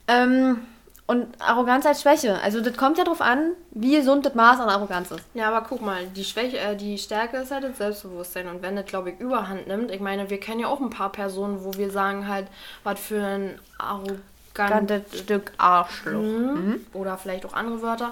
Ähm, 0.08 0.62
und 1.10 1.26
Arroganz 1.40 1.88
als 1.88 2.04
Schwäche. 2.04 2.40
Also 2.40 2.62
das 2.62 2.78
kommt 2.78 3.00
ja 3.00 3.04
darauf 3.04 3.22
an, 3.22 3.54
wie 3.72 3.96
gesund 3.96 4.28
das 4.28 4.36
Maß 4.36 4.60
an 4.60 4.70
Arroganz 4.70 5.10
ist. 5.10 5.24
Ja, 5.34 5.48
aber 5.48 5.66
guck 5.68 5.82
mal, 5.82 6.06
die 6.06 6.24
Schwäche, 6.24 6.60
äh, 6.60 6.76
die 6.76 7.00
Stärke 7.00 7.38
ist 7.38 7.50
halt 7.50 7.64
das 7.64 7.80
Selbstbewusstsein. 7.80 8.48
Und 8.48 8.62
wenn 8.62 8.76
das, 8.76 8.86
glaube 8.86 9.10
ich, 9.10 9.20
überhand 9.20 9.66
nimmt, 9.66 9.90
ich 9.90 10.02
meine, 10.02 10.30
wir 10.30 10.40
kennen 10.40 10.60
ja 10.60 10.68
auch 10.68 10.80
ein 10.80 10.92
paar 10.92 11.12
Personen, 11.12 11.64
wo 11.64 11.74
wir 11.74 11.90
sagen 11.90 12.28
halt, 12.28 12.46
was 12.84 13.00
für 13.00 13.24
ein 13.24 13.60
arrogantes 13.80 15.22
Stück 15.22 15.52
Arschloch. 15.58 16.22
Mhm. 16.22 16.86
oder 16.94 17.18
vielleicht 17.18 17.44
auch 17.48 17.54
andere 17.54 17.82
Wörter. 17.82 18.12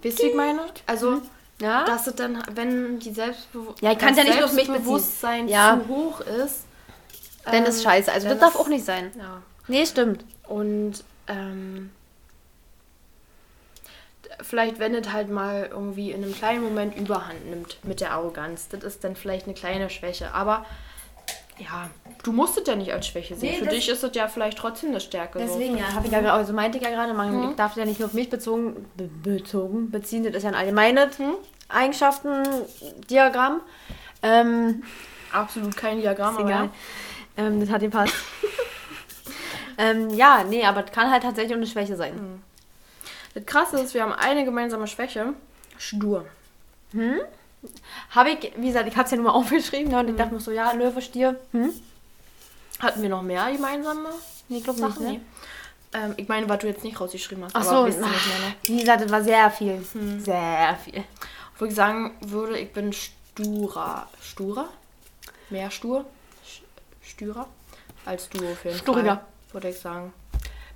Wisst 0.00 0.20
ihr, 0.20 0.24
wie 0.24 0.30
ich 0.30 0.34
meine? 0.34 0.60
Also, 0.86 1.20
Ja? 1.60 1.84
dass 1.84 2.06
es 2.08 2.14
dann, 2.16 2.42
wenn 2.52 2.98
die 2.98 3.12
Selbstbewusstsein 3.14 3.90
Ja, 3.92 3.94
kann's 3.98 4.18
ja. 4.18 4.24
Selbstbewusstsein 4.48 5.48
Ja. 5.48 5.80
zu 5.80 5.88
hoch 5.88 6.20
ist, 6.20 6.64
Dann 7.44 7.64
ist 7.64 7.78
ähm, 7.78 7.82
scheiße. 7.84 8.12
Also 8.12 8.28
dann 8.28 8.38
das 8.38 8.48
darf 8.48 8.54
ist- 8.54 8.60
auch 8.60 8.68
nicht 8.68 8.84
sein. 8.84 9.12
Ja. 9.18 9.40
Nee, 9.68 9.86
stimmt. 9.86 10.24
Und 10.48 11.04
ähm, 11.28 11.90
vielleicht, 14.40 14.78
wenn 14.78 14.94
es 14.94 15.12
halt 15.12 15.30
mal 15.30 15.68
irgendwie 15.70 16.10
in 16.10 16.22
einem 16.24 16.34
kleinen 16.34 16.62
Moment 16.62 16.96
überhand 16.96 17.46
nimmt 17.48 17.78
mit 17.84 18.00
der 18.00 18.12
Arroganz, 18.12 18.68
das 18.68 18.82
ist 18.82 19.04
dann 19.04 19.16
vielleicht 19.16 19.46
eine 19.46 19.54
kleine 19.54 19.90
Schwäche. 19.90 20.32
Aber 20.34 20.64
ja, 21.58 21.88
du 22.24 22.32
musst 22.32 22.58
es 22.58 22.66
ja 22.66 22.74
nicht 22.74 22.92
als 22.92 23.06
Schwäche 23.06 23.36
sehen. 23.36 23.52
Nee, 23.52 23.58
Für 23.58 23.66
dich 23.66 23.88
ist 23.88 24.02
es 24.02 24.14
ja 24.14 24.26
vielleicht 24.26 24.58
trotzdem 24.58 24.90
eine 24.90 25.00
Stärke. 25.00 25.38
Deswegen, 25.38 25.78
ja, 25.78 25.92
habe 25.94 26.06
ich 26.06 26.12
ja 26.12 26.20
gerade, 26.20 26.32
also 26.32 26.52
meinte 26.52 26.78
ich 26.78 26.84
ja 26.84 26.90
gerade, 26.90 27.14
man 27.14 27.50
ich 27.50 27.56
darf 27.56 27.76
ja 27.76 27.84
nicht 27.84 28.00
nur 28.00 28.08
auf 28.08 28.14
mich 28.14 28.28
bezogen, 28.30 28.86
be 28.96 29.08
bezogen 29.22 29.90
beziehen, 29.90 30.24
das 30.24 30.34
ist 30.34 30.42
ja 30.42 30.48
ein 30.48 30.54
allgemeines 30.54 31.16
Eigenschaften-Diagramm. 31.68 33.60
Ähm, 34.22 34.82
So. 34.82 35.38
Absolut 35.38 35.76
kein 35.76 36.00
Diagramm, 36.00 36.36
aber 36.36 36.48
egal. 36.48 36.70
ja. 37.36 37.44
Ähm, 37.46 37.60
das 37.60 37.68
hat 37.68 37.80
gepasst. 37.80 38.14
ähm, 39.78 40.10
ja, 40.10 40.44
nee, 40.48 40.64
aber 40.64 40.82
das 40.82 40.92
kann 40.92 41.10
halt 41.10 41.24
tatsächlich 41.24 41.52
auch 41.52 41.58
eine 41.58 41.66
Schwäche 41.66 41.96
sein. 41.96 42.42
Das 43.34 43.44
Krasse 43.44 43.80
ist, 43.80 43.94
wir 43.94 44.02
haben 44.02 44.12
eine 44.12 44.44
gemeinsame 44.44 44.86
Schwäche. 44.86 45.34
Stur. 45.76 46.24
Habe 48.10 48.30
ich, 48.30 48.52
wie 48.56 48.68
gesagt, 48.68 48.86
ich 48.86 48.94
habe 48.96 49.06
es 49.06 49.10
ja 49.10 49.16
nur 49.16 49.26
mal 49.26 49.32
aufgeschrieben 49.38 49.90
ne, 49.90 49.98
und 49.98 50.10
ich 50.10 50.16
dachte 50.16 50.34
mir 50.34 50.40
so, 50.40 50.52
ja, 50.52 50.70
Löwe, 50.72 51.02
Stier. 51.02 51.40
Hm? 51.50 51.70
Hatten 52.84 53.02
wir 53.02 53.08
noch 53.08 53.22
mehr 53.22 53.50
gemeinsame 53.50 54.10
Nee, 54.48 54.58
ich 54.58 54.64
glaube 54.64 54.80
nicht, 54.80 54.94
Sachen? 54.94 55.06
ne? 55.06 55.12
Nee. 55.12 55.20
Ähm, 55.94 56.14
ich 56.16 56.28
meine, 56.28 56.48
was 56.48 56.58
du 56.58 56.66
jetzt 56.66 56.84
nicht 56.84 57.00
rausgeschrieben 57.00 57.44
hast. 57.44 57.56
Ach 57.56 57.62
so, 57.64 57.86
ihr 57.86 57.92
nicht 57.92 57.98
mehr, 58.00 58.08
ne? 58.08 58.54
wie 58.64 58.80
gesagt, 58.80 59.02
das 59.02 59.10
war 59.10 59.22
sehr 59.22 59.50
viel. 59.50 59.82
Sehr 60.18 60.76
viel. 60.84 61.04
Wo 61.58 61.64
ich 61.64 61.74
sagen 61.74 62.16
würde, 62.20 62.58
ich 62.58 62.72
bin 62.72 62.92
sturer. 62.92 64.08
Sturer? 64.20 64.68
Mehr 65.50 65.70
stur? 65.70 66.04
Stürer? 67.02 67.46
Als 68.04 68.28
du 68.28 68.38
auf 68.38 68.64
jeden 68.64 68.76
Sturiger. 68.76 69.16
Fall. 69.16 69.24
Würde 69.52 69.68
ich 69.70 69.78
sagen. 69.78 70.12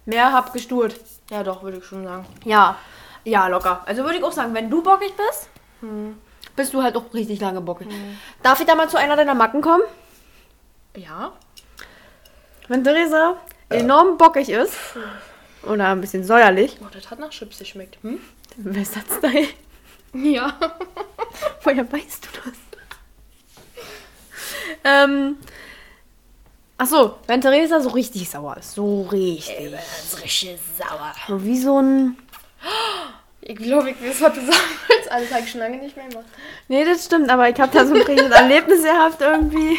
Mehr 0.06 0.32
hab 0.32 0.52
gesturt. 0.52 0.96
Ja, 1.30 1.42
doch, 1.42 1.62
würde 1.62 1.78
ich 1.78 1.84
schon 1.84 2.04
sagen. 2.04 2.24
Ja, 2.44 2.76
ja, 3.24 3.48
locker. 3.48 3.82
Also 3.86 4.04
würde 4.04 4.18
ich 4.18 4.24
auch 4.24 4.32
sagen, 4.32 4.54
wenn 4.54 4.70
du 4.70 4.82
bockig 4.82 5.12
bist, 5.16 5.50
bist 6.56 6.72
du 6.72 6.82
halt 6.82 6.96
auch 6.96 7.12
richtig 7.12 7.40
lange 7.40 7.60
bockig. 7.60 7.88
Darf 8.42 8.60
ich 8.60 8.66
da 8.66 8.74
mal 8.74 8.88
zu 8.88 8.96
einer 8.96 9.16
deiner 9.16 9.34
Macken 9.34 9.60
kommen? 9.60 9.82
Ja? 10.96 11.32
Wenn 12.68 12.84
Theresa 12.84 13.36
enorm 13.70 14.16
bockig 14.18 14.48
ist 14.50 14.76
oder 15.62 15.88
ein 15.88 16.00
bisschen 16.00 16.24
säuerlich, 16.24 16.76
Oh, 16.80 16.86
das 16.92 17.10
hat 17.10 17.18
nach 17.18 17.30
Chips 17.30 17.58
geschmeckt. 17.58 17.98
Hm? 18.02 18.20
Western-Style, 18.56 19.48
Ja. 20.14 20.58
woher 21.62 21.90
weißt 21.92 22.24
du 22.26 22.28
das? 22.44 22.54
ähm, 24.84 25.36
ach 26.76 26.86
so, 26.86 27.18
wenn 27.26 27.40
Theresa 27.40 27.80
so 27.80 27.90
richtig 27.90 28.28
sauer 28.28 28.56
ist, 28.58 28.74
so 28.74 29.02
richtig, 29.02 29.70
Das 29.72 30.04
ist 30.14 30.22
richtig 30.22 30.58
sauer. 30.78 31.12
so 31.26 31.44
wie 31.44 31.58
so 31.58 31.80
ein... 31.80 32.16
Ich 33.48 33.56
glaube, 33.56 33.90
ich 33.90 33.96
weiß, 34.00 34.20
was 34.20 34.34
du 34.34 34.40
sagen. 34.42 34.58
Alles 35.08 35.32
habe 35.32 35.42
ich 35.42 35.50
schon 35.50 35.60
lange 35.60 35.78
nicht 35.78 35.96
mehr 35.96 36.06
gemacht. 36.06 36.26
Nee, 36.68 36.84
das 36.84 37.06
stimmt, 37.06 37.30
aber 37.30 37.48
ich 37.48 37.58
habe 37.58 37.72
da 37.74 37.86
so 37.86 37.94
ein 37.94 38.02
richtiges 38.02 38.30
Erlebnis 38.30 38.82
gehabt 38.82 39.22
irgendwie. 39.22 39.78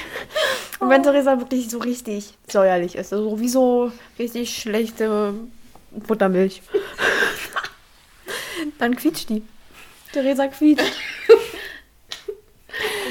Und 0.79 0.89
wenn 0.89 1.03
Theresa 1.03 1.37
wirklich 1.37 1.69
so 1.69 1.77
richtig 1.77 2.33
säuerlich 2.47 2.95
ist, 2.95 3.13
also 3.13 3.39
wie 3.39 3.47
so 3.47 3.91
richtig 4.17 4.57
schlechte 4.57 5.35
Buttermilch, 5.91 6.63
dann 8.79 8.95
quietscht 8.95 9.29
die. 9.29 9.43
Theresa 10.13 10.47
quietscht. 10.47 10.95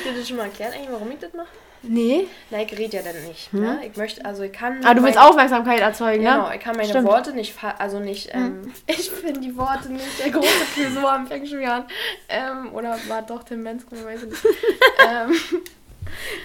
Dir 0.08 0.18
das 0.18 0.28
schon 0.28 0.36
mal 0.38 0.44
erklärt, 0.44 0.74
eigentlich, 0.74 0.90
warum 0.90 1.10
ich 1.10 1.18
das 1.18 1.32
mache? 1.34 1.48
Nee. 1.82 2.26
Nein, 2.50 2.66
ich 2.68 2.76
rede 2.76 2.96
ja 2.96 3.02
dann 3.02 3.22
nicht. 3.24 3.52
Ne? 3.52 3.80
Ich 3.86 3.96
möchte, 3.96 4.24
also 4.24 4.42
ich 4.42 4.52
kann. 4.52 4.80
Ah, 4.84 4.94
du 4.94 5.02
willst 5.02 5.16
meine- 5.16 5.28
Aufmerksamkeit 5.28 5.80
erzeugen, 5.80 6.24
Genau, 6.24 6.48
ne? 6.48 6.56
ich 6.56 6.60
kann 6.60 6.76
meine 6.76 6.88
Stimmt. 6.88 7.06
Worte 7.06 7.32
nicht, 7.32 7.54
also 7.78 8.00
nicht, 8.00 8.30
ähm, 8.32 8.72
ich 8.86 9.10
finde 9.10 9.40
die 9.40 9.56
Worte 9.56 9.92
nicht, 9.92 10.04
der 10.18 10.30
große 10.30 10.48
Frisur 10.74 11.12
am 11.12 11.30
wieder 11.30 11.74
an. 11.74 11.84
Ähm, 12.28 12.74
oder 12.74 12.98
war 13.06 13.22
doch 13.22 13.44
Tim 13.44 13.62
Bensko, 13.62 13.94
weiß 14.02 14.24
ich 14.24 14.30
nicht. 14.30 14.44
ähm, 15.08 15.34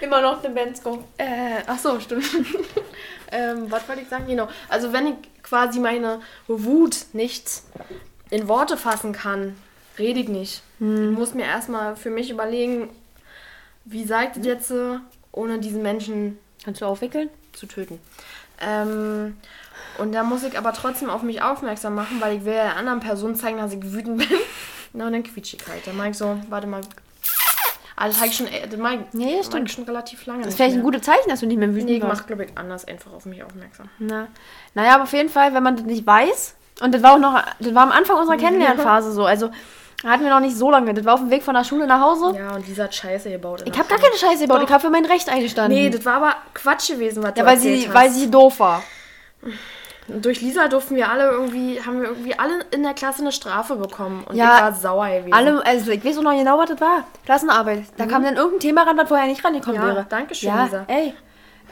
Immer 0.01 0.21
noch 0.21 0.41
den 0.41 0.53
Bensko. 0.53 1.03
äh, 1.17 1.61
ach 1.65 1.79
so, 1.79 1.99
stimmt. 1.99 2.25
ähm, 3.31 3.71
was 3.71 3.87
wollte 3.87 4.01
ich 4.01 4.09
sagen? 4.09 4.25
Genau. 4.27 4.47
Also 4.69 4.93
wenn 4.93 5.07
ich 5.07 5.15
quasi 5.41 5.79
meine 5.79 6.21
Wut 6.47 6.97
nicht 7.13 7.63
in 8.29 8.47
Worte 8.47 8.77
fassen 8.77 9.13
kann, 9.13 9.55
rede 9.97 10.19
ich 10.19 10.27
nicht. 10.27 10.61
Ich 10.79 10.85
muss 10.85 11.33
mir 11.33 11.45
erstmal 11.45 11.95
für 11.95 12.09
mich 12.09 12.29
überlegen, 12.29 12.89
wie 13.85 14.05
sagt 14.05 14.37
das 14.37 14.45
jetzt, 14.45 14.73
ohne 15.31 15.59
diesen 15.59 15.81
Menschen 15.81 16.37
Kannst 16.63 16.81
du 16.81 16.85
aufwickeln? 16.85 17.29
zu 17.53 17.65
töten. 17.67 17.99
Ähm, 18.61 19.37
und 19.97 20.11
da 20.13 20.23
muss 20.23 20.43
ich 20.43 20.57
aber 20.57 20.73
trotzdem 20.73 21.09
auf 21.09 21.21
mich 21.23 21.41
aufmerksam 21.41 21.93
machen, 21.95 22.19
weil 22.21 22.37
ich 22.37 22.45
will 22.45 22.53
der 22.53 22.75
anderen 22.77 22.99
Person 22.99 23.35
zeigen, 23.35 23.57
dass 23.57 23.73
ich 23.73 23.81
wütend 23.91 24.17
bin. 24.19 24.27
Na, 24.93 25.07
und 25.07 25.13
dann 25.13 25.23
quietsch 25.23 25.53
ich 25.55 25.67
halt. 25.67 25.85
Dann 25.85 25.97
mag 25.97 26.11
ich 26.11 26.17
so, 26.17 26.37
warte 26.49 26.67
mal. 26.67 26.81
Ah, 27.95 28.07
das 28.07 28.17
habe 28.17 28.27
ich 28.27 28.35
schon, 28.35 28.47
äh, 28.47 28.67
das 28.67 28.79
ich- 28.79 29.55
ich 29.65 29.71
schon 29.71 29.83
relativ 29.83 30.25
lange. 30.25 30.39
Das 30.43 30.49
ist 30.53 30.55
vielleicht 30.55 30.75
ein 30.77 30.81
gutes 30.83 31.03
Zeichen, 31.03 31.29
dass 31.29 31.41
du 31.41 31.45
nicht 31.45 31.57
mehr 31.59 31.69
wütend 31.73 31.89
Nee, 31.89 31.97
ich 31.97 32.01
warst. 32.03 32.21
mache, 32.21 32.27
glaube 32.27 32.45
ich, 32.45 32.57
anders 32.57 32.85
einfach 32.85 33.11
auf 33.13 33.25
mich 33.25 33.43
aufmerksam. 33.43 33.87
Na, 33.99 34.27
naja, 34.73 34.95
aber 34.95 35.03
auf 35.03 35.13
jeden 35.13 35.29
Fall, 35.29 35.53
wenn 35.53 35.61
man 35.63 35.75
das 35.75 35.85
nicht 35.85 36.05
weiß, 36.05 36.55
und 36.81 36.93
das 36.93 37.03
war 37.03 37.13
auch 37.13 37.19
noch, 37.19 37.39
das 37.59 37.75
war 37.75 37.83
am 37.83 37.91
Anfang 37.91 38.17
unserer 38.17 38.37
Kennenlernphase 38.37 39.11
so, 39.11 39.25
also 39.25 39.51
Hatten 40.03 40.23
wir 40.23 40.29
noch 40.29 40.39
nicht 40.41 40.57
so 40.57 40.69
lange. 40.69 40.93
Das 40.93 41.05
war 41.05 41.13
auf 41.13 41.21
dem 41.21 41.29
Weg 41.31 41.43
von 41.43 41.53
der 41.55 41.63
Schule 41.63 41.87
nach 41.87 42.01
Hause. 42.01 42.33
Ja, 42.37 42.55
und 42.55 42.67
Lisa 42.67 42.83
hat 42.83 42.93
Scheiße 42.95 43.29
gebaut. 43.29 43.63
Ich 43.65 43.77
habe 43.77 43.87
gar 43.87 43.97
keine 43.99 44.15
Scheiße 44.17 44.43
gebaut. 44.43 44.57
Doch. 44.59 44.65
Ich 44.65 44.71
habe 44.71 44.81
für 44.81 44.89
mein 44.89 45.05
Recht 45.05 45.29
eingestanden. 45.29 45.77
Nee, 45.79 45.89
das 45.89 46.03
war 46.05 46.15
aber 46.15 46.35
Quatsch 46.53 46.89
gewesen, 46.89 47.23
was 47.23 47.33
ja, 47.37 47.43
du 47.43 47.49
weil 47.49 47.57
sie, 47.57 47.87
hast. 47.87 47.93
weil 47.93 48.09
sie 48.09 48.29
doof 48.29 48.59
war. 48.59 48.83
Und 50.09 50.25
durch 50.25 50.41
Lisa 50.41 50.67
durften 50.67 50.95
wir 50.97 51.09
alle 51.09 51.29
irgendwie, 51.31 51.81
haben 51.81 52.01
wir 52.01 52.09
irgendwie 52.09 52.37
alle 52.37 52.65
in 52.71 52.83
der 52.83 52.93
Klasse 52.93 53.21
eine 53.21 53.31
Strafe 53.31 53.75
bekommen. 53.77 54.25
Und 54.27 54.35
Ja, 54.35 54.55
ich 54.57 54.61
war 54.63 54.73
sauer 54.73 55.07
gewesen. 55.09 55.33
Alle, 55.33 55.65
also 55.65 55.91
ich 55.91 56.03
weiß 56.03 56.17
auch 56.17 56.23
noch 56.23 56.37
genau, 56.37 56.57
was 56.57 56.69
das 56.69 56.81
war. 56.81 57.05
Klassenarbeit. 57.25 57.83
Da 57.95 58.05
kam 58.05 58.23
dann 58.23 58.35
irgendein 58.35 58.59
Thema 58.59 58.83
ran, 58.83 58.97
was 58.97 59.07
vorher 59.07 59.27
nicht 59.27 59.43
rangekommen 59.45 59.79
Ja, 59.81 59.87
wäre. 59.87 60.05
danke 60.09 60.35
schön, 60.35 60.49
ja, 60.49 60.65
Lisa. 60.65 60.85
ey. 60.87 61.13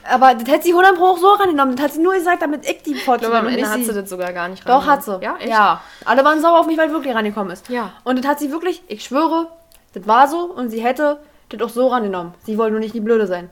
Aber 0.10 0.34
das 0.34 0.48
hätte 0.48 0.64
sie 0.64 0.72
100 0.72 0.96
Pro 0.96 1.06
auch 1.06 1.18
so 1.18 1.28
rangenommen. 1.34 1.76
Das 1.76 1.86
hat 1.86 1.94
sie 1.94 2.02
nur 2.02 2.14
gesagt, 2.14 2.42
damit 2.42 2.68
ich 2.68 2.82
die 2.84 2.94
Ich 2.96 3.04
glaube, 3.04 3.32
am 3.38 3.48
Ende 3.48 3.70
hat 3.70 3.84
sie. 3.84 3.94
das 3.94 4.10
sogar 4.10 4.34
gar 4.34 4.48
nicht 4.48 4.68
Doch, 4.68 4.86
hat 4.86 5.04
sie. 5.04 5.20
Ja, 5.22 5.36
echt? 5.38 5.50
Ja. 5.50 5.82
Alle 6.06 6.24
waren 6.26 6.42
sauer 6.42 6.60
auf 6.60 6.66
mich, 6.68 6.78
weil 6.78 6.88
es 6.88 6.94
wirklich 6.94 7.14
rangekommen 7.14 7.52
ist. 7.54 7.70
Ja. 7.70 7.92
Und 8.04 8.18
das 8.20 8.26
hat 8.30 8.40
sie 8.40 8.52
wirklich, 8.52 8.82
ich 8.88 9.04
schwöre, 9.04 9.48
das 9.94 10.08
war 10.08 10.28
so 10.28 10.46
und 10.46 10.70
sie 10.70 10.82
hätte 10.82 11.20
das 11.50 11.62
auch 11.62 11.70
so 11.70 11.88
rangenommen. 11.88 12.34
Sie 12.46 12.58
wollte 12.58 12.72
nur 12.72 12.80
nicht 12.80 12.96
die 12.96 13.02
Blöde 13.02 13.28
sein. 13.28 13.50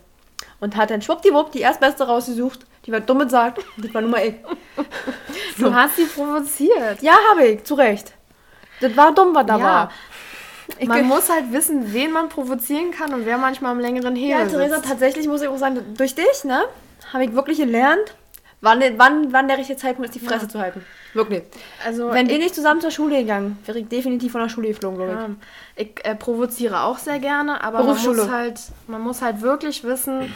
Und 0.62 0.76
hat 0.76 0.90
dann 0.90 1.02
schwuppdiwupp 1.02 1.52
die 1.52 1.62
erstbeste 1.62 2.06
rausgesucht, 2.08 2.66
die 2.86 2.92
was 2.92 3.06
Dummes 3.06 3.32
sagt. 3.32 3.64
Das 3.78 3.94
war 3.94 4.02
nur 4.02 4.10
mal 4.12 4.26
ich. 4.26 4.36
Du 5.58 5.74
hast 5.74 5.96
sie 5.98 6.06
provoziert. 6.06 7.02
Ja, 7.02 7.14
habe 7.32 7.46
ich, 7.46 7.64
zu 7.64 7.76
Recht. 7.76 8.14
Das 8.82 8.96
war 8.96 9.14
dumm, 9.14 9.36
was 9.36 9.46
da 9.46 9.58
Ja. 9.58 9.64
war. 9.64 9.92
Ich 10.80 10.88
Man 10.88 11.06
muss 11.08 11.30
halt 11.30 11.52
wissen, 11.52 11.94
wen 11.94 12.12
man 12.12 12.30
provozieren 12.30 12.92
kann 12.92 13.14
und 13.14 13.26
wer 13.26 13.38
manchmal 13.38 13.72
am 13.72 13.80
längeren 13.80 14.16
Hebel 14.16 14.30
Ja, 14.40 14.46
Theresa, 14.46 14.78
sitzt. 14.78 14.88
tatsächlich 14.90 15.28
muss 15.28 15.42
ich 15.42 15.48
auch 15.50 15.58
sagen, 15.58 15.80
durch 15.98 16.16
dich, 16.16 16.44
ne, 16.46 16.62
habe 17.12 17.26
ich 17.26 17.34
wirklich 17.34 17.58
gelernt, 17.58 18.16
wann, 18.62 18.82
wann, 18.98 19.34
wann 19.34 19.48
der 19.50 19.58
richtige 19.58 19.78
Zeitpunkt 19.78 20.10
ist, 20.10 20.16
die 20.22 20.26
Fresse 20.26 20.48
zu 20.48 20.60
halten. 20.60 20.86
Wirklich. 21.14 21.44
Also, 21.86 22.12
Wenn 22.12 22.30
wir 22.30 22.38
nicht 22.38 22.54
zusammen 22.56 22.82
zur 22.82 22.92
Schule 22.92 23.18
gegangen, 23.18 23.58
wäre 23.66 23.80
ich 23.80 23.88
definitiv 23.90 24.32
von 24.32 24.42
der 24.42 24.50
Schule 24.50 24.70
geflogen, 24.70 24.98
glaube 24.98 25.12
ich. 25.12 25.18
Ja, 25.20 25.30
ich 25.76 26.06
äh, 26.06 26.16
provoziere 26.16 26.84
auch 26.84 26.98
sehr 26.98 27.20
gerne, 27.20 27.62
aber 27.64 27.84
man 27.84 28.02
muss, 28.02 28.30
halt, 28.30 28.60
man 28.88 29.02
muss 29.02 29.22
halt 29.22 29.42
wirklich 29.42 29.84
wissen, 29.84 30.34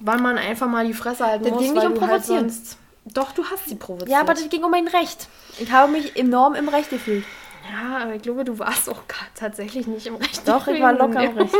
wann 0.00 0.22
man 0.22 0.36
einfach 0.36 0.66
mal 0.66 0.86
die 0.86 0.92
Fresse 0.94 1.24
halten 1.24 1.44
Das 1.44 1.52
muss. 1.52 1.62
ging 1.62 1.72
nicht 1.72 1.86
um 1.86 1.92
halt 1.92 2.00
Provozieren. 2.00 2.50
sonst- 2.50 2.76
Doch, 3.06 3.32
du 3.32 3.42
hast 3.44 3.68
sie 3.68 3.76
provoziert. 3.76 4.10
Ja, 4.10 4.20
aber 4.20 4.34
das 4.34 4.48
ging 4.50 4.62
um 4.64 4.70
mein 4.70 4.88
Recht. 4.88 5.28
Ich 5.58 5.70
habe 5.72 5.90
mich 5.92 6.16
enorm 6.16 6.54
im 6.56 6.68
Recht 6.68 6.90
gefühlt. 6.90 7.24
Ja, 7.70 8.04
aber 8.04 8.14
ich 8.14 8.22
glaube, 8.22 8.44
du 8.44 8.58
warst 8.58 8.88
auch 8.88 9.02
tatsächlich 9.34 9.86
nicht 9.86 10.06
im 10.06 10.16
Recht. 10.16 10.46
Doch, 10.46 10.66
ich 10.68 10.80
war 10.80 10.92
locker 10.92 11.22
im 11.22 11.32
im 11.32 11.38
Recht. 11.38 11.50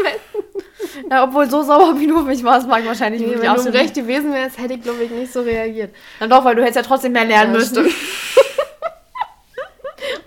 Ja, 1.10 1.24
obwohl 1.24 1.48
so 1.48 1.62
sauer 1.62 1.98
wie 1.98 2.06
du 2.06 2.18
auf 2.20 2.26
mich 2.26 2.42
warst, 2.44 2.68
mag 2.68 2.80
ich 2.80 2.86
wahrscheinlich 2.86 3.20
Nee, 3.20 3.36
wenn 3.38 3.54
du 3.54 3.60
im 3.62 3.72
Recht 3.72 3.94
gewesen 3.94 4.32
wärst, 4.32 4.58
hätte 4.58 4.74
ich, 4.74 4.82
glaube 4.82 5.02
ich, 5.02 5.10
nicht 5.10 5.32
so 5.32 5.42
reagiert. 5.42 5.94
Na 6.20 6.26
doch, 6.26 6.44
weil 6.44 6.54
du 6.54 6.62
hättest 6.62 6.76
ja 6.76 6.82
trotzdem 6.82 7.12
mehr 7.12 7.24
lernen 7.24 7.52
Ja, 7.52 7.58
müssen. 7.58 7.86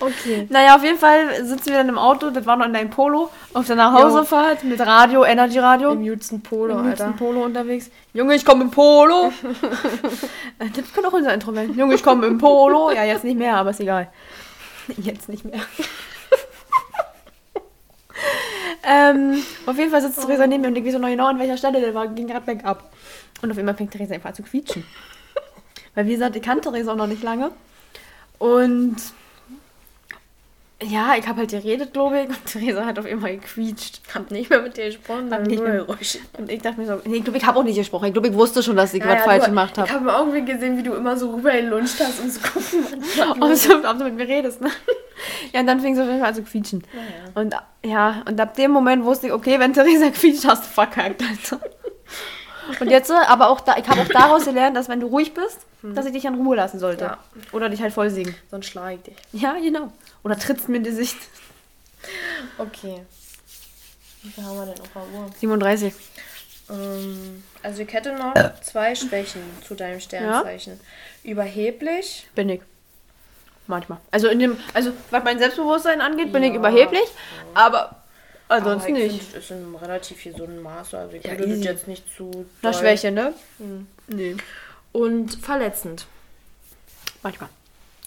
Okay. 0.01 0.47
Naja, 0.49 0.75
auf 0.75 0.83
jeden 0.83 0.97
Fall 0.97 1.45
sitzen 1.45 1.67
wir 1.67 1.77
dann 1.77 1.89
im 1.89 1.97
Auto, 1.97 2.31
das 2.31 2.45
war 2.45 2.57
noch 2.57 2.65
in 2.65 2.73
deinem 2.73 2.89
Polo, 2.89 3.29
auf 3.53 3.67
der 3.67 3.75
Nachhausefahrt 3.75 4.63
mit 4.63 4.79
Radio, 4.79 5.23
Energy 5.23 5.59
Radio. 5.59 5.91
Im 5.91 6.03
Jutsen 6.03 6.41
Polo, 6.41 6.79
Im 6.79 6.87
Alter. 6.87 7.13
Polo 7.17 7.43
unterwegs. 7.43 7.91
Junge, 8.13 8.35
ich 8.35 8.43
komme 8.43 8.63
im 8.63 8.71
Polo. 8.71 9.31
Äh, 10.59 10.65
das 10.75 10.93
könnte 10.93 11.09
auch 11.09 11.13
unser 11.13 11.33
Intro 11.33 11.55
werden. 11.55 11.75
Junge, 11.77 11.95
ich 11.95 12.03
komme 12.03 12.27
im 12.27 12.37
Polo. 12.37 12.91
Ja, 12.91 13.03
jetzt 13.03 13.23
nicht 13.23 13.37
mehr, 13.37 13.55
aber 13.55 13.71
ist 13.71 13.79
egal. 13.79 14.09
Jetzt 14.97 15.29
nicht 15.29 15.45
mehr. 15.45 15.61
ähm, 18.83 19.43
auf 19.65 19.77
jeden 19.77 19.91
Fall 19.91 20.01
sitzt 20.01 20.21
Theresa 20.21 20.47
neben 20.47 20.61
mir 20.61 20.67
und 20.67 20.75
ich 20.75 20.85
weiß 20.85 20.99
noch 20.99 21.09
genau, 21.09 21.27
an 21.27 21.39
welcher 21.39 21.57
Stelle 21.57 21.81
der 21.81 21.93
war. 21.93 22.07
Ging 22.07 22.27
gerade 22.27 22.45
bergab. 22.45 22.91
Und 23.41 23.51
auf 23.51 23.57
einmal 23.57 23.75
fängt 23.75 23.91
Theresa 23.91 24.15
einfach 24.15 24.33
zu 24.33 24.43
quietschen. 24.43 24.85
Weil, 25.95 26.05
wie 26.05 26.13
gesagt, 26.13 26.35
ich 26.35 26.41
kannte 26.41 26.69
Theresa 26.69 26.93
auch 26.93 26.97
noch 26.97 27.07
nicht 27.07 27.23
lange. 27.23 27.51
Und 28.37 28.97
ja, 30.83 31.15
ich 31.17 31.27
habe 31.27 31.39
halt 31.41 31.51
geredet, 31.51 31.93
glaube 31.93 32.21
ich. 32.21 32.27
Und 32.29 32.45
Theresa 32.51 32.85
hat 32.85 32.97
auf 32.99 33.05
einmal 33.05 33.35
gequietscht. 33.37 34.01
Hab 34.13 34.31
nicht 34.31 34.49
mehr 34.49 34.61
mit 34.61 34.75
dir 34.77 34.85
gesprochen, 34.85 35.31
Hab 35.33 35.45
nicht 35.45 35.61
mehr- 35.61 35.85
Geräusche. 35.85 36.19
Und 36.37 36.51
ich 36.51 36.61
dachte 36.61 36.79
mir 36.79 36.87
so, 36.87 36.99
nee, 37.05 37.17
ich 37.17 37.23
glaube, 37.23 37.37
ich 37.37 37.45
habe 37.45 37.59
auch 37.59 37.63
nicht 37.63 37.77
gesprochen. 37.77 38.05
Ich 38.07 38.13
glaube, 38.13 38.27
ich 38.29 38.33
wusste 38.33 38.61
schon, 38.63 38.75
dass 38.75 38.93
ich 38.93 39.01
Ja, 39.03 39.09
was 39.09 39.15
ja, 39.19 39.23
falsch 39.23 39.43
du- 39.43 39.49
gemacht 39.49 39.71
Ich 39.77 39.79
habe. 39.91 39.93
habe 39.93 40.09
irgendwie 40.31 40.51
gesehen, 40.51 40.77
wie 40.77 40.83
du 40.83 40.93
immer 40.93 41.15
so 41.17 41.31
rübergelunscht 41.35 41.99
hast, 41.99 42.19
um 42.21 42.29
zu 42.29 42.39
gucken, 42.53 42.85
Ob 43.41 43.49
du, 43.53 43.89
ob 43.89 43.97
du 43.97 44.03
mit 44.05 44.15
mir 44.15 44.27
redest, 44.27 44.61
ne? 44.61 44.69
Ja, 45.53 45.59
und 45.59 45.67
dann 45.67 45.79
fing 45.81 45.93
sie 45.93 46.01
auf 46.01 46.07
jeden 46.07 46.19
Fall 46.19 46.29
an 46.29 46.35
zu 46.35 46.41
quietschen. 46.41 46.83
Und 47.35 47.53
ja, 47.85 48.23
und 48.27 48.39
ab 48.41 48.55
dem 48.55 48.71
Moment 48.71 49.03
wusste 49.05 49.27
ich, 49.27 49.33
okay, 49.33 49.59
wenn 49.59 49.71
Theresa 49.71 50.09
quietscht, 50.09 50.45
hast 50.47 50.63
du 50.65 50.69
verkackt, 50.69 51.21
Alter. 51.21 51.59
Und 52.79 52.89
jetzt, 52.89 53.11
äh, 53.11 53.13
aber 53.27 53.49
auch 53.49 53.59
da, 53.59 53.75
ich 53.77 53.87
habe 53.87 54.01
auch 54.01 54.07
daraus 54.07 54.45
gelernt, 54.45 54.75
dass 54.77 54.87
wenn 54.89 54.99
du 54.99 55.07
ruhig 55.07 55.33
bist, 55.33 55.59
dass 55.83 56.05
ich 56.05 56.11
dich 56.13 56.25
in 56.25 56.35
Ruhe 56.35 56.55
lassen 56.55 56.79
sollte. 56.79 57.03
Ja. 57.05 57.17
Oder 57.51 57.69
dich 57.69 57.81
halt 57.81 57.93
voll 57.93 58.09
singen. 58.09 58.33
Sonst 58.49 58.67
schlage 58.67 58.95
ich 58.95 59.01
dich. 59.01 59.41
Ja, 59.41 59.53
genau. 59.53 59.91
Oder 60.23 60.37
trittst 60.37 60.69
mir 60.69 60.77
in 60.77 60.83
die 60.83 60.91
Sicht. 60.91 61.17
Okay. 62.57 63.03
Wie 64.23 64.29
viel 64.29 64.43
haben 64.43 64.57
wir 64.57 64.65
denn 64.65 64.81
auf 64.81 64.89
der 64.93 65.01
Uhr? 65.19 65.29
37. 65.39 65.93
Ähm, 66.69 67.43
also 67.63 67.81
ich 67.81 67.91
hätte 67.93 68.13
noch 68.13 68.33
zwei 68.61 68.93
Schwächen 68.95 69.41
zu 69.67 69.75
deinem 69.75 69.99
Sternzeichen. 69.99 70.79
Überheblich. 71.23 72.27
Bin 72.35 72.49
ich. 72.49 72.61
Manchmal. 73.67 73.99
Also 74.11 74.27
in 74.27 74.39
dem, 74.39 74.57
also 74.73 74.91
was 75.11 75.23
mein 75.23 75.39
Selbstbewusstsein 75.39 76.01
angeht, 76.01 76.31
bin 76.33 76.43
ich 76.43 76.49
Ja. 76.53 76.57
überheblich, 76.57 77.03
aber 77.53 78.01
ansonsten 78.47 78.95
aber 78.95 79.03
ich 79.05 79.11
nicht. 79.13 79.23
Find, 79.31 79.35
ist 79.43 79.51
in 79.51 79.75
relativ 79.75 80.23
gesunden 80.23 80.61
Maße. 80.61 80.97
Also 80.97 81.15
ich 81.15 81.23
Ja, 81.23 81.31
würde 81.31 81.43
das 81.47 81.51
easy. 81.57 81.63
jetzt 81.67 81.87
nicht 81.87 82.03
zu 82.15 82.45
doll- 82.61 82.73
Schwäche, 82.73 83.11
ne? 83.11 83.33
Nee. 84.07 84.35
Und 84.91 85.35
verletzend. 85.43 86.05
Manchmal. 87.23 87.49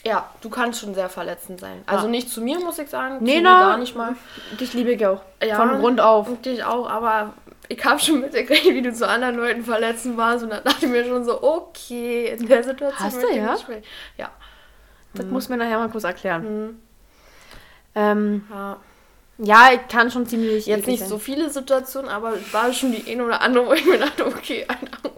Ja, 0.07 0.29
du 0.43 0.51
kannst 0.51 0.81
schon 0.81 0.95
sehr 0.95 1.09
verletzend 1.09 1.61
sein. 1.61 1.83
Also 1.87 2.05
Ja. 2.05 2.11
nicht 2.11 2.29
zu 2.31 2.43
mir, 2.43 2.59
muss 2.61 2.79
ich 2.79 2.91
sagen. 2.91 3.19
Nee, 3.21 3.37
zu 3.39 3.43
na. 3.43 3.59
mir 3.59 3.65
gar 3.71 3.79
nicht 3.79 3.97
mal. 3.97 4.15
Dich 4.61 4.75
liebe 4.75 4.93
ich 4.93 5.07
auch. 5.07 5.23
Ja. 5.43 5.57
Von 5.57 5.79
Grund 5.81 6.01
auf. 6.01 6.29
Und 6.29 6.45
dich 6.45 6.63
auch, 6.63 6.89
aber 6.89 7.33
ich 7.69 7.83
habe 7.85 7.99
schon 7.99 8.21
mitgekriegt, 8.21 8.67
wie 8.67 8.83
du 8.83 8.93
zu 8.93 9.09
anderen 9.09 9.37
Leuten 9.37 9.65
verletzen 9.65 10.17
warst. 10.19 10.45
Und 10.45 10.51
dann 10.51 10.63
dachte 10.63 10.85
ich 10.87 10.93
mir 10.93 11.05
schon 11.07 11.25
so, 11.25 11.43
okay, 11.43 12.27
in 12.39 12.47
der 12.47 12.63
Situation 12.63 13.07
Hast 13.07 13.23
du, 13.23 13.35
ja? 13.35 13.53
nicht 13.55 13.69
mehr- 13.69 13.83
Ja. 14.19 14.29
Das 15.15 15.27
muss 15.27 15.49
mir 15.49 15.57
nachher 15.57 15.79
mal 15.79 15.89
kurz 15.89 16.05
erklären. 16.05 16.43
Mhm. 16.69 16.79
Ähm, 17.95 18.45
ja. 18.51 18.77
ja, 19.39 19.69
ich 19.73 19.89
kann 19.89 20.11
schon 20.11 20.27
ziemlich. 20.27 20.67
Jetzt 20.67 20.87
nicht 20.87 21.01
sein. 21.01 21.09
so 21.09 21.19
viele 21.19 21.49
Situationen, 21.49 22.11
aber 22.11 22.35
es 22.35 22.53
war 22.53 22.73
schon 22.73 22.93
die 22.93 23.11
eine 23.11 23.25
oder 23.25 23.41
andere, 23.41 23.67
wo 23.67 23.73
ich 23.73 23.85
mir 23.87 23.99
dachte, 23.99 24.27
okay, 24.27 24.67
Alter, 24.69 25.11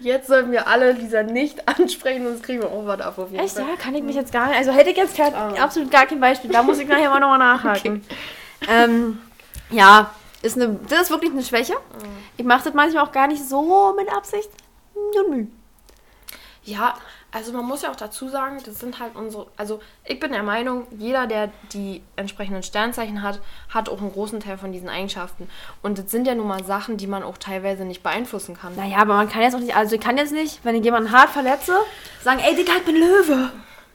jetzt 0.00 0.28
sollten 0.28 0.50
wir 0.52 0.66
alle 0.68 0.92
Lisa 0.92 1.22
nicht 1.22 1.66
ansprechen, 1.78 2.24
sonst 2.24 2.42
kriegen 2.42 2.60
wir 2.62 2.70
auch 2.70 2.86
was 2.86 3.00
ab 3.00 3.18
auf 3.18 3.30
jeden 3.30 3.44
Echt, 3.44 3.56
Fall. 3.56 3.66
ja, 3.68 3.76
kann 3.76 3.94
ich 3.94 4.02
mich 4.02 4.16
jetzt 4.16 4.32
gar 4.32 4.48
nicht. 4.48 4.56
Also 4.56 4.72
hätte 4.72 4.90
ich 4.90 4.96
jetzt 4.96 5.16
kein, 5.16 5.34
Ah. 5.34 5.54
absolut 5.62 5.90
gar 5.90 6.06
kein 6.06 6.20
Beispiel. 6.20 6.50
Da 6.50 6.62
muss 6.62 6.78
ich 6.78 6.88
nachher 6.88 7.10
mal 7.10 7.20
nochmal 7.20 7.38
nachhaken. 7.56 8.04
Ähm, 8.68 9.18
ja, 9.70 10.10
ist 10.42 10.56
eine, 10.56 10.78
das 10.88 11.02
ist 11.02 11.10
wirklich 11.10 11.32
eine 11.32 11.42
Schwäche. 11.42 11.74
Ich 12.36 12.44
mache 12.44 12.64
das 12.64 12.74
manchmal 12.74 13.04
auch 13.04 13.12
gar 13.12 13.26
nicht 13.26 13.44
so 13.46 13.94
mit 13.96 14.10
Absicht. 14.12 14.48
Mühe. 15.28 15.46
Ja, 16.64 16.94
also 17.38 17.52
man 17.52 17.64
muss 17.64 17.82
ja 17.82 17.90
auch 17.92 17.96
dazu 17.96 18.28
sagen, 18.28 18.58
das 18.64 18.80
sind 18.80 18.98
halt 18.98 19.14
unsere, 19.14 19.46
also 19.56 19.80
ich 20.04 20.18
bin 20.18 20.32
der 20.32 20.42
Meinung, 20.42 20.88
jeder, 20.98 21.28
der 21.28 21.52
die 21.72 22.02
entsprechenden 22.16 22.64
Sternzeichen 22.64 23.22
hat, 23.22 23.40
hat 23.68 23.88
auch 23.88 24.00
einen 24.00 24.12
großen 24.12 24.40
Teil 24.40 24.58
von 24.58 24.72
diesen 24.72 24.88
Eigenschaften. 24.88 25.48
Und 25.80 25.98
das 25.98 26.10
sind 26.10 26.26
ja 26.26 26.34
nun 26.34 26.48
mal 26.48 26.64
Sachen, 26.64 26.96
die 26.96 27.06
man 27.06 27.22
auch 27.22 27.38
teilweise 27.38 27.84
nicht 27.84 28.02
beeinflussen 28.02 28.56
kann. 28.58 28.74
Naja, 28.74 28.96
aber 28.98 29.14
man 29.14 29.28
kann 29.28 29.42
jetzt 29.42 29.54
auch 29.54 29.60
nicht, 29.60 29.76
also 29.76 29.94
ich 29.94 30.00
kann 30.00 30.16
jetzt 30.16 30.32
nicht, 30.32 30.64
wenn 30.64 30.74
ich 30.74 30.82
jemanden 30.82 31.12
hart 31.12 31.30
verletze, 31.30 31.76
sagen, 32.24 32.40
ey, 32.40 32.56
Digga, 32.56 32.72
ich 32.78 32.84
bin 32.84 32.96
Löwe. 32.96 33.52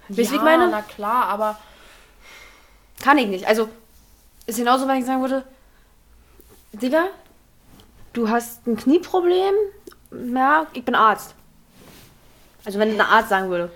Ihr, 0.07 0.17
wie 0.17 0.21
ich 0.21 0.41
meine? 0.41 0.69
na 0.69 0.81
klar, 0.81 1.25
aber 1.25 1.59
Kann 3.01 3.17
ich 3.17 3.27
nicht. 3.27 3.45
Also, 3.45 3.67
ist 4.45 4.57
genauso, 4.57 4.87
wenn 4.87 4.99
ich 4.99 5.05
sagen 5.05 5.19
würde, 5.19 5.43
Digga, 6.71 7.07
du 8.13 8.29
hast 8.29 8.65
ein 8.67 8.77
Knieproblem. 8.77 9.53
Ja, 10.33 10.65
ich 10.71 10.85
bin 10.85 10.95
Arzt. 10.95 11.35
Also, 12.66 12.80
wenn 12.80 12.91
ein 12.93 13.01
Arzt 13.01 13.30
sagen 13.30 13.49
würde. 13.49 13.72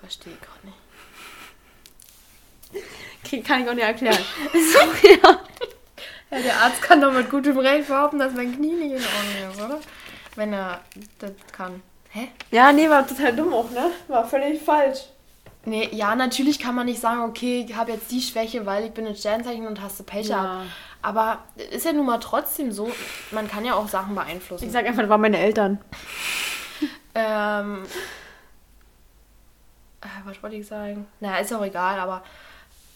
verstehe 0.00 0.32
ich 0.32 0.48
auch 0.48 0.64
nicht. 0.64 0.76
Okay, 3.22 3.42
kann 3.42 3.62
ich 3.62 3.68
auch 3.68 3.74
nicht 3.74 3.84
erklären. 3.84 4.16
so, 4.52 5.08
ja. 5.08 5.40
Der 6.30 6.56
Arzt 6.56 6.80
kann 6.80 7.00
doch 7.00 7.12
mit 7.12 7.28
gutem 7.28 7.58
Recht 7.58 7.88
behaupten, 7.88 8.18
dass 8.18 8.32
mein 8.32 8.56
Knie 8.56 8.72
nicht 8.72 8.92
in 8.92 9.04
Ordnung 9.04 9.52
ist, 9.52 9.60
oder? 9.62 9.80
Wenn 10.36 10.52
er 10.52 10.80
das 11.18 11.32
kann. 11.52 11.82
Hä? 12.12 12.28
ja, 12.50 12.72
nee, 12.72 12.88
war 12.88 13.06
total 13.06 13.36
dumm 13.36 13.52
auch, 13.52 13.70
ne? 13.70 13.90
War 14.08 14.26
völlig 14.26 14.60
falsch. 14.62 15.00
Nee, 15.64 15.88
ja, 15.92 16.14
natürlich 16.14 16.58
kann 16.58 16.74
man 16.74 16.86
nicht 16.86 17.00
sagen, 17.00 17.22
okay, 17.22 17.66
ich 17.68 17.76
habe 17.76 17.92
jetzt 17.92 18.10
die 18.10 18.22
Schwäche, 18.22 18.64
weil 18.64 18.84
ich 18.86 18.92
bin 18.92 19.06
ein 19.06 19.14
Sternzeichen 19.14 19.66
und 19.66 19.80
hast 19.80 20.00
du 20.00 20.04
Pech 20.04 20.28
Ja. 20.28 20.62
Aber 21.02 21.38
ist 21.70 21.84
ja 21.84 21.92
nun 21.92 22.06
mal 22.06 22.18
trotzdem 22.18 22.72
so, 22.72 22.90
man 23.30 23.48
kann 23.48 23.64
ja 23.64 23.74
auch 23.74 23.88
Sachen 23.88 24.14
beeinflussen. 24.14 24.66
Ich 24.66 24.72
sag 24.72 24.86
einfach, 24.86 25.02
das 25.02 25.10
waren 25.10 25.20
meine 25.20 25.38
Eltern. 25.38 25.78
Ähm. 27.14 27.84
äh, 30.00 30.06
Was 30.24 30.42
wollte 30.42 30.56
ich 30.56 30.66
sagen? 30.66 31.06
Naja, 31.20 31.38
ist 31.38 31.52
auch 31.52 31.64
egal, 31.64 31.98
aber 31.98 32.22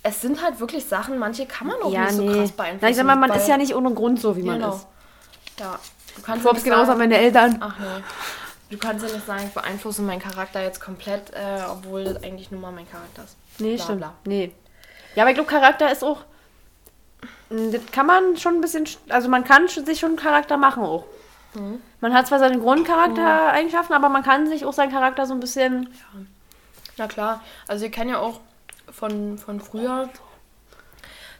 es 0.02 0.20
sind 0.20 0.42
halt 0.42 0.60
wirklich 0.60 0.84
Sachen, 0.84 1.18
manche 1.18 1.46
kann 1.46 1.66
man 1.66 1.76
auch 1.82 1.90
nicht 1.90 2.12
so 2.12 2.26
krass 2.26 2.52
beeinflussen. 2.52 2.78
Na, 2.82 2.88
ich 2.90 2.96
sag 2.96 3.06
mal, 3.06 3.16
man 3.16 3.32
ist 3.32 3.48
ja 3.48 3.56
nicht 3.56 3.74
ohne 3.74 3.92
Grund 3.94 4.20
so, 4.20 4.36
wie 4.36 4.42
man 4.42 4.56
Genau. 4.60 4.74
ist. 4.74 4.86
Ja. 5.58 5.78
Du 6.16 6.22
kannst 6.22 6.42
Forbes 6.42 6.62
ja 6.62 6.64
nicht 6.64 6.64
genauso 6.64 6.92
an 6.92 6.98
sagen, 6.98 7.10
meine 7.10 7.18
Eltern. 7.18 7.56
Ach 7.60 7.78
nee. 7.78 8.02
Du 8.70 8.78
kannst 8.78 9.04
ja 9.06 9.12
nicht 9.12 9.26
sagen, 9.26 9.44
ich 9.46 9.52
beeinflusse 9.54 10.02
meinen 10.02 10.20
Charakter 10.20 10.62
jetzt 10.62 10.80
komplett, 10.80 11.30
äh, 11.32 11.62
obwohl 11.70 12.04
das 12.04 12.22
eigentlich 12.22 12.50
nur 12.50 12.60
mal 12.60 12.70
mein 12.72 12.88
Charakter 12.90 13.24
ist. 13.24 13.36
Nee, 13.58 13.76
Bla, 13.76 13.84
stimmt. 13.84 13.98
bla. 13.98 14.14
Nee. 14.24 14.52
Ja, 15.14 15.22
aber 15.22 15.30
ich 15.30 15.36
glaube, 15.36 15.50
Charakter 15.50 15.90
ist 15.92 16.02
auch. 16.02 16.22
Das 17.50 17.80
kann 17.92 18.06
man 18.06 18.36
schon 18.36 18.54
ein 18.56 18.60
bisschen. 18.60 18.84
Also 19.08 19.28
man 19.28 19.44
kann 19.44 19.68
sich 19.68 20.00
schon 20.00 20.10
einen 20.10 20.18
Charakter 20.18 20.56
machen 20.56 20.82
auch. 20.82 21.04
Mhm. 21.54 21.80
Man 22.00 22.14
hat 22.14 22.26
zwar 22.26 22.38
seine 22.38 22.58
Grundcharaktereigenschaften, 22.58 23.94
aber 23.94 24.08
man 24.08 24.22
kann 24.22 24.46
sich 24.46 24.64
auch 24.64 24.72
seinen 24.72 24.92
Charakter 24.92 25.26
so 25.26 25.34
ein 25.34 25.40
bisschen. 25.40 25.88
Na 26.96 27.06
klar, 27.06 27.40
also 27.68 27.84
ihr 27.84 27.90
kennt 27.90 28.10
ja 28.10 28.18
auch 28.18 28.40
von, 28.90 29.38
von 29.38 29.60
früher 29.60 30.08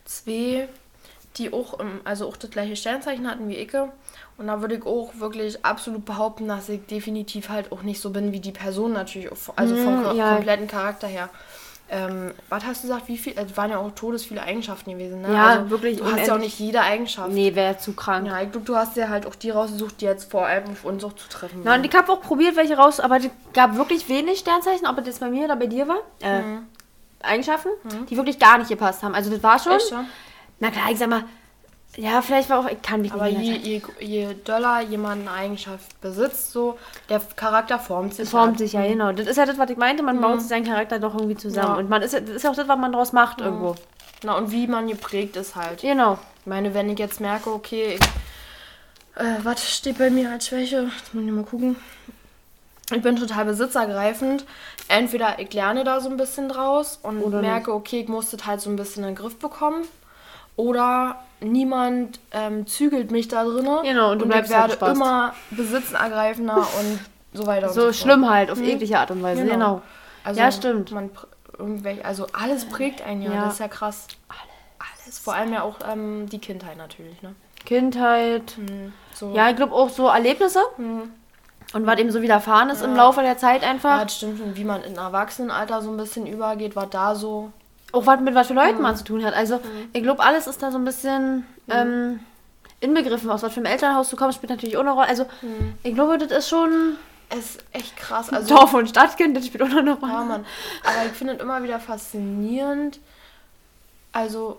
zwei, 0.04 0.68
die 1.36 1.52
auch, 1.52 1.78
also 2.04 2.28
auch 2.28 2.36
das 2.36 2.50
gleiche 2.50 2.76
Sternzeichen 2.76 3.28
hatten 3.28 3.48
wie 3.48 3.58
Icke. 3.58 3.90
Und 4.36 4.48
da 4.48 4.60
würde 4.60 4.74
ich 4.76 4.84
auch 4.84 5.12
wirklich 5.14 5.64
absolut 5.64 6.04
behaupten, 6.04 6.48
dass 6.48 6.68
ich 6.68 6.84
definitiv 6.86 7.48
halt 7.50 7.70
auch 7.70 7.82
nicht 7.82 8.00
so 8.00 8.10
bin 8.10 8.32
wie 8.32 8.40
die 8.40 8.50
Person 8.50 8.92
natürlich, 8.92 9.30
also 9.54 9.76
vom 9.76 10.02
ko- 10.02 10.12
ja. 10.12 10.34
kompletten 10.34 10.66
Charakter 10.66 11.06
her. 11.06 11.28
Ähm, 11.96 12.32
was 12.48 12.64
hast 12.64 12.82
du 12.82 12.88
gesagt, 12.88 13.06
wie 13.06 13.16
viel, 13.16 13.34
es 13.36 13.56
waren 13.56 13.70
ja 13.70 13.78
auch 13.78 13.90
todes 13.94 14.24
viele 14.24 14.42
Eigenschaften 14.42 14.90
gewesen, 14.90 15.22
ne? 15.22 15.32
Ja, 15.32 15.46
also, 15.46 15.70
wirklich 15.70 15.98
Du 15.98 16.10
hast 16.10 16.26
ja 16.26 16.34
auch 16.34 16.38
nicht 16.38 16.58
jede 16.58 16.80
Eigenschaft. 16.80 17.30
Nee, 17.30 17.54
wäre 17.54 17.78
zu 17.78 17.92
krank. 17.92 18.26
Ja, 18.26 18.42
ich 18.42 18.50
glaube, 18.50 18.66
du 18.66 18.74
hast 18.74 18.96
ja 18.96 19.08
halt 19.08 19.26
auch 19.26 19.36
die 19.36 19.50
rausgesucht, 19.50 20.00
die 20.00 20.06
jetzt 20.06 20.28
vor 20.28 20.44
allem 20.44 20.70
auf 20.72 20.84
uns 20.84 21.04
auch 21.04 21.12
zu 21.12 21.28
treffen 21.28 21.62
und 21.62 21.84
ich 21.84 21.94
habe 21.94 22.10
auch 22.10 22.20
probiert, 22.20 22.56
welche 22.56 22.76
raus, 22.76 22.98
aber 22.98 23.18
es 23.18 23.30
gab 23.52 23.76
wirklich 23.76 24.08
wenig 24.08 24.40
Sternzeichen, 24.40 24.88
ob 24.88 25.04
jetzt 25.06 25.20
bei 25.20 25.30
mir 25.30 25.44
oder 25.44 25.54
bei 25.56 25.66
dir 25.68 25.86
war. 25.86 25.98
Äh, 26.20 26.42
Eigenschaften, 27.22 27.68
die 28.10 28.16
wirklich 28.16 28.38
gar 28.38 28.58
nicht 28.58 28.68
gepasst 28.68 29.02
haben. 29.02 29.14
Also 29.14 29.30
das 29.30 29.42
war 29.42 29.58
schon. 29.58 29.72
Echt, 29.76 29.90
ja? 29.90 30.04
Na 30.58 30.70
klar, 30.70 30.90
ich 30.90 30.98
sag 30.98 31.08
mal, 31.08 31.24
ja, 31.96 32.22
vielleicht 32.22 32.50
war 32.50 32.60
auch, 32.60 32.68
ich 32.68 32.82
kann 32.82 33.02
mich 33.02 33.12
Aber 33.12 33.28
nicht 33.28 33.64
je, 33.64 33.80
je, 34.00 34.06
je 34.06 34.34
doller 34.44 34.80
jemand 34.82 35.28
eine 35.28 35.30
Eigenschaft 35.30 36.00
besitzt, 36.00 36.52
so 36.52 36.78
der 37.08 37.20
Charakter 37.36 37.78
formt 37.78 38.14
sich. 38.14 38.24
Es 38.24 38.30
formt 38.30 38.48
halt. 38.48 38.58
sich 38.58 38.72
ja, 38.72 38.86
genau. 38.86 39.12
Das 39.12 39.26
ist 39.26 39.36
ja 39.36 39.46
das, 39.46 39.58
was 39.58 39.70
ich 39.70 39.76
meinte, 39.76 40.02
man 40.02 40.20
baut 40.20 40.40
sich 40.40 40.48
seinen 40.48 40.66
Charakter 40.66 40.98
doch 40.98 41.14
irgendwie 41.14 41.36
zusammen. 41.36 41.74
Ja. 41.74 41.78
Und 41.78 41.88
man 41.88 42.02
ist, 42.02 42.14
das 42.14 42.22
ist 42.28 42.42
ja 42.42 42.50
auch 42.50 42.56
das, 42.56 42.66
was 42.66 42.78
man 42.78 42.92
draus 42.92 43.12
macht 43.12 43.40
irgendwo. 43.40 43.76
Na, 44.24 44.36
und 44.36 44.50
wie 44.50 44.66
man 44.66 44.88
geprägt 44.88 45.36
ist 45.36 45.54
halt. 45.54 45.82
Genau. 45.82 46.18
Ich 46.40 46.46
meine, 46.46 46.74
wenn 46.74 46.90
ich 46.90 46.98
jetzt 46.98 47.20
merke, 47.20 47.50
okay, 47.50 47.98
ich, 47.98 49.20
äh, 49.20 49.36
was 49.44 49.70
steht 49.70 49.98
bei 49.98 50.10
mir 50.10 50.30
als 50.30 50.48
Schwäche? 50.48 50.90
Jetzt 50.98 51.14
muss 51.14 51.24
ich 51.24 51.30
mal 51.30 51.44
gucken. 51.44 51.76
Ich 52.92 53.02
bin 53.02 53.16
total 53.16 53.44
besitzergreifend. 53.44 54.44
Entweder 54.88 55.38
ich 55.38 55.52
lerne 55.52 55.84
da 55.84 56.00
so 56.00 56.10
ein 56.10 56.16
bisschen 56.16 56.48
draus 56.48 56.98
und 57.02 57.22
Oder 57.22 57.40
merke, 57.40 57.72
okay, 57.72 58.00
ich 58.00 58.08
muss 58.08 58.30
das 58.30 58.46
halt 58.46 58.60
so 58.60 58.68
ein 58.68 58.76
bisschen 58.76 59.04
in 59.04 59.10
den 59.10 59.16
Griff 59.16 59.38
bekommen. 59.38 59.84
Oder 60.56 61.22
niemand 61.44 62.18
ähm, 62.32 62.66
zügelt 62.66 63.10
mich 63.10 63.28
da 63.28 63.44
drin. 63.44 63.68
Genau, 63.82 64.12
und 64.12 64.18
du 64.20 64.26
bleibst 64.26 64.50
ich 64.50 64.56
halt 64.56 64.80
werde 64.80 64.92
immer 64.92 65.34
besitzenergreifender 65.50 66.56
und 66.80 67.00
so 67.32 67.46
weiter 67.46 67.68
und 67.68 67.72
So 67.74 67.80
so 67.80 67.86
fort. 67.86 67.96
schlimm 67.96 68.28
halt, 68.30 68.50
auf 68.50 68.60
jegliche 68.60 68.98
Art 68.98 69.10
und 69.10 69.22
Weise. 69.22 69.42
Genau. 69.42 69.52
Genau. 69.54 69.82
Also 70.24 70.40
Ja, 70.40 70.50
stimmt. 70.52 70.90
Man 70.92 71.10
irgendwelche, 71.58 72.04
also 72.04 72.26
alles 72.32 72.64
prägt 72.64 73.02
einen 73.02 73.22
ja, 73.22 73.32
Ja. 73.32 73.44
das 73.44 73.54
ist 73.54 73.58
ja 73.60 73.68
krass. 73.68 74.06
Alles. 74.78 75.18
Vor 75.18 75.34
allem 75.34 75.52
ja 75.52 75.62
auch 75.62 75.76
ähm, 75.90 76.28
die 76.28 76.38
Kindheit 76.38 76.76
natürlich, 76.76 77.20
ne? 77.22 77.34
Kindheit. 77.64 78.56
So. 79.14 79.32
Ja, 79.34 79.48
ich 79.50 79.56
glaube 79.56 79.72
auch 79.74 79.88
so 79.88 80.08
Erlebnisse. 80.08 80.60
Und 80.76 81.86
was 81.86 81.98
eben 81.98 82.10
so 82.10 82.20
widerfahren 82.22 82.68
ist 82.70 82.82
im 82.82 82.94
Laufe 82.94 83.22
der 83.22 83.38
Zeit 83.38 83.62
Ja, 83.62 83.70
einfach. 83.70 84.02
das 84.02 84.16
stimmt 84.16 84.38
schon, 84.38 84.54
wie 84.56 84.64
man 84.64 84.82
in 84.84 84.96
Erwachsenenalter 84.96 85.80
so 85.82 85.90
ein 85.90 85.96
bisschen 85.96 86.26
übergeht, 86.26 86.76
war 86.76 86.86
da 86.86 87.14
so. 87.14 87.52
Auch 87.94 88.06
was 88.06 88.20
mit 88.20 88.34
was 88.34 88.48
für 88.48 88.54
Leuten 88.54 88.82
man 88.82 88.96
zu 88.96 89.04
tun 89.04 89.24
hat. 89.24 89.34
Also, 89.34 89.60
ich 89.92 90.02
glaube, 90.02 90.22
alles 90.22 90.46
ist 90.46 90.62
da 90.62 90.70
so 90.72 90.78
ein 90.78 90.84
bisschen 90.84 91.46
ähm, 91.70 92.20
inbegriffen. 92.80 93.30
Aus 93.30 93.42
was 93.42 93.52
für 93.52 93.60
einem 93.60 93.66
Elternhaus 93.72 94.10
du 94.10 94.16
kommst, 94.16 94.36
spielt 94.36 94.50
natürlich 94.50 94.76
auch 94.76 94.80
eine 94.80 94.90
Rolle. 94.90 95.08
Also, 95.08 95.26
ich 95.82 95.94
glaube, 95.94 96.18
das 96.18 96.30
ist 96.32 96.48
schon 96.48 96.96
Es 97.30 97.56
ist 97.56 97.64
echt 97.72 97.96
krass. 97.96 98.30
Also, 98.30 98.54
Dorf- 98.54 98.74
und 98.74 98.88
Stadtkind, 98.88 99.36
das 99.36 99.46
spielt 99.46 99.62
auch 99.62 99.68
noch 99.68 99.78
eine 99.78 99.94
Rolle. 99.94 100.12
Ja, 100.12 100.24
Mann. 100.24 100.44
Aber 100.82 101.06
ich 101.06 101.12
finde 101.12 101.34
es 101.34 101.40
immer 101.40 101.62
wieder 101.62 101.78
faszinierend. 101.78 102.98
Also, 104.12 104.58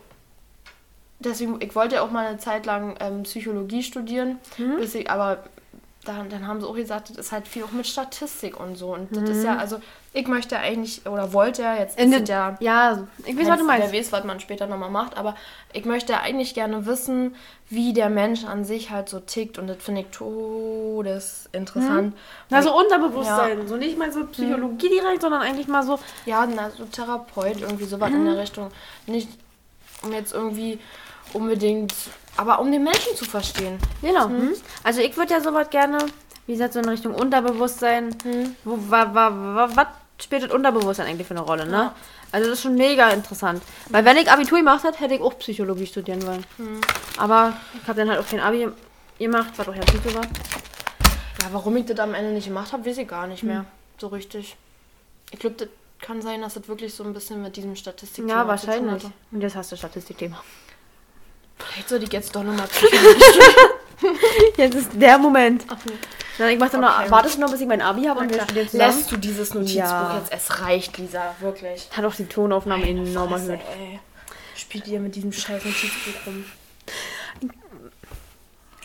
deswegen, 1.19 1.61
ich 1.61 1.75
wollte 1.75 1.95
ja 1.95 2.01
auch 2.01 2.11
mal 2.11 2.25
eine 2.25 2.37
Zeit 2.37 2.65
lang 2.65 2.95
ähm, 2.99 3.23
Psychologie 3.23 3.83
studieren, 3.83 4.39
bis 4.79 4.95
ich, 4.95 5.09
aber 5.09 5.43
dann, 6.05 6.29
dann 6.29 6.47
haben 6.47 6.61
sie 6.61 6.67
auch 6.67 6.75
gesagt, 6.75 7.09
das 7.09 7.17
ist 7.17 7.31
halt 7.31 7.47
viel 7.47 7.63
auch 7.63 7.71
mit 7.71 7.87
Statistik 7.87 8.59
und 8.59 8.75
so. 8.75 8.93
Und 8.93 9.15
das 9.15 9.29
ist 9.29 9.43
ja, 9.43 9.57
also, 9.57 9.79
ich 10.13 10.27
möchte 10.27 10.57
eigentlich, 10.57 11.05
oder 11.05 11.33
wollte 11.33 11.63
ja, 11.63 11.75
jetzt 11.75 11.99
In 11.99 12.11
den, 12.11 12.25
ja. 12.25 12.55
ja, 12.59 13.07
ich 13.25 13.37
weiß, 13.37 13.47
was 13.47 13.59
du 13.59 13.65
meinst. 13.65 13.91
Wer 13.91 13.99
weiß, 13.99 14.11
was 14.11 14.23
man 14.23 14.39
später 14.39 14.67
nochmal 14.67 14.89
macht, 14.89 15.17
aber 15.17 15.35
ich 15.73 15.85
möchte 15.85 16.19
eigentlich 16.19 16.53
gerne 16.53 16.85
wissen, 16.85 17.35
wie 17.69 17.93
der 17.93 18.09
Mensch 18.09 18.45
an 18.45 18.63
sich 18.63 18.91
halt 18.91 19.09
so 19.09 19.19
tickt 19.19 19.57
und 19.57 19.67
das 19.67 19.77
finde 19.79 20.01
ich 20.01 20.07
todesinteressant. 20.07 22.15
Also 22.49 22.77
Unterbewusstsein. 22.77 23.67
So 23.67 23.75
nicht 23.75 23.97
mal 23.97 24.11
so 24.11 24.25
Psychologie 24.25 24.89
direkt, 24.89 25.21
sondern 25.21 25.41
eigentlich 25.41 25.67
mal 25.67 25.83
so. 25.83 25.99
Ja, 26.25 26.47
na, 26.47 26.69
so 26.69 26.85
Therapeut, 26.85 27.61
irgendwie 27.61 27.85
sowas 27.85 28.11
in 28.11 28.25
der 28.25 28.37
Richtung. 28.37 28.69
Nicht 29.07 29.29
um 30.03 30.13
jetzt 30.13 30.33
irgendwie 30.33 30.79
unbedingt, 31.33 31.93
aber 32.37 32.59
um 32.59 32.71
den 32.71 32.83
Menschen 32.83 33.15
zu 33.15 33.25
verstehen. 33.25 33.77
Genau. 34.01 34.27
hm. 34.27 34.53
Also 34.83 35.01
ich 35.01 35.15
würde 35.17 35.33
ja 35.33 35.41
sowas 35.41 35.69
gerne, 35.69 35.97
wie 36.47 36.53
gesagt, 36.53 36.73
so 36.73 36.79
in 36.79 36.89
Richtung 36.89 37.15
Unterbewusstsein. 37.15 38.15
Wo, 38.63 38.77
wa, 38.89 39.13
wa, 39.13 39.31
wa, 39.31 39.69
was 39.75 39.87
spielt 40.21 40.43
das 40.43 40.51
Unterbewusstsein 40.51 41.07
eigentlich 41.07 41.27
für 41.27 41.35
eine 41.35 41.41
Rolle, 41.41 41.65
ne? 41.65 41.91
Also 42.31 42.49
das 42.49 42.57
ist 42.57 42.63
schon 42.63 42.75
mega 42.75 43.09
interessant. 43.11 43.61
Weil 43.89 44.03
wenn 44.03 44.17
ich 44.17 44.29
Abitur 44.29 44.57
gemacht 44.57 44.83
hätte, 44.83 44.99
hätte 44.99 45.13
ich 45.13 45.21
auch 45.21 45.37
Psychologie 45.39 45.85
studieren 45.85 46.25
wollen. 46.25 46.45
Aber 47.17 47.53
ich 47.81 47.87
habe 47.87 47.99
dann 47.99 48.09
halt 48.09 48.19
auch 48.19 48.27
kein 48.27 48.41
Abi 48.41 48.67
gemacht, 49.17 49.51
was 49.55 49.67
auch 49.67 49.75
ja 49.75 49.81
gut 49.85 50.13
war. 50.13 50.23
Ja, 50.23 51.49
warum 51.51 51.77
ich 51.77 51.85
das 51.85 51.99
am 51.99 52.13
Ende 52.13 52.31
nicht 52.31 52.47
gemacht 52.47 52.73
habe, 52.73 52.85
weiß 52.85 52.97
ich 52.97 53.07
gar 53.07 53.27
nicht 53.27 53.43
mehr. 53.43 53.65
So 53.99 54.07
richtig. 54.07 54.57
Ich 55.31 55.39
glaube, 55.39 55.55
das 55.55 55.69
kann 56.01 56.21
sein, 56.21 56.41
dass 56.41 56.55
das 56.55 56.67
wirklich 56.67 56.93
so 56.93 57.03
ein 57.03 57.13
bisschen 57.13 57.41
mit 57.41 57.55
diesem 57.55 57.75
Statistik 57.75 58.27
Ja, 58.27 58.47
wahrscheinlich. 58.47 59.03
Und 59.31 59.41
jetzt 59.41 59.55
hast 59.55 59.71
du 59.71 59.77
Statistikthema. 59.77 60.43
Vielleicht 61.57 61.89
sollte 61.89 62.05
ich 62.05 62.11
jetzt 62.13 62.35
doch 62.35 62.43
nochmal 62.43 62.67
Jetzt 64.57 64.75
ist 64.75 64.89
der 64.93 65.17
Moment. 65.17 65.65
Nee. 65.85 65.93
Dann 66.37 66.49
ich 66.49 66.59
mach 66.59 66.69
dann 66.69 66.81
noch, 66.81 66.99
Okay. 66.99 67.11
wartest 67.11 67.37
du 67.37 67.41
noch, 67.41 67.49
bis 67.51 67.61
ich 67.61 67.67
mein 67.67 67.81
Abi 67.81 68.03
habe 68.03 68.19
und 68.19 68.29
wir 68.33 68.41
studieren 68.43 68.67
zusammen? 68.69 68.95
Lässt 68.97 69.11
du 69.11 69.17
dieses 69.17 69.53
Notizbuch 69.53 69.77
Ja. 69.79 70.17
jetzt? 70.17 70.31
Es 70.33 70.61
reicht, 70.61 70.97
Lisa, 70.97 71.33
wirklich. 71.39 71.87
Hat 71.95 72.03
auch 72.03 72.13
die 72.13 72.25
Tonaufnahme 72.25 72.87
enorm 72.87 73.29
Fresse, 73.29 73.53
erhöht. 73.53 73.65
ey. 73.79 73.99
Spielt 74.55 74.87
ihr 74.87 74.99
mit 74.99 75.15
diesem 75.15 75.31
scheiß 75.31 75.63
Notizbuch 75.63 76.25
rum? 76.27 76.45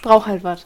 Brauch 0.03 0.27
halt 0.27 0.45
was. 0.45 0.65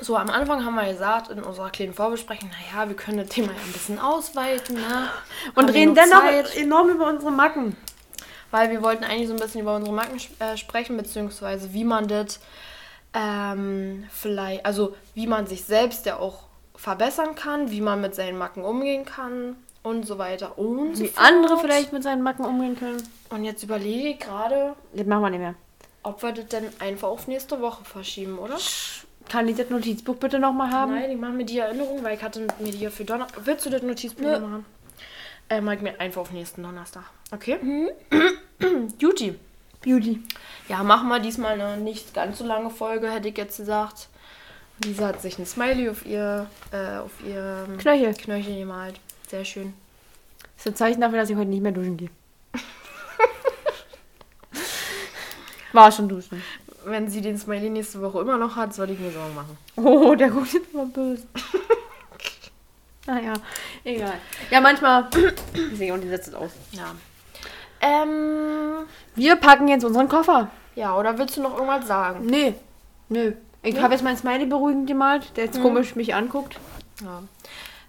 So, 0.00 0.16
am 0.16 0.28
Anfang 0.30 0.64
haben 0.64 0.74
wir 0.74 0.90
gesagt, 0.92 1.30
in 1.30 1.42
unserer 1.42 1.70
kleinen 1.70 1.94
Vorbesprechung, 1.94 2.50
naja, 2.50 2.88
wir 2.88 2.96
können 2.96 3.18
das 3.18 3.28
Thema 3.28 3.48
ja 3.48 3.58
ein 3.64 3.72
bisschen 3.72 3.98
ausweiten, 4.00 4.76
ne? 4.76 5.08
Und 5.54 5.66
Haben 5.66 5.72
reden 5.72 5.94
noch 5.94 6.02
dennoch 6.02 6.20
Zeit? 6.22 6.56
enorm 6.56 6.88
über 6.90 7.08
unsere 7.08 7.30
Macken. 7.30 7.76
Weil 8.54 8.70
wir 8.70 8.82
wollten 8.84 9.02
eigentlich 9.02 9.26
so 9.26 9.34
ein 9.34 9.40
bisschen 9.40 9.62
über 9.62 9.74
unsere 9.74 9.92
Marken 9.92 10.16
äh, 10.38 10.56
sprechen, 10.56 10.96
beziehungsweise 10.96 11.74
wie 11.74 11.82
man 11.82 12.06
das 12.06 12.38
ähm, 13.12 14.04
vielleicht, 14.12 14.64
also 14.64 14.94
wie 15.14 15.26
man 15.26 15.48
sich 15.48 15.64
selbst 15.64 16.06
ja 16.06 16.18
auch 16.20 16.44
verbessern 16.76 17.34
kann, 17.34 17.72
wie 17.72 17.80
man 17.80 18.00
mit 18.00 18.14
seinen 18.14 18.38
Macken 18.38 18.62
umgehen 18.62 19.04
kann 19.04 19.56
und 19.82 20.06
so 20.06 20.18
weiter 20.18 20.56
und 20.56 20.94
so 20.96 21.02
Wie 21.02 21.08
fort. 21.08 21.26
andere 21.26 21.58
vielleicht 21.58 21.92
mit 21.92 22.04
seinen 22.04 22.22
Macken 22.22 22.44
umgehen 22.44 22.78
können. 22.78 23.02
Und 23.30 23.44
jetzt 23.44 23.64
überlege 23.64 24.10
ich 24.10 24.20
gerade, 24.20 24.74
Das 24.92 25.04
machen 25.04 25.22
wir 25.22 25.30
nicht 25.30 25.40
mehr. 25.40 25.54
ob 26.04 26.22
wir 26.22 26.30
das 26.30 26.46
denn 26.46 26.68
einfach 26.78 27.08
auf 27.08 27.26
nächste 27.26 27.60
Woche 27.60 27.84
verschieben, 27.84 28.38
oder? 28.38 28.56
Kann 29.28 29.48
ich 29.48 29.56
das 29.56 29.68
Notizbuch 29.68 30.14
bitte 30.14 30.38
nochmal 30.38 30.70
haben? 30.70 30.94
Nein, 30.94 31.10
ich 31.10 31.18
mache 31.18 31.32
mir 31.32 31.44
die 31.44 31.58
Erinnerung, 31.58 32.04
weil 32.04 32.14
ich 32.16 32.22
hatte 32.22 32.46
mir 32.60 32.70
die 32.70 32.78
ja 32.78 32.90
für 32.90 33.04
Donner... 33.04 33.26
Willst 33.44 33.66
du 33.66 33.70
das 33.70 33.82
Notizbuch 33.82 34.22
Nö. 34.22 34.38
machen? 34.38 34.66
Äh, 35.48 35.60
mach 35.60 35.72
ich 35.72 35.80
mir 35.80 35.98
einfach 35.98 36.20
auf 36.20 36.30
nächsten 36.30 36.62
Donnerstag. 36.62 37.04
Okay? 37.34 37.90
Duty. 38.98 39.34
Beauty. 39.82 40.20
Ja, 40.68 40.82
machen 40.82 41.08
wir 41.08 41.18
diesmal 41.18 41.60
eine 41.60 41.76
nicht 41.76 42.14
ganz 42.14 42.38
so 42.38 42.46
lange 42.46 42.70
Folge, 42.70 43.10
hätte 43.10 43.28
ich 43.28 43.36
jetzt 43.36 43.56
gesagt. 43.58 44.08
Lisa 44.82 45.08
hat 45.08 45.20
sich 45.20 45.38
ein 45.38 45.46
Smiley 45.46 45.88
auf 45.88 46.06
ihr, 46.06 46.46
äh, 46.72 46.98
auf 46.98 47.12
ihr 47.26 47.66
Knöchel. 47.78 48.14
Knöchel 48.14 48.58
gemalt. 48.60 49.00
Sehr 49.28 49.44
schön. 49.44 49.74
Das 50.56 50.66
ist 50.66 50.72
ein 50.72 50.76
Zeichen 50.76 51.00
dafür, 51.00 51.18
dass 51.18 51.30
ich 51.30 51.36
heute 51.36 51.50
nicht 51.50 51.62
mehr 51.62 51.72
duschen 51.72 51.96
gehe. 51.96 52.10
War 55.72 55.90
schon 55.92 56.08
duschen. 56.08 56.42
Wenn 56.84 57.08
sie 57.10 57.20
den 57.20 57.36
Smiley 57.36 57.70
nächste 57.70 58.00
Woche 58.00 58.20
immer 58.20 58.38
noch 58.38 58.56
hat, 58.56 58.74
soll 58.74 58.90
ich 58.90 58.98
mir 58.98 59.10
Sorgen 59.10 59.34
machen. 59.34 59.58
Oh, 59.76 60.14
der 60.14 60.30
guckt 60.30 60.52
jetzt 60.52 60.72
mal 60.72 60.86
böse. 60.86 61.26
naja, 63.06 63.34
egal. 63.82 64.20
Ja, 64.50 64.60
manchmal. 64.60 65.08
Ich 65.52 65.78
sehe 65.78 65.92
und 65.92 66.00
die 66.00 66.08
setzt 66.08 66.28
es 66.28 66.34
aus. 66.34 66.52
Ja. 66.72 66.94
Ähm, 67.84 68.86
Wir 69.14 69.36
packen 69.36 69.68
jetzt 69.68 69.84
unseren 69.84 70.08
Koffer. 70.08 70.48
ja, 70.74 70.96
oder 70.96 71.18
willst 71.18 71.36
du 71.36 71.42
noch 71.42 71.54
irgendwas 71.54 71.86
sagen? 71.86 72.26
Nee. 72.26 72.54
Nö. 73.08 73.32
Ich 73.62 73.80
habe 73.80 73.94
jetzt 73.94 74.02
mein 74.02 74.16
Smiley 74.16 74.46
beruhigend 74.46 74.86
gemalt, 74.86 75.36
der 75.36 75.44
jetzt 75.44 75.60
komisch 75.62 75.94
mich 75.96 76.14
anguckt. 76.14 76.58
Ja. 77.02 77.22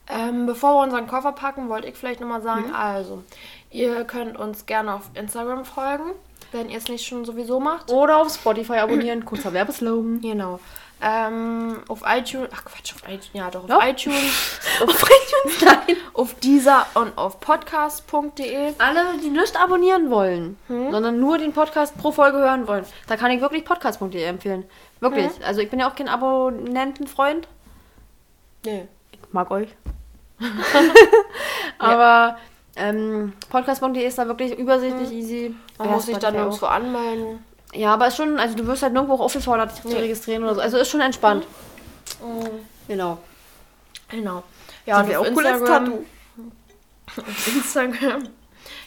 Ähm, 0.07 0.45
bevor 0.45 0.75
wir 0.75 0.83
unseren 0.83 1.07
Koffer 1.07 1.31
packen, 1.31 1.67
wollte 1.69 1.87
ich 1.87 1.95
vielleicht 1.95 2.19
nochmal 2.21 2.41
sagen, 2.41 2.71
also, 2.73 3.23
ihr 3.71 4.03
könnt 4.05 4.37
uns 4.37 4.65
gerne 4.65 4.93
auf 4.93 5.09
Instagram 5.15 5.65
folgen, 5.65 6.11
wenn 6.51 6.69
ihr 6.69 6.77
es 6.77 6.87
nicht 6.87 7.05
schon 7.05 7.25
sowieso 7.25 7.59
macht. 7.59 7.91
Oder 7.91 8.17
auf 8.17 8.31
Spotify 8.33 8.77
abonnieren. 8.77 9.25
Kurzer 9.25 9.51
Werbeslogan. 9.51 10.21
Genau. 10.21 10.59
Ähm, 11.01 11.83
auf 11.89 12.01
iTunes, 12.07 12.49
ach 12.53 12.63
Quatsch, 12.65 12.93
auf 12.95 13.03
iTunes, 13.03 13.29
ja 13.33 13.51
doch, 13.51 13.63
auf 13.63 13.69
Doch. 13.69 13.83
iTunes, 13.85 14.59
Auf 14.81 15.03
iTunes, 15.03 15.61
nein. 15.61 15.97
auf 16.13 16.33
dieser 16.35 16.85
und 16.95 17.17
auf 17.17 17.39
podcast.de. 17.41 18.73
Alle, 18.77 19.17
die 19.21 19.29
nicht 19.29 19.59
abonnieren 19.61 20.09
wollen, 20.09 20.57
Hm? 20.67 20.91
sondern 20.91 21.19
nur 21.19 21.37
den 21.37 21.51
Podcast 21.53 21.97
pro 21.97 22.11
Folge 22.11 22.37
hören 22.39 22.67
wollen, 22.67 22.85
da 23.07 23.17
kann 23.17 23.29
ich 23.31 23.41
wirklich 23.41 23.65
podcast.de 23.65 24.23
empfehlen. 24.23 24.63
Wirklich. 25.01 25.29
Also 25.45 25.59
ich 25.61 25.69
bin 25.69 25.79
ja 25.79 25.89
auch 25.89 25.95
kein 25.95 26.07
Abonnentenfreund. 26.07 27.47
Nee. 28.65 28.87
Ich 29.11 29.19
mag 29.33 29.51
euch. 29.51 29.67
Aber 31.77 32.37
ähm, 32.77 33.33
podcast.de 33.49 34.05
ist 34.05 34.17
da 34.17 34.27
wirklich 34.27 34.57
übersichtlich, 34.57 35.11
easy. 35.11 35.47
Hm. 35.47 35.59
Man 35.77 35.87
Ja, 35.89 35.93
muss 35.95 36.05
sich 36.05 36.17
dann 36.17 36.33
nirgendwo 36.33 36.65
anmelden. 36.65 37.43
Ja, 37.75 37.93
aber 37.93 38.07
ist 38.07 38.17
schon, 38.17 38.39
also 38.39 38.55
du 38.55 38.65
wirst 38.67 38.83
halt 38.83 38.93
nirgendwo 38.93 39.15
auch 39.15 39.21
aufgefordert, 39.21 39.71
dich 39.73 39.81
zu 39.81 39.87
Nee. 39.89 39.95
registrieren 39.99 40.43
oder 40.43 40.55
so. 40.55 40.61
Also 40.61 40.77
ist 40.77 40.89
schon 40.89 41.01
entspannt. 41.01 41.45
Genau. 42.87 43.17
Genau. 44.09 44.43
Ja, 44.85 45.01
und 45.01 45.07
wäre 45.09 45.19
auf 45.19 45.27
auch 45.27 45.31
cool 45.35 45.45
als 45.45 45.59
Instagram. 45.61 45.85
Tattoo. 45.85 46.05
Auf 47.21 47.47
Instagram. 47.55 48.23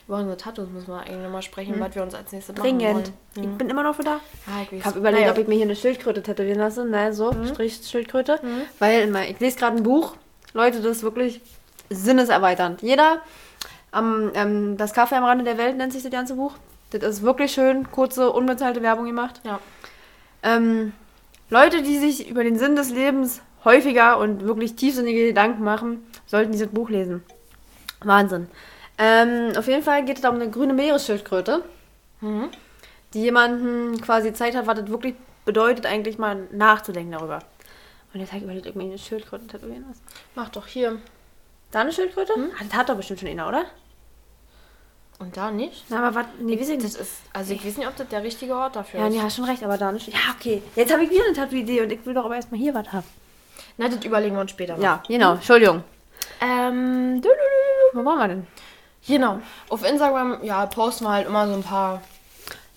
Über 0.06 0.16
unsere 0.16 0.36
Tattoos 0.36 0.68
müssen 0.70 0.88
wir 0.88 1.00
eigentlich 1.00 1.18
nochmal 1.22 1.42
sprechen, 1.42 1.78
was 1.78 1.94
wir 1.94 2.02
uns 2.02 2.14
als 2.14 2.32
nächstes 2.32 2.56
machen 2.56 2.78
Dringend. 2.78 3.12
wollen. 3.36 3.50
Ich 3.52 3.58
bin 3.58 3.68
immer 3.68 3.82
noch 3.82 3.94
für 3.94 4.04
da. 4.04 4.20
Ja, 4.46 4.62
ich 4.62 4.72
Ich 4.72 4.84
habe 4.84 4.98
überlegt, 4.98 5.20
Naja. 5.22 5.32
ob 5.32 5.38
ich 5.38 5.46
mir 5.46 5.56
hier 5.56 5.64
eine 5.64 5.76
Schildkröte 5.76 6.22
tätowieren 6.22 6.58
lasse. 6.58 6.84
Ne, 6.86 7.12
so, 7.12 7.32
Mhm. 7.32 7.46
Strich-Schildkröte. 7.48 8.40
Weil 8.78 9.02
immer, 9.02 9.28
ich 9.28 9.38
lese 9.38 9.58
gerade 9.58 9.76
ein 9.76 9.82
Buch. 9.82 10.14
Leute, 10.54 10.80
das 10.80 10.98
ist 10.98 11.02
wirklich 11.02 11.40
sinneserweiternd. 11.90 12.80
Jeder, 12.82 13.20
am, 13.90 14.30
ähm, 14.34 14.76
das 14.78 14.92
Kaffee 14.94 15.16
am 15.16 15.24
Rande 15.24 15.44
der 15.44 15.58
Welt 15.58 15.76
nennt 15.76 15.92
sich 15.92 16.02
das 16.02 16.10
ganze 16.12 16.34
Buch. 16.34 16.54
Das 16.90 17.02
ist 17.02 17.22
wirklich 17.22 17.52
schön, 17.52 17.90
kurze, 17.90 18.30
unbezahlte 18.30 18.82
Werbung 18.82 19.04
gemacht. 19.06 19.40
Ja. 19.44 19.60
Ähm, 20.42 20.92
Leute, 21.50 21.82
die 21.82 21.98
sich 21.98 22.28
über 22.28 22.44
den 22.44 22.58
Sinn 22.58 22.76
des 22.76 22.90
Lebens 22.90 23.42
häufiger 23.64 24.18
und 24.18 24.44
wirklich 24.44 24.76
tiefsinnige 24.76 25.26
Gedanken 25.26 25.64
machen, 25.64 26.06
sollten 26.26 26.52
dieses 26.52 26.68
Buch 26.68 26.88
lesen. 26.88 27.22
Wahnsinn. 28.02 28.48
Ähm, 28.96 29.52
auf 29.56 29.66
jeden 29.66 29.82
Fall 29.82 30.04
geht 30.04 30.16
es 30.16 30.22
da 30.22 30.28
um 30.30 30.36
eine 30.36 30.50
grüne 30.50 30.74
Meeresschildkröte, 30.74 31.62
Mhm. 32.20 32.48
die 33.14 33.22
jemanden 33.22 34.00
quasi 34.00 34.32
Zeit 34.32 34.56
hat, 34.56 34.66
was 34.66 34.78
das 34.80 34.88
wirklich 34.88 35.14
bedeutet, 35.44 35.86
eigentlich 35.86 36.18
mal 36.18 36.48
nachzudenken 36.52 37.12
darüber. 37.12 37.40
Und 38.12 38.20
jetzt 38.20 38.30
habe 38.30 38.38
ich 38.38 38.44
überlegt, 38.44 38.74
mir 38.76 38.84
eine 38.84 38.98
Schildkröte 38.98 39.46
tätowieren 39.46 39.84
lasse. 39.86 40.00
Mach 40.34 40.48
doch 40.48 40.66
hier. 40.66 40.98
Da 41.70 41.80
eine 41.80 41.92
Schildkröte? 41.92 42.32
Ah, 42.36 42.64
das 42.64 42.76
hat 42.76 42.88
doch 42.88 42.96
bestimmt 42.96 43.20
schon 43.20 43.28
einer, 43.28 43.46
oder? 43.48 43.66
Und 45.20 45.36
da 45.36 45.50
nicht? 45.50 45.84
Na, 45.88 45.98
aber 46.06 46.14
was? 46.14 46.26
Nee, 46.40 46.60
weiß 46.60 46.68
ich 46.68 46.76
Das 46.76 46.92
nicht. 46.92 47.00
ist, 47.00 47.12
also 47.32 47.52
ich 47.52 47.64
weiß 47.66 47.76
nicht, 47.76 47.88
ob 47.88 47.96
das 47.96 48.08
der 48.08 48.22
richtige 48.22 48.54
Ort 48.54 48.76
dafür 48.76 49.00
Ja, 49.00 49.06
ist. 49.08 49.14
nee, 49.14 49.20
hast 49.20 49.34
schon 49.36 49.44
recht, 49.46 49.62
aber 49.64 49.76
da 49.76 49.90
nicht. 49.90 50.08
Ja, 50.08 50.18
okay. 50.38 50.62
Jetzt 50.76 50.92
habe 50.92 51.02
ich 51.04 51.10
wieder 51.10 51.24
eine 51.24 51.34
Tattoo-Idee 51.34 51.82
und 51.82 51.90
ich 51.90 52.04
will 52.06 52.14
doch 52.14 52.24
aber 52.24 52.36
erstmal 52.36 52.60
hier 52.60 52.72
was 52.74 52.92
haben. 52.92 53.06
Na, 53.76 53.88
das 53.88 54.04
überlegen 54.04 54.36
wir 54.36 54.42
uns 54.42 54.52
später 54.52 54.76
mal. 54.76 54.82
Ja, 54.82 55.02
genau. 55.08 55.34
Entschuldigung. 55.34 55.82
Ähm, 56.40 57.20
Wo 57.92 58.04
waren 58.04 58.18
wir 58.18 58.28
denn? 58.28 58.46
genau. 59.06 59.40
Auf 59.70 59.84
Instagram, 59.84 60.44
ja, 60.44 60.66
posten 60.66 61.04
wir 61.04 61.10
halt 61.10 61.26
immer 61.26 61.48
so 61.48 61.54
ein 61.54 61.62
paar 61.64 62.00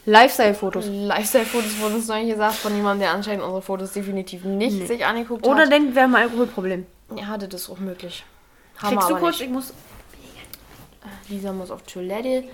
Lifestyle-Fotos. 0.06 0.86
Lifestyle-Fotos, 0.88 1.80
wurde 1.80 1.96
uns 1.96 2.08
neulich 2.08 2.32
gesagt, 2.32 2.56
von 2.56 2.76
jemandem, 2.76 3.02
der 3.02 3.12
anscheinend 3.12 3.44
unsere 3.44 3.62
Fotos 3.62 3.92
definitiv 3.94 4.44
nicht 4.46 4.88
sich 4.88 5.06
angeguckt 5.06 5.46
Oder 5.46 5.62
hat. 5.64 5.72
denkt, 5.72 5.94
wir 5.94 6.02
haben 6.04 6.16
ein 6.16 6.24
Alkoholproblem. 6.24 6.88
Ja, 7.16 7.38
das 7.38 7.62
ist 7.64 7.70
auch 7.70 7.78
möglich. 7.78 8.24
Haben 8.78 8.96
Kriegst 8.96 9.10
du 9.12 9.16
kurz? 9.18 9.36
nicht. 9.40 9.42
Ich 9.48 9.50
muss. 9.50 9.74
Lisa 11.30 11.52
muss 11.54 11.72
auf 11.72 11.84
Toilette. 11.84 12.46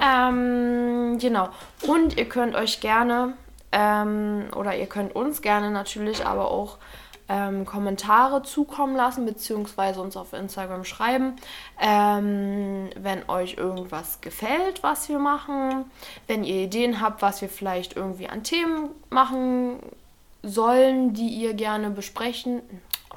Ähm, 0.00 1.18
genau. 1.18 1.48
Und 1.86 2.16
ihr 2.16 2.28
könnt 2.28 2.54
euch 2.54 2.80
gerne, 2.80 3.34
ähm, 3.72 4.44
oder 4.54 4.76
ihr 4.76 4.86
könnt 4.86 5.14
uns 5.14 5.42
gerne 5.42 5.70
natürlich 5.70 6.26
aber 6.26 6.50
auch 6.50 6.78
ähm, 7.28 7.64
Kommentare 7.64 8.42
zukommen 8.42 8.96
lassen, 8.96 9.24
beziehungsweise 9.24 10.00
uns 10.00 10.16
auf 10.16 10.32
Instagram 10.32 10.84
schreiben, 10.84 11.36
ähm, 11.80 12.90
wenn 12.96 13.28
euch 13.28 13.54
irgendwas 13.54 14.20
gefällt, 14.20 14.82
was 14.82 15.08
wir 15.08 15.18
machen, 15.18 15.86
wenn 16.26 16.44
ihr 16.44 16.62
Ideen 16.62 17.00
habt, 17.00 17.22
was 17.22 17.40
wir 17.40 17.48
vielleicht 17.48 17.96
irgendwie 17.96 18.28
an 18.28 18.44
Themen 18.44 18.90
machen 19.10 19.80
sollen, 20.42 21.14
die 21.14 21.28
ihr 21.28 21.54
gerne 21.54 21.90
besprechen, 21.90 22.62
oh, 23.12 23.16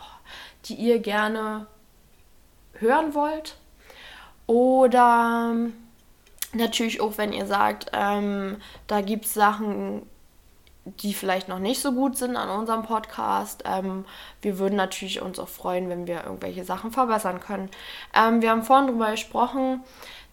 die 0.66 0.76
ihr 0.76 1.00
gerne 1.00 1.68
hören 2.74 3.14
wollt. 3.14 3.56
Oder 4.50 5.54
natürlich 6.54 7.02
auch, 7.02 7.20
wenn 7.20 7.34
ihr 7.34 7.46
sagt, 7.46 7.92
ähm, 7.94 8.58
da 8.88 9.02
gibt 9.02 9.26
es 9.26 9.36
Sachen, 9.36 10.02
die 10.86 11.14
vielleicht 11.14 11.48
noch 11.50 11.60
nicht 11.60 11.80
so 11.80 11.92
gut 11.92 12.18
sind 12.18 12.36
an 12.36 12.50
unserem 12.50 12.82
Podcast. 12.82 13.62
Ähm, 13.68 14.06
wir 14.42 14.58
würden 14.58 14.76
natürlich 14.76 15.22
uns 15.22 15.38
auch 15.38 15.50
freuen, 15.50 15.88
wenn 15.88 16.08
wir 16.08 16.24
irgendwelche 16.24 16.66
Sachen 16.66 16.92
verbessern 16.92 17.40
können. 17.40 17.70
Ähm, 18.16 18.42
wir 18.42 18.50
haben 18.50 18.64
vorhin 18.64 18.88
darüber 18.88 19.12
gesprochen, 19.12 19.84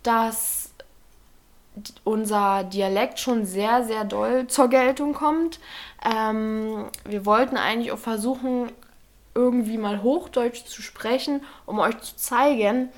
dass 0.03 0.71
unser 2.03 2.65
Dialekt 2.65 3.19
schon 3.19 3.45
sehr, 3.45 3.85
sehr 3.85 4.05
doll 4.05 4.47
zur 4.47 4.69
Geltung 4.69 5.13
kommt. 5.13 5.61
Ähm, 6.03 6.87
wir 7.05 7.27
wollten 7.27 7.59
eigentlich 7.59 7.93
auch 7.93 7.99
versuchen, 7.99 8.73
irgendwie 9.35 9.77
mal 9.77 10.03
Hochdeutsch 10.03 10.65
zu 10.65 10.81
sprechen, 10.81 11.45
um 11.67 11.81
euch 11.81 11.99
zu 11.99 12.17
zeigen, 12.17 12.89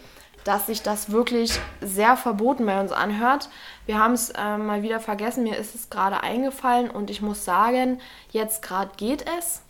dass 0.49 0.67
sich 0.67 0.83
das 0.83 1.13
wirklich 1.13 1.61
sehr 1.83 2.17
verboten 2.17 2.65
bei 2.65 2.81
uns 2.81 2.91
anhört. 2.91 3.51
Wir 3.85 3.99
haben 3.99 4.15
es 4.15 4.31
äh, 4.31 4.57
mal 4.57 4.83
wieder 4.83 4.99
vergessen, 4.99 5.43
mir 5.45 5.57
ist 5.59 5.75
es 5.75 5.91
gerade 5.91 6.23
eingefallen 6.23 6.89
und 6.91 7.11
ich 7.11 7.21
muss 7.21 7.45
sagen, 7.45 8.01
jetzt 8.31 8.63
gerade 8.63 8.91
geht 8.97 9.27
es. 9.39 9.61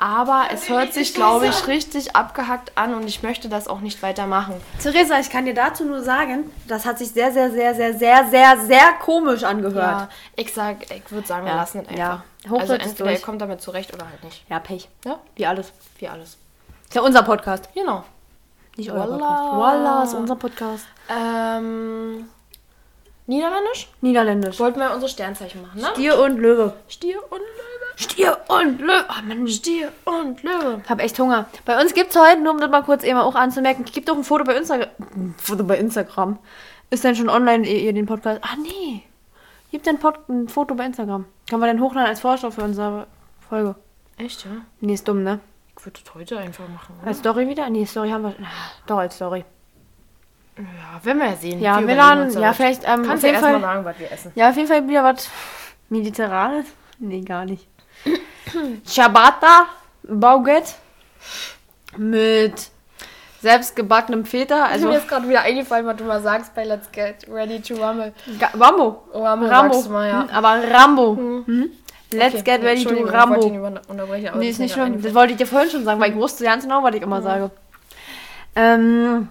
Aber 0.00 0.46
es 0.52 0.68
hört 0.68 0.92
sich, 0.92 1.14
glaube 1.14 1.46
ich, 1.46 1.68
richtig 1.68 2.16
abgehackt 2.16 2.72
an 2.76 2.94
und 2.94 3.06
ich 3.06 3.22
möchte 3.22 3.48
das 3.48 3.68
auch 3.68 3.78
nicht 3.80 4.02
weitermachen. 4.02 4.54
Theresa, 4.82 5.20
ich 5.20 5.30
kann 5.30 5.44
dir 5.44 5.54
dazu 5.54 5.84
nur 5.84 6.02
sagen, 6.02 6.50
das 6.66 6.84
hat 6.84 6.98
sich 6.98 7.12
sehr, 7.12 7.32
sehr, 7.32 7.52
sehr, 7.52 7.76
sehr, 7.76 7.94
sehr, 7.96 8.26
sehr, 8.28 8.58
sehr 8.58 8.92
komisch 9.00 9.44
angehört. 9.44 10.00
Ja, 10.00 10.08
ich 10.34 10.52
sag, 10.52 10.90
ich 10.90 11.12
würde 11.12 11.28
sagen, 11.28 11.44
wir 11.46 11.52
Ja, 11.52 11.58
lassen 11.58 11.82
es 11.82 11.88
einfach. 11.88 11.98
ja. 11.98 12.24
Also 12.42 12.56
Hochdeutsch 12.56 12.82
ist 12.82 12.90
entweder 12.90 13.12
ihr 13.12 13.20
kommt 13.20 13.40
damit 13.40 13.60
zurecht 13.62 13.94
oder 13.94 14.06
halt 14.10 14.24
nicht. 14.24 14.44
Ja, 14.50 14.58
Pech. 14.58 14.88
Ja, 15.04 15.20
Wie 15.36 15.46
alles. 15.46 15.72
wie 16.00 16.08
alles. 16.08 16.36
Ist 16.88 16.94
ja 16.94 17.00
unser 17.02 17.22
Podcast. 17.22 17.68
Genau. 17.72 18.02
Nicht 18.76 18.90
euer 18.90 19.06
Voila. 19.08 19.16
Podcast. 19.18 19.52
Voila, 19.54 20.02
ist 20.02 20.14
unser 20.14 20.36
Podcast. 20.36 20.86
Ähm, 21.08 22.24
Niederländisch? 23.26 23.88
Niederländisch. 24.00 24.58
Wollten 24.60 24.80
wir 24.80 24.92
unsere 24.92 25.08
Sternzeichen 25.10 25.62
machen, 25.62 25.80
ne? 25.80 25.88
Stier 25.92 26.18
und 26.20 26.38
Löwe. 26.38 26.74
Stier 26.88 27.18
und 27.30 27.38
Löwe. 27.38 27.96
Stier 27.96 28.38
und 28.48 28.80
Löwe. 28.80 29.04
Oh 29.08 29.22
Mann, 29.26 29.46
ich 29.46 29.56
Stier 29.56 29.92
und 30.04 30.42
Löwe. 30.42 30.82
hab 30.88 31.00
echt 31.00 31.18
Hunger. 31.18 31.46
Bei 31.64 31.80
uns 31.80 31.94
gibt 31.94 32.10
es 32.10 32.20
heute, 32.20 32.40
nur 32.42 32.52
um 32.52 32.60
das 32.60 32.70
mal 32.70 32.82
kurz 32.82 33.04
eben 33.04 33.18
auch 33.18 33.34
anzumerken, 33.34 33.84
gibt 33.84 34.10
auch 34.10 34.16
ein 34.16 34.24
Foto 34.24 34.44
bei 34.44 34.56
Instagram. 34.56 34.88
Foto 35.38 35.64
bei 35.64 35.78
Instagram. 35.78 36.38
Ist 36.90 37.04
denn 37.04 37.16
schon 37.16 37.28
online, 37.30 37.66
ihr 37.66 37.92
den 37.92 38.06
Podcast. 38.06 38.40
Ah, 38.42 38.56
nee. 38.60 39.02
Gibt 39.70 39.88
ein, 39.88 39.98
Pod 39.98 40.16
ein 40.28 40.48
Foto 40.48 40.74
bei 40.74 40.84
Instagram. 40.84 41.24
Können 41.48 41.62
wir 41.62 41.66
dann 41.66 41.80
hochladen 41.80 42.08
als 42.08 42.20
Vorschau 42.20 42.50
für 42.50 42.62
unsere 42.62 43.06
Folge. 43.48 43.74
Echt, 44.18 44.44
ja? 44.44 44.50
Nee, 44.80 44.94
ist 44.94 45.08
dumm, 45.08 45.22
ne? 45.22 45.40
Ich 45.78 45.84
würde 45.86 46.00
das 46.04 46.14
heute 46.14 46.38
einfach 46.38 46.68
machen. 46.68 46.94
Oder? 47.00 47.08
Als 47.08 47.18
Story 47.18 47.48
wieder? 47.48 47.68
Nee, 47.68 47.84
Story 47.84 48.10
haben 48.10 48.22
wir. 48.24 48.30
Ah, 48.42 48.70
Doch, 48.86 48.98
als 48.98 49.16
Story. 49.16 49.44
Ja, 50.56 51.04
werden 51.04 51.18
wir 51.18 51.26
ja 51.30 51.36
sehen. 51.36 51.60
Ja, 51.60 51.86
wir 51.86 51.94
laden. 51.96 52.30
Ja, 52.40 52.52
vielleicht. 52.52 52.84
Ähm, 52.86 53.02
Kannst 53.04 53.24
du 53.24 53.28
erstmal 53.28 53.52
Fall. 53.54 53.60
sagen, 53.60 53.84
was 53.84 53.98
wir 53.98 54.12
essen? 54.12 54.32
Ja, 54.36 54.50
auf 54.50 54.56
jeden 54.56 54.68
Fall 54.68 54.86
wieder 54.88 55.02
was 55.02 55.28
Mediterranes. 55.88 56.66
Nee, 56.98 57.22
gar 57.22 57.44
nicht. 57.44 57.66
Ciabatta, 58.86 59.66
Baguette 60.04 60.72
mit 61.96 62.70
selbstgebackenem 63.40 64.24
Feta. 64.24 64.64
Also 64.66 64.88
mir 64.88 64.98
ist 64.98 65.08
gerade 65.08 65.28
wieder 65.28 65.42
eingefallen, 65.42 65.86
was 65.86 65.96
du 65.96 66.04
mal 66.04 66.22
sagst 66.22 66.54
bei 66.54 66.64
Let's 66.64 66.90
Get 66.92 67.26
Ready 67.28 67.60
to 67.60 67.74
Rumble. 67.74 68.12
Ga- 68.38 68.50
Rambo. 68.58 69.02
Rambo, 69.12 69.46
Rambo. 69.46 69.82
mal, 69.90 70.08
ja. 70.08 70.22
Hm, 70.22 70.30
Aber 70.30 70.70
Rambo. 70.72 71.16
Hm? 71.16 71.70
Let's 72.18 72.34
Okay, 72.34 72.42
get 72.44 72.62
ready 72.62 72.84
to 72.84 72.94
ich 72.94 73.12
Rambo. 73.12 73.48
Nee, 73.48 73.70
das 74.22 74.42
ist 74.42 74.58
nicht 74.58 74.72
schlimm. 74.74 75.00
Das 75.02 75.14
wollte 75.14 75.32
ich 75.32 75.38
dir 75.38 75.46
vorhin 75.46 75.70
schon 75.70 75.84
sagen, 75.84 76.00
weil 76.00 76.10
ich 76.10 76.16
wusste 76.16 76.44
ganz 76.44 76.64
genau, 76.64 76.82
was 76.82 76.94
ich 76.94 77.02
immer 77.02 77.22
sage. 77.22 77.50
Ähm. 78.56 79.28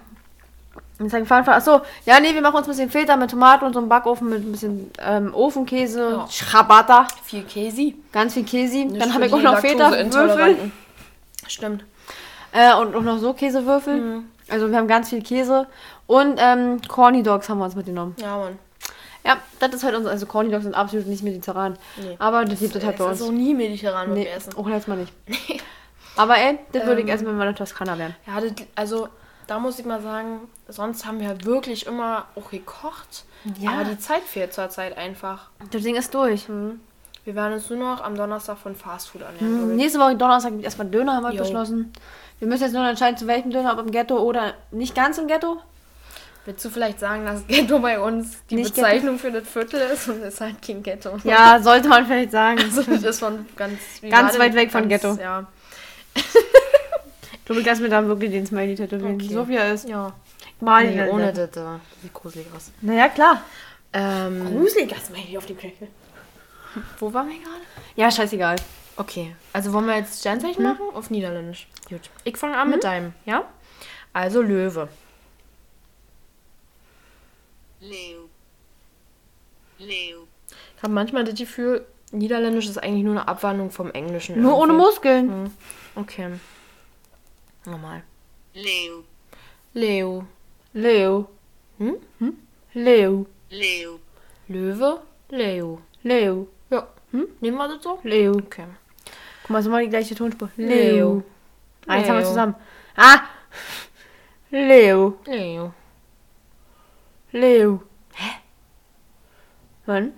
Jetzt 1.00 1.12
hab 1.12 1.22
ich 1.22 1.28
gefahren, 1.28 1.48
achso, 1.48 1.80
ja, 2.06 2.20
nee, 2.20 2.32
wir 2.34 2.40
machen 2.40 2.54
uns 2.54 2.68
ein 2.68 2.70
bisschen 2.70 2.88
Feta 2.90 3.16
mit 3.16 3.28
Tomaten 3.28 3.64
und 3.64 3.72
so 3.72 3.80
einem 3.80 3.88
Backofen 3.88 4.28
mit 4.28 4.44
ein 4.46 4.52
bisschen 4.52 4.92
ähm, 5.04 5.34
Ofenkäse, 5.34 6.08
Ja. 6.18 6.26
Ciabatta, 6.30 7.08
Viel 7.24 7.42
Käse. 7.42 7.94
ganz 8.12 8.34
viel 8.34 8.44
Käse. 8.44 8.84
Nicht 8.84 9.02
Dann 9.02 9.12
habe 9.12 9.26
ich 9.26 9.32
auch 9.32 9.42
noch 9.42 9.58
Feta-Würfel. 9.58 10.70
Stimmt. 11.48 11.84
äh, 12.52 12.74
und 12.76 12.94
auch 12.94 13.02
noch 13.02 13.18
so 13.18 13.32
Käsewürfel. 13.32 14.00
Mhm. 14.00 14.24
Also 14.48 14.70
wir 14.70 14.78
haben 14.78 14.86
ganz 14.86 15.08
viel 15.10 15.20
Käse 15.20 15.66
und 16.06 16.38
ähm, 16.38 16.80
Corny 16.86 17.24
Dogs 17.24 17.48
haben 17.48 17.58
wir 17.58 17.64
uns 17.64 17.74
mitgenommen. 17.74 18.14
Ja, 18.20 18.36
Mann. 18.36 18.58
Ja, 19.26 19.38
das 19.58 19.72
ist 19.74 19.84
halt 19.84 19.94
unser, 19.96 20.10
also 20.10 20.26
Corny 20.26 20.50
Dogs 20.50 20.64
sind 20.64 20.74
absolut 20.74 21.06
nicht 21.06 21.22
mediterran. 21.22 21.78
Nee. 21.96 22.16
Aber 22.18 22.44
das 22.44 22.58
gibt 22.60 22.76
es 22.76 22.84
halt 22.84 22.94
Es 22.94 23.04
bei 23.06 23.12
ist 23.12 23.20
uns. 23.22 23.30
auch 23.30 23.32
nie 23.32 23.54
mediterran, 23.54 24.12
Nee, 24.12 24.24
wir 24.24 24.32
essen. 24.32 24.54
auch 24.56 24.68
jetzt 24.68 24.86
mal 24.88 24.96
nicht. 24.98 25.12
Aber 26.16 26.36
ey, 26.36 26.58
das 26.72 26.84
würde 26.86 27.00
ich 27.00 27.08
Ähm. 27.08 27.14
essen, 27.14 27.26
wenn 27.26 27.36
wir 27.38 27.48
in 27.48 27.54
Toskana 27.54 27.98
wären. 27.98 28.14
Ja, 28.26 28.40
das, 28.40 28.52
also 28.74 29.08
da 29.46 29.58
muss 29.58 29.78
ich 29.78 29.84
mal 29.84 30.00
sagen, 30.02 30.40
sonst 30.68 31.06
haben 31.06 31.20
wir 31.20 31.28
halt 31.28 31.44
wirklich 31.44 31.86
immer 31.86 32.26
auch 32.36 32.50
gekocht. 32.50 33.24
Ja. 33.58 33.72
Aber 33.72 33.84
die 33.84 33.98
Zeit 33.98 34.22
fehlt 34.22 34.52
zurzeit 34.54 34.96
einfach. 34.96 35.48
Das 35.70 35.82
Ding 35.82 35.96
ist 35.96 36.14
durch. 36.14 36.46
Wir 37.24 37.34
werden 37.34 37.54
uns 37.54 37.68
nur 37.70 37.78
noch 37.78 38.02
am 38.04 38.16
Donnerstag 38.16 38.58
von 38.58 38.74
Fastfood 38.76 39.22
ernähren. 39.22 39.70
ich. 39.70 39.76
Nächste 39.76 39.98
Woche 39.98 40.16
Donnerstag 40.16 40.52
gibt 40.52 40.64
erstmal 40.64 40.88
Döner, 40.88 41.14
haben 41.14 41.24
wir 41.24 41.32
Jo. 41.32 41.42
beschlossen. 41.42 41.92
Wir 42.38 42.48
müssen 42.48 42.62
jetzt 42.64 42.72
nur 42.72 42.82
noch 42.82 42.90
entscheiden, 42.90 43.16
zu 43.16 43.26
welchem 43.26 43.50
Döner, 43.50 43.72
ob 43.72 43.78
im 43.80 43.90
Ghetto 43.90 44.18
oder 44.18 44.52
nicht 44.70 44.94
ganz 44.94 45.16
im 45.18 45.26
Ghetto. 45.26 45.58
Willst 46.46 46.64
du 46.64 46.68
vielleicht 46.70 47.00
sagen, 47.00 47.24
dass 47.24 47.46
Ghetto 47.46 47.78
bei 47.78 47.98
uns 47.98 48.44
die 48.50 48.56
Nicht 48.56 48.74
Bezeichnung 48.74 49.18
für 49.18 49.30
das 49.32 49.48
Viertel 49.48 49.80
ist 49.80 50.08
und 50.08 50.22
es 50.22 50.34
ist 50.34 50.40
halt 50.42 50.60
kein 50.60 50.82
Ghetto? 50.82 51.16
Ja, 51.24 51.58
sollte 51.62 51.88
man 51.88 52.06
vielleicht 52.06 52.32
sagen. 52.32 52.58
Also 52.58 52.82
das 52.82 53.02
ist 53.02 53.18
von 53.20 53.46
ganz... 53.56 53.78
Ganz 54.10 54.38
weit 54.38 54.54
weg 54.54 54.70
von 54.70 54.88
ganz- 54.88 55.02
Ghetto. 55.02 55.20
Ja. 55.20 55.46
Du 57.46 57.54
lass 57.54 57.80
mir 57.80 57.88
dann 57.88 58.08
wirklich 58.08 58.30
den 58.30 58.46
Smiley 58.46 58.74
tätowieren. 58.74 59.14
Okay. 59.16 59.28
Sophia 59.32 59.64
ist. 59.72 59.88
Ja. 59.88 60.12
Mal 60.60 60.86
Nee, 60.86 61.08
ohne 61.10 61.32
das. 61.32 61.50
Sieht 62.02 62.12
gruselig 62.14 62.46
aus. 62.56 62.70
Naja, 62.80 63.08
klar. 63.08 63.42
Ähm, 63.92 64.44
Gruseliger 64.50 64.96
Smiley 64.96 65.36
auf 65.36 65.46
dem 65.46 65.58
Knöchel. 65.58 65.88
wo 66.98 67.12
waren 67.12 67.28
wir 67.28 67.36
gerade? 67.36 67.60
Ja, 67.96 68.10
scheißegal. 68.10 68.56
Okay, 68.96 69.34
also 69.52 69.72
wollen 69.72 69.86
wir 69.86 69.96
jetzt 69.96 70.20
Sternzeichen 70.20 70.62
machen? 70.62 70.82
Auf 70.94 71.10
Niederländisch. 71.10 71.68
Gut. 71.88 72.00
Ich 72.22 72.36
fange 72.36 72.56
an 72.56 72.70
mit 72.70 72.84
deinem, 72.84 73.12
ja? 73.24 73.44
Also 74.12 74.40
Löwe. 74.40 74.88
Leeuw. 77.84 78.28
Leeuw. 79.78 80.26
Ich 80.76 80.82
habe 80.82 80.92
manchmal 80.92 81.24
das 81.24 81.34
Gefühl, 81.34 81.86
Niederländisch 82.12 82.66
ist 82.66 82.78
eigentlich 82.78 83.04
nur 83.04 83.12
eine 83.12 83.28
Abwandlung 83.28 83.70
vom 83.70 83.90
Englischen. 83.90 84.40
Nur 84.40 84.56
ohne 84.56 84.72
irgendwie. 84.72 84.86
Muskeln. 84.86 85.52
Okay. 85.94 86.30
Nochmal. 87.66 88.02
Leeuw. 88.54 89.02
Leo. 89.74 90.24
Leo. 90.72 91.28
Hm? 91.78 91.96
Leo. 92.74 93.26
Leeuw. 93.50 93.98
Löwe. 94.48 95.02
Leo. 95.30 95.80
Leo. 96.02 96.48
Ja. 96.70 96.88
Hm? 97.10 97.28
Nehmen 97.40 97.56
wir 97.56 97.68
das 97.68 97.82
so? 97.82 97.98
Leo. 98.02 98.32
Okay. 98.36 98.66
Guck 99.42 99.50
mal, 99.50 99.62
so 99.62 99.70
mal 99.70 99.82
die 99.82 99.90
gleiche 99.90 100.14
Tonspur. 100.14 100.50
Leo. 100.56 101.22
Ah, 101.86 101.98
jetzt 101.98 102.08
haben 102.08 102.16
wir 102.16 102.20
Leo. 102.20 102.28
zusammen. 102.28 102.54
Ah! 102.96 103.20
Leo. 104.50 105.18
Leo. 105.26 105.74
Leo. 107.34 107.82
Hä? 108.14 108.30
Wann? 109.86 110.12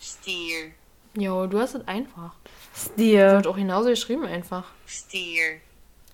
Stier. 0.00 0.72
Jo, 1.14 1.46
du 1.46 1.58
hast 1.58 1.74
es 1.74 1.88
einfach. 1.88 2.32
Stier. 2.76 3.32
Wird 3.32 3.46
auch 3.46 3.56
genauso 3.56 3.88
geschrieben 3.88 4.26
einfach. 4.26 4.64
Stier. 4.86 5.60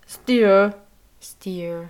Stier. 0.07 0.75
Stier. 1.21 1.89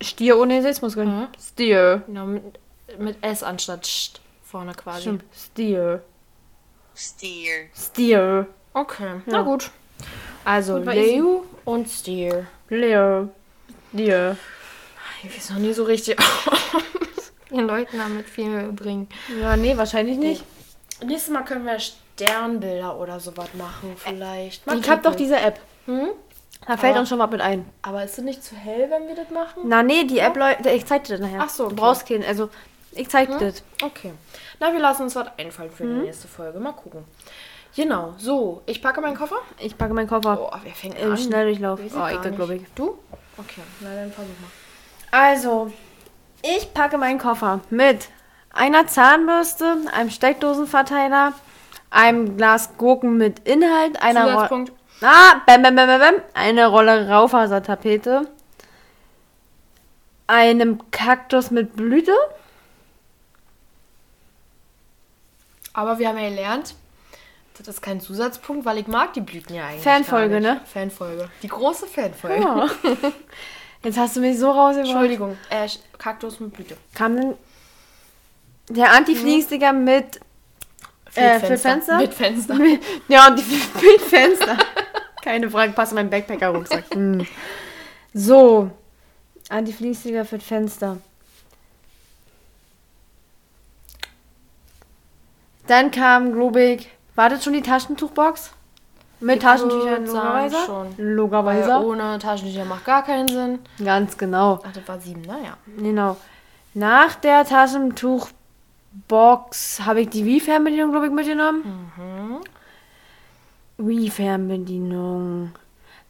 Stier 0.00 0.38
ohne 0.38 0.62
Sitzmuskeln. 0.62 1.08
Mhm. 1.08 1.28
Stier. 1.38 2.02
Genau, 2.06 2.24
mit, 2.26 2.58
mit 2.98 3.18
S 3.22 3.42
anstatt 3.42 3.84
St 3.84 4.20
vorne 4.42 4.72
quasi. 4.72 5.02
Stimmt. 5.02 5.24
Stier. 5.36 6.02
Stier. 6.94 7.68
Stier. 7.76 8.46
Okay, 8.72 9.20
na 9.26 9.38
Ja. 9.38 9.42
gut. 9.42 9.70
Also 10.44 10.78
Gut, 10.78 10.86
easy. 10.94 11.00
Leo 11.16 11.44
und 11.66 11.88
Stier. 11.90 12.46
Leo. 12.70 13.28
Stier. 13.92 14.36
Ich 15.22 15.36
weiß 15.36 15.50
noch 15.50 15.58
nie 15.58 15.72
so 15.74 15.82
richtig, 15.84 16.16
den 17.50 17.66
Leuten 17.66 17.98
damit 17.98 18.28
viel 18.28 18.72
bringen. 18.72 19.08
Ja, 19.40 19.56
nee, 19.56 19.76
wahrscheinlich 19.76 20.16
nicht. 20.18 20.44
Nächstes 21.04 21.32
Mal 21.32 21.44
können 21.44 21.64
wir 21.64 21.78
Sternbilder 21.78 22.98
oder 22.98 23.20
sowas 23.20 23.48
machen, 23.54 23.94
vielleicht. 23.96 24.66
Mal 24.66 24.78
Ich 24.78 24.90
hab 24.90 25.02
doch 25.02 25.14
diese 25.14 25.36
App. 25.36 25.60
Hm? 25.86 26.08
Da 26.66 26.76
fällt 26.76 26.92
Aber- 26.92 27.00
uns 27.00 27.08
schon 27.08 27.18
was 27.20 27.30
mit 27.30 27.40
ein. 27.40 27.64
Aber 27.82 28.02
ist 28.04 28.18
es 28.18 28.24
nicht 28.24 28.42
zu 28.42 28.54
hell, 28.56 28.90
wenn 28.90 29.06
wir 29.08 29.14
das 29.14 29.30
machen? 29.30 29.62
Na, 29.64 29.82
nee, 29.82 30.04
die 30.04 30.18
App, 30.18 30.36
Leute, 30.36 30.68
ich 30.70 30.84
zeig 30.84 31.04
dir 31.04 31.16
das 31.16 31.20
nachher. 31.20 31.40
Ach 31.42 31.48
so, 31.48 31.64
Du 31.64 31.66
okay. 31.72 31.76
brauchst 31.76 32.06
keinen, 32.06 32.24
also, 32.24 32.50
ich 32.92 33.08
zeig 33.08 33.28
dir 33.38 33.46
das. 33.52 33.62
Okay. 33.82 34.12
Na, 34.60 34.72
wir 34.72 34.80
lassen 34.80 35.02
uns 35.04 35.14
was 35.14 35.28
einfallen 35.38 35.70
für 35.70 35.84
die 35.84 35.92
nächste 35.92 36.26
Folge. 36.28 36.58
Mal 36.58 36.72
gucken. 36.72 37.04
Genau, 37.76 38.14
so. 38.18 38.62
Ich 38.66 38.82
packe 38.82 39.00
meinen 39.00 39.16
Koffer. 39.16 39.36
Ich 39.60 39.78
packe 39.78 39.94
meinen 39.94 40.08
Koffer 40.08 40.36
Oh, 40.52 40.56
wer 40.64 40.74
fängt 40.74 40.98
im 40.98 41.12
an? 41.12 41.16
Schnelldurchlauf. 41.16 41.78
Ich 41.80 41.94
Oh, 41.94 42.06
ich 42.08 42.34
glaube 42.34 42.56
ich. 42.56 42.62
Du? 42.74 42.98
Okay, 43.36 43.60
na 43.80 43.94
dann 43.94 44.10
versuch 44.10 44.30
mal. 44.40 44.50
Also, 45.12 45.70
ich 46.42 46.72
packe 46.74 46.98
meinen 46.98 47.18
Koffer 47.18 47.60
mit 47.70 48.08
einer 48.50 48.86
Zahnbürste, 48.86 49.76
einem 49.92 50.10
Steckdosenverteiler, 50.10 51.32
einem 51.90 52.36
Glas 52.36 52.76
Gurken 52.76 53.16
mit 53.16 53.40
Inhalt, 53.40 54.02
einer 54.02 54.24
Ro 54.24 54.30
Zusatzpunkt. 54.32 54.72
ah, 55.02 55.40
bam, 55.46 55.62
bam, 55.62 55.76
bam, 55.76 55.86
bam, 55.86 56.14
eine 56.34 56.66
Rolle 56.66 57.08
Raufasertapete, 57.08 58.28
einem 60.26 60.90
Kaktus 60.90 61.50
mit 61.50 61.76
Blüte, 61.76 62.12
Aber 65.78 66.00
wir 66.00 66.08
haben 66.08 66.18
ja 66.18 66.28
gelernt, 66.28 66.74
das 67.56 67.68
ist 67.68 67.82
kein 67.82 68.00
Zusatzpunkt, 68.00 68.64
weil 68.64 68.78
ich 68.78 68.88
mag 68.88 69.12
die 69.12 69.20
Blüten 69.20 69.54
ja 69.54 69.66
eigentlich. 69.68 69.84
Fanfolge, 69.84 70.40
ne? 70.40 70.60
Fanfolge. 70.64 71.30
Die 71.40 71.46
große 71.46 71.86
Fanfolge. 71.86 72.42
Ja. 72.42 72.68
Jetzt 73.84 73.96
hast 73.98 74.16
du 74.16 74.20
mich 74.20 74.38
so 74.38 74.50
rausgebracht. 74.50 74.90
Entschuldigung. 74.90 75.38
Äh, 75.50 75.68
Kaktus 75.98 76.40
mit 76.40 76.52
Blüte. 76.52 76.76
Kam 76.94 77.16
denn 77.16 77.34
der 78.68 78.92
Anti-Fliegensticker 78.92 79.72
mit 79.72 80.20
Äh, 81.14 81.40
für 81.40 81.56
Fenster? 81.56 81.98
Mit 81.98 82.12
Fenster. 82.14 82.58
Ja, 83.08 83.28
und 83.28 83.38
die 83.38 83.42
mit 83.86 84.00
Fenster. 84.02 84.58
Keine 85.22 85.50
Frage, 85.50 85.72
passt 85.72 85.92
in 85.92 85.96
meinen 85.96 86.10
Backpacker-Rucksack. 86.10 86.84
Hm. 86.92 87.26
So. 88.14 88.70
Anti-Fliegensticker 89.48 90.24
für 90.24 90.38
Fenster. 90.40 90.98
Dann 95.66 95.90
kam, 95.90 96.32
glaube 96.32 96.62
ich, 96.62 96.88
war 97.14 97.28
das 97.28 97.44
schon 97.44 97.52
die 97.52 97.62
Taschentuchbox? 97.62 98.52
Mit 99.20 99.42
Taschentüchern, 99.42 100.06
logischerweise? 100.06 100.56
schon. 100.66 100.96
Weil 100.96 101.06
Logischerweise. 101.14 101.84
ohne 101.84 102.18
Taschentücher 102.18 102.64
macht 102.64 102.84
gar 102.84 103.02
keinen 103.04 103.28
Sinn. 103.28 103.58
Ganz 103.84 104.16
genau. 104.16 104.60
Ach, 104.64 104.72
das 104.72 104.86
war 104.86 104.98
sieben, 105.00 105.22
naja. 105.22 105.56
Genau. 105.76 106.16
Nach 106.74 107.14
der 107.16 107.44
Taschentuchbox 107.44 109.80
habe 109.84 110.02
ich 110.02 110.10
die 110.10 110.24
Wii-Fernbedienung, 110.24 110.92
glaube 110.92 111.06
ich, 111.06 111.12
mitgenommen. 111.12 111.90
Mhm. 111.96 112.36
Wii-Fernbedienung. 113.78 115.52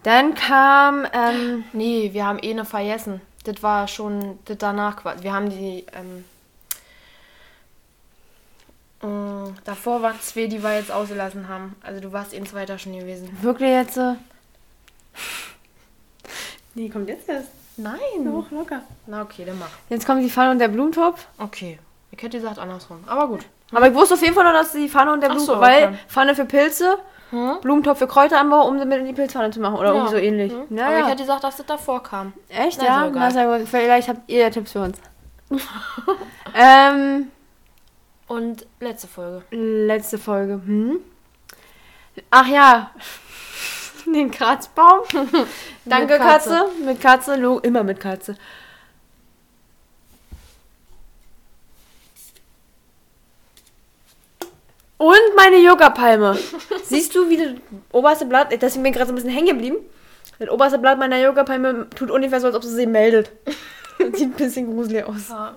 Dann 0.02 0.34
kam, 0.34 1.06
ähm, 1.12 1.64
Nee, 1.72 2.10
wir 2.12 2.26
haben 2.26 2.38
eh 2.42 2.50
eine 2.50 2.64
vergessen. 2.64 3.20
Das 3.44 3.62
war 3.62 3.86
schon 3.88 4.38
das 4.44 4.58
danach 4.58 4.96
quasi. 4.96 5.22
Wir 5.22 5.32
haben 5.32 5.48
die, 5.50 5.86
ähm, 5.94 6.24
mh, 9.02 9.52
davor 9.64 10.02
waren 10.02 10.20
zwei, 10.20 10.46
die 10.46 10.62
wir 10.62 10.74
jetzt 10.76 10.90
ausgelassen 10.90 11.48
haben. 11.48 11.74
Also 11.82 12.00
du 12.00 12.12
warst 12.12 12.32
eben 12.32 12.46
zweiter 12.46 12.78
schon 12.78 12.98
gewesen. 12.98 13.36
wirklich 13.42 13.70
jetzt. 13.70 13.96
Äh, 13.96 14.14
nee, 16.74 16.88
kommt 16.88 17.08
jetzt 17.08 17.28
erst. 17.28 17.48
Nein. 17.76 17.98
Hoch, 18.32 18.50
locker. 18.50 18.82
Na 19.06 19.22
okay, 19.22 19.44
dann 19.44 19.58
mach. 19.58 19.70
Jetzt 19.88 20.04
kommt 20.06 20.22
die 20.22 20.30
Pfanne 20.30 20.50
und 20.50 20.58
der 20.58 20.68
Blumentopf. 20.68 21.26
Okay. 21.38 21.78
Ich 22.10 22.20
hätte 22.22 22.38
gesagt 22.38 22.58
andersrum. 22.58 23.04
Aber 23.06 23.28
gut. 23.28 23.44
Aber 23.72 23.86
ich 23.88 23.94
wusste 23.94 24.14
auf 24.14 24.22
jeden 24.22 24.34
Fall 24.34 24.44
noch, 24.44 24.52
dass 24.52 24.72
die 24.72 24.88
Pfanne 24.88 25.12
und 25.12 25.20
der 25.20 25.30
Ach 25.30 25.38
so, 25.38 25.52
Blumentopf, 25.58 25.68
weil 25.70 25.84
okay. 25.88 25.98
Pfanne 26.08 26.34
für 26.34 26.44
Pilze, 26.44 26.98
Hm? 27.30 27.58
Blumentopf 27.60 27.98
für 27.98 28.06
Kräuteranbau, 28.06 28.66
um 28.66 28.78
sie 28.78 28.86
mit 28.86 29.00
in 29.00 29.06
die 29.06 29.12
Pilzpfanne 29.12 29.50
zu 29.50 29.60
machen. 29.60 29.76
Oder 29.76 29.92
irgendwie 29.92 30.10
so 30.10 30.16
ähnlich. 30.16 30.50
Hm? 30.52 30.76
Ja, 30.76 30.86
Aber 30.86 30.94
ich 30.96 31.00
ja. 31.02 31.08
hätte 31.08 31.22
gesagt, 31.22 31.44
dass 31.44 31.56
das 31.58 31.66
davor 31.66 32.02
kam. 32.02 32.32
Echt, 32.48 32.78
Na, 32.80 32.86
ja? 32.86 33.06
doch 33.06 33.12
Na, 33.14 33.58
ja. 33.58 33.66
Vielleicht 33.66 34.08
habt 34.08 34.20
ihr 34.30 34.38
ja 34.40 34.50
Tipps 34.50 34.72
für 34.72 34.80
uns. 34.80 34.98
ähm, 36.54 37.30
Und 38.28 38.66
letzte 38.80 39.08
Folge. 39.08 39.42
letzte 39.50 40.18
Folge. 40.18 40.54
Hm? 40.64 41.00
Ach 42.30 42.46
ja. 42.46 42.90
Den 44.06 44.30
Kratzbaum. 44.30 45.00
Danke, 45.84 46.14
Mit 46.14 46.22
Katze. 46.22 46.50
Katze. 46.50 46.84
Mit 46.84 47.00
Katze. 47.00 47.36
Lo 47.36 47.58
immer 47.58 47.82
mit 47.82 48.00
Katze. 48.00 48.36
Und 54.98 55.36
meine 55.36 55.58
Yoga-Palme. 55.58 56.38
Siehst 56.84 57.14
du, 57.14 57.28
wie 57.30 57.36
das 57.36 57.48
oberste 57.92 58.26
Blatt, 58.26 58.52
das 58.52 58.72
ist 58.76 58.82
mir 58.82 58.90
gerade 58.90 59.06
so 59.06 59.12
ein 59.12 59.14
bisschen 59.14 59.30
hängen 59.30 59.46
geblieben. 59.46 59.76
Das 60.38 60.50
oberste 60.50 60.78
Blatt 60.78 60.98
meiner 60.98 61.18
Yoga-Palme 61.18 61.88
tut 61.94 62.10
ungefähr 62.10 62.40
so, 62.40 62.48
als 62.48 62.56
ob 62.56 62.64
sie 62.64 62.74
sich 62.74 62.86
meldet. 62.86 63.30
Das 63.98 64.18
sieht 64.18 64.28
ein 64.28 64.32
bisschen 64.32 64.66
gruselig 64.72 65.04
aus. 65.04 65.28
Ja. 65.28 65.54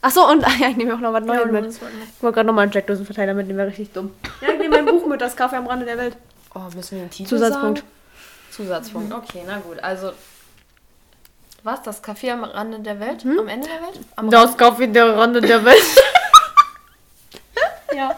Achso, 0.00 0.28
und 0.30 0.42
ja, 0.60 0.68
ich 0.68 0.76
nehme 0.76 0.94
auch 0.94 1.00
noch 1.00 1.12
was 1.12 1.24
Neues 1.24 1.40
Ja, 1.44 1.52
mit. 1.52 1.66
Ich 1.72 2.22
wollte 2.22 2.34
gerade 2.36 2.46
nochmal 2.46 2.64
einen 2.64 2.72
Jackdosenverteiler 2.72 3.34
mitnehmen, 3.34 3.58
wäre 3.58 3.68
richtig 3.68 3.92
dumm. 3.92 4.14
Ja, 4.40 4.48
ich 4.52 4.58
nehme 4.58 4.82
mein 4.82 4.86
Buch 4.86 5.06
mit, 5.06 5.20
das 5.20 5.36
Kaffee 5.36 5.56
am 5.56 5.66
Rande 5.66 5.84
der 5.86 5.98
Welt. 5.98 6.16
Oh, 6.54 6.60
müssen 6.74 6.96
wir 6.96 7.04
den 7.04 7.10
Titel 7.10 7.28
Zusatzpunkt. 7.28 7.78
sagen? 7.78 7.90
Zusatzpunkt. 8.52 9.12
Okay, 9.14 9.42
na 9.46 9.58
gut. 9.58 9.78
Also, 9.82 10.12
was? 11.64 11.82
Das 11.82 12.02
Café 12.02 12.32
am 12.32 12.44
Rande 12.44 12.78
der 12.80 13.00
Welt? 13.00 13.24
Am 13.24 13.48
Ende 13.48 13.68
der 13.68 13.82
Welt? 13.82 14.00
Am 14.16 14.30
Das 14.30 14.56
Kaffee 14.56 14.86
der 14.86 15.16
Rande 15.16 15.40
der 15.40 15.64
Welt. 15.64 15.82
ja. 17.94 18.16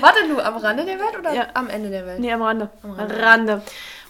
Warte 0.00 0.28
du, 0.28 0.40
am 0.40 0.56
Rande 0.56 0.84
der 0.84 0.98
Welt 0.98 1.18
oder 1.18 1.32
Ja. 1.32 1.46
am 1.54 1.68
Ende 1.70 1.90
der 1.90 2.04
Welt? 2.06 2.18
Nee, 2.18 2.32
am 2.32 2.42
Rande. 2.42 2.68
Am 2.82 2.90
Am 2.90 2.96
Rande. 2.96 3.22
Rande. 3.22 3.62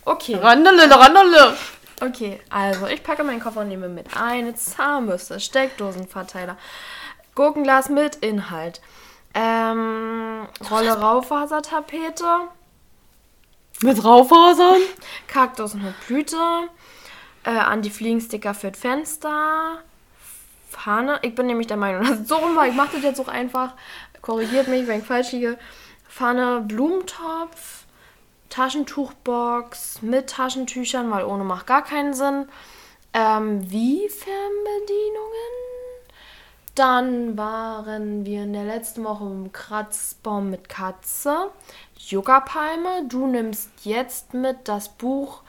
Okay. 0.05 0.35
Randele, 0.37 0.91
Randele. 0.91 1.55
Okay, 2.01 2.41
also 2.51 2.87
ich 2.87 3.03
packe 3.03 3.25
meinen 3.25 3.41
Koffer 3.41 3.61
und 3.61 3.69
nehme 3.69 3.89
mit 3.89 4.17
eine 4.17 4.55
Zahnbürste, 4.55 5.41
Steckdosenverteiler, 5.41 6.57
Gurkenglas 7.35 7.89
mit 7.89 8.17
Inhalt, 8.17 8.81
Ähm, 9.35 10.49
Rolle 10.71 10.99
Raufasertapete. 10.99 12.25
Mit 13.83 14.03
Rauffasern? 14.03 14.81
Kaktus 15.29 15.75
mit 15.75 15.95
Blüte. 16.07 16.39
Äh, 17.45 17.51
Anti-Fliegensticker 17.51 18.55
für 18.55 18.71
das 18.71 18.81
Fenster. 18.81 19.83
Fahne. 20.71 21.19
Ich 21.21 21.35
bin 21.35 21.47
nämlich 21.47 21.67
der 21.67 21.77
Meinung, 21.77 22.03
dass 22.09 22.21
es 22.21 22.29
so 22.29 22.37
rum 22.37 22.57
war. 22.57 22.67
Ich 22.67 22.75
mache 22.75 22.95
das 22.95 23.03
jetzt 23.03 23.21
auch 23.21 23.29
einfach. 23.29 23.75
Korrigiert 24.23 24.69
mich, 24.69 24.87
wenn 24.87 25.01
ich 25.01 25.07
falsch 25.07 25.33
liege. 25.33 25.59
Pfanne, 26.09 26.63
Blumentopf. 26.67 27.85
Taschentuchbox 28.51 30.03
mit 30.03 30.31
Taschentüchern, 30.31 31.11
weil 31.11 31.25
ohne 31.25 31.45
macht 31.45 31.67
gar 31.67 31.85
keinen 31.85 32.15
Sinn. 32.15 32.49
Ähm, 33.13 33.71
wie 33.71 34.09
Fernbedienungen? 34.09 35.57
Dann 36.75 37.39
waren 37.39 38.27
wir 38.27 38.43
in 38.43 38.53
der 38.53 38.65
letzten 38.65 39.03
Woche 39.03 39.25
im 39.25 39.51
Kratzbaum 39.51 40.51
mit 40.51 40.69
Katze. 40.69 41.51
Yucca-Palme. 41.99 43.07
Du 43.09 43.27
nimmst 43.27 43.71
jetzt 43.85 44.35
mit 44.35 44.69
das 44.69 44.91
Buch 44.91 45.41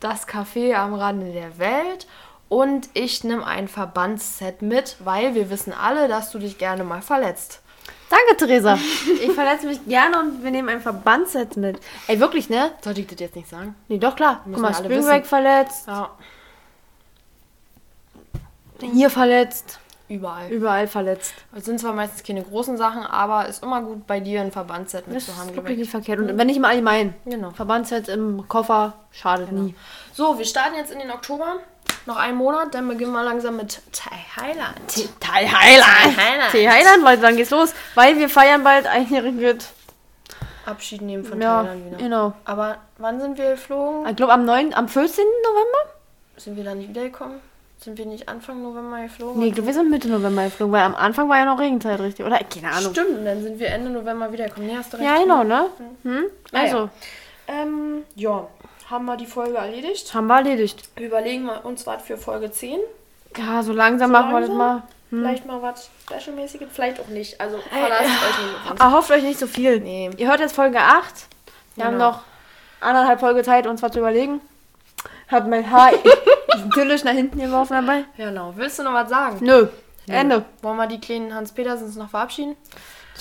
Das 0.00 0.26
Café 0.26 0.74
am 0.74 0.94
Rande 0.94 1.32
der 1.32 1.58
Welt. 1.58 2.08
Und 2.48 2.90
ich 2.92 3.22
nehme 3.22 3.46
ein 3.46 3.68
Verbandsset 3.68 4.60
mit, 4.60 4.96
weil 4.98 5.34
wir 5.36 5.48
wissen 5.48 5.72
alle, 5.72 6.08
dass 6.08 6.32
du 6.32 6.40
dich 6.40 6.58
gerne 6.58 6.82
mal 6.82 7.00
verletzt. 7.00 7.61
Danke, 8.12 8.36
Theresa. 8.36 8.74
Ich 9.22 9.32
verletze 9.32 9.66
mich 9.66 9.84
gerne 9.86 10.20
und 10.20 10.44
wir 10.44 10.50
nehmen 10.50 10.68
ein 10.68 10.82
Verbandsset 10.82 11.56
mit. 11.56 11.80
Ey, 12.06 12.20
wirklich, 12.20 12.50
ne? 12.50 12.72
Sollte 12.82 13.00
ich 13.00 13.06
das 13.06 13.18
jetzt 13.20 13.36
nicht 13.36 13.48
sagen? 13.48 13.74
Nee, 13.88 13.96
doch 13.98 14.14
klar. 14.16 14.42
Guck 14.44 14.58
mal, 14.60 14.74
Springback 14.74 15.24
verletzt, 15.24 15.86
Ja. 15.86 16.10
hier 18.80 19.08
verletzt, 19.08 19.78
Überall. 20.08 20.50
überall 20.50 20.88
verletzt. 20.88 21.34
Es 21.56 21.64
sind 21.64 21.80
zwar 21.80 21.94
meistens 21.94 22.22
keine 22.22 22.42
großen 22.42 22.76
Sachen, 22.76 23.02
aber 23.02 23.46
ist 23.48 23.62
immer 23.62 23.80
gut, 23.80 24.06
bei 24.06 24.20
dir 24.20 24.42
ein 24.42 24.52
Verbandsset 24.52 25.06
Das 25.06 25.14
mitzuhaben. 25.14 25.46
ist 25.48 25.52
glaub 25.54 25.64
wirklich 25.64 25.78
ich. 25.78 25.82
nicht 25.84 25.90
verkehrt. 25.90 26.18
Und 26.18 26.36
wenn 26.36 26.46
nicht 26.48 26.56
im 26.58 26.64
Allgemeinen. 26.66 27.14
Genau. 27.24 27.50
Verbandsset 27.52 28.08
im 28.08 28.46
Koffer 28.48 28.92
schadet 29.10 29.52
nie. 29.52 29.74
So, 30.12 30.36
wir 30.38 30.44
starten 30.44 30.74
jetzt 30.76 30.90
in 30.92 30.98
den 30.98 31.10
Oktober. 31.12 31.56
Noch 32.06 32.16
einen 32.16 32.36
Monat, 32.36 32.74
dann 32.74 32.88
beginnen 32.88 33.12
wir 33.12 33.22
langsam 33.22 33.56
mit 33.56 33.80
Thai 33.92 34.16
Highland. 34.36 35.10
Thai 35.20 35.46
Highland. 35.46 36.16
Highland. 36.16 36.52
Thai 36.52 36.66
Highland, 36.68 37.02
Leute, 37.04 37.22
dann 37.22 37.36
geht's 37.36 37.50
los. 37.50 37.72
Weil 37.94 38.18
wir 38.18 38.28
feiern 38.28 38.64
bald 38.64 38.86
einjähriges. 38.86 39.70
Abschied 40.66 41.02
nehmen 41.02 41.24
von 41.24 41.40
Ja, 41.40 41.62
Thailand 41.62 41.86
wieder. 41.86 41.96
genau. 41.98 42.32
Aber 42.44 42.76
wann 42.98 43.20
sind 43.20 43.38
wir 43.38 43.52
geflogen? 43.52 44.08
Ich 44.08 44.16
glaube 44.16 44.32
am 44.32 44.44
9., 44.44 44.74
am 44.74 44.88
14. 44.88 45.24
November? 45.44 45.92
Sind 46.36 46.56
wir 46.56 46.64
da 46.64 46.74
nicht 46.74 46.88
wiedergekommen? 46.88 47.40
Sind 47.80 47.98
wir 47.98 48.06
nicht 48.06 48.28
Anfang 48.28 48.62
November 48.62 49.02
geflogen? 49.02 49.40
Nee, 49.40 49.48
ich 49.48 49.54
glaube, 49.54 49.66
wir 49.66 49.74
sind 49.74 49.90
Mitte 49.90 50.08
November 50.08 50.44
geflogen, 50.44 50.72
weil 50.72 50.82
am 50.82 50.94
Anfang 50.94 51.28
war 51.28 51.38
ja 51.38 51.44
noch 51.44 51.58
Regenzeit, 51.58 51.98
richtig? 52.00 52.24
Oder? 52.24 52.38
Keine 52.38 52.70
Ahnung. 52.72 52.92
Stimmt, 52.92 53.26
dann 53.26 53.42
sind 53.42 53.58
wir 53.58 53.68
Ende 53.68 53.90
November 53.90 54.32
wiedergekommen. 54.32 54.68
Nee, 54.68 54.76
hast 54.76 54.92
du 54.92 54.98
recht. 54.98 55.08
Ja, 55.08 55.18
genau, 55.20 55.42
ne? 55.42 55.66
Hm? 56.04 56.24
Ah, 56.52 56.56
ja. 56.58 56.60
Also, 56.62 56.90
Ähm, 57.48 58.04
ja, 58.14 58.46
haben 58.92 59.04
wir 59.06 59.16
die 59.16 59.26
Folge 59.26 59.56
erledigt. 59.56 60.14
haben 60.14 60.28
wir 60.28 60.36
erledigt. 60.36 60.88
Wir 60.96 61.08
überlegen 61.08 61.44
wir 61.46 61.64
uns 61.64 61.86
was 61.86 62.02
für 62.02 62.16
Folge 62.16 62.52
10. 62.52 62.78
Ja, 63.36 63.62
so 63.62 63.72
langsam 63.72 64.12
machen 64.12 64.30
wir 64.30 64.40
das 64.40 64.48
langsam? 64.50 64.58
mal. 64.58 64.82
Vielleicht 65.10 65.44
mal 65.46 65.60
was 65.60 65.90
Specialmäßiges, 66.04 66.68
vielleicht 66.72 67.00
auch 67.00 67.08
nicht. 67.08 67.38
Also 67.40 67.58
verlasst 67.58 68.02
euch 68.02 68.44
nicht 68.46 68.54
auf 68.64 68.70
uns. 68.70 68.80
Erhofft 68.80 69.10
euch 69.10 69.22
nicht 69.22 69.38
so 69.38 69.46
viel. 69.46 69.80
Nee. 69.80 70.10
Ihr 70.16 70.28
hört 70.28 70.40
jetzt 70.40 70.54
Folge 70.54 70.78
8. 70.78 71.26
Wir 71.74 71.84
haben 71.84 71.94
Genau. 71.94 72.10
noch 72.12 72.20
anderthalb 72.80 73.20
Folge 73.20 73.42
Zeit, 73.42 73.66
uns 73.66 73.82
was 73.82 73.92
zu 73.92 73.98
überlegen. 73.98 74.40
Hat 75.28 75.48
mein 75.48 75.70
Haar 75.70 75.90
natürlich 76.56 77.04
nach 77.04 77.12
hinten 77.12 77.40
geworfen 77.40 77.74
dabei. 77.74 78.04
Genau. 78.16 78.52
Willst 78.56 78.78
du 78.78 78.82
noch 78.84 78.94
was 78.94 79.08
sagen? 79.10 79.38
Nö. 79.40 79.68
Ende. 80.08 80.44
Wollen 80.62 80.76
wir 80.78 80.86
die 80.86 81.00
kleinen 81.00 81.34
Hans 81.34 81.52
Petersens 81.52 81.96
noch 81.96 82.08
verabschieden? 82.10 82.56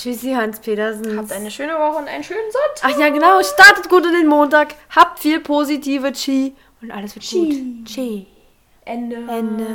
Tschüssi, 0.02 0.34
Hans 0.34 0.60
Petersen. 0.60 1.16
Habt 1.16 1.32
eine 1.32 1.52
schöne 1.52 1.74
Woche 1.74 2.00
und 2.00 2.08
einen 2.08 2.24
schönen 2.24 2.52
Sonntag. 2.52 2.92
Ach 2.92 3.00
ja, 3.00 3.10
genau. 3.10 3.44
Startet 3.44 3.88
gut 3.88 4.04
in 4.04 4.14
den 4.14 4.28
Montag. 4.28 4.74
Habt 4.90 5.20
viel 5.20 5.40
positive 5.40 6.12
Chi. 6.12 6.56
Und 6.82 6.90
alles 6.90 7.14
wird 7.14 7.30
gut. 7.30 7.86
Chi. 7.86 8.26
Ende. 8.84 9.18
Ende. 9.30 9.68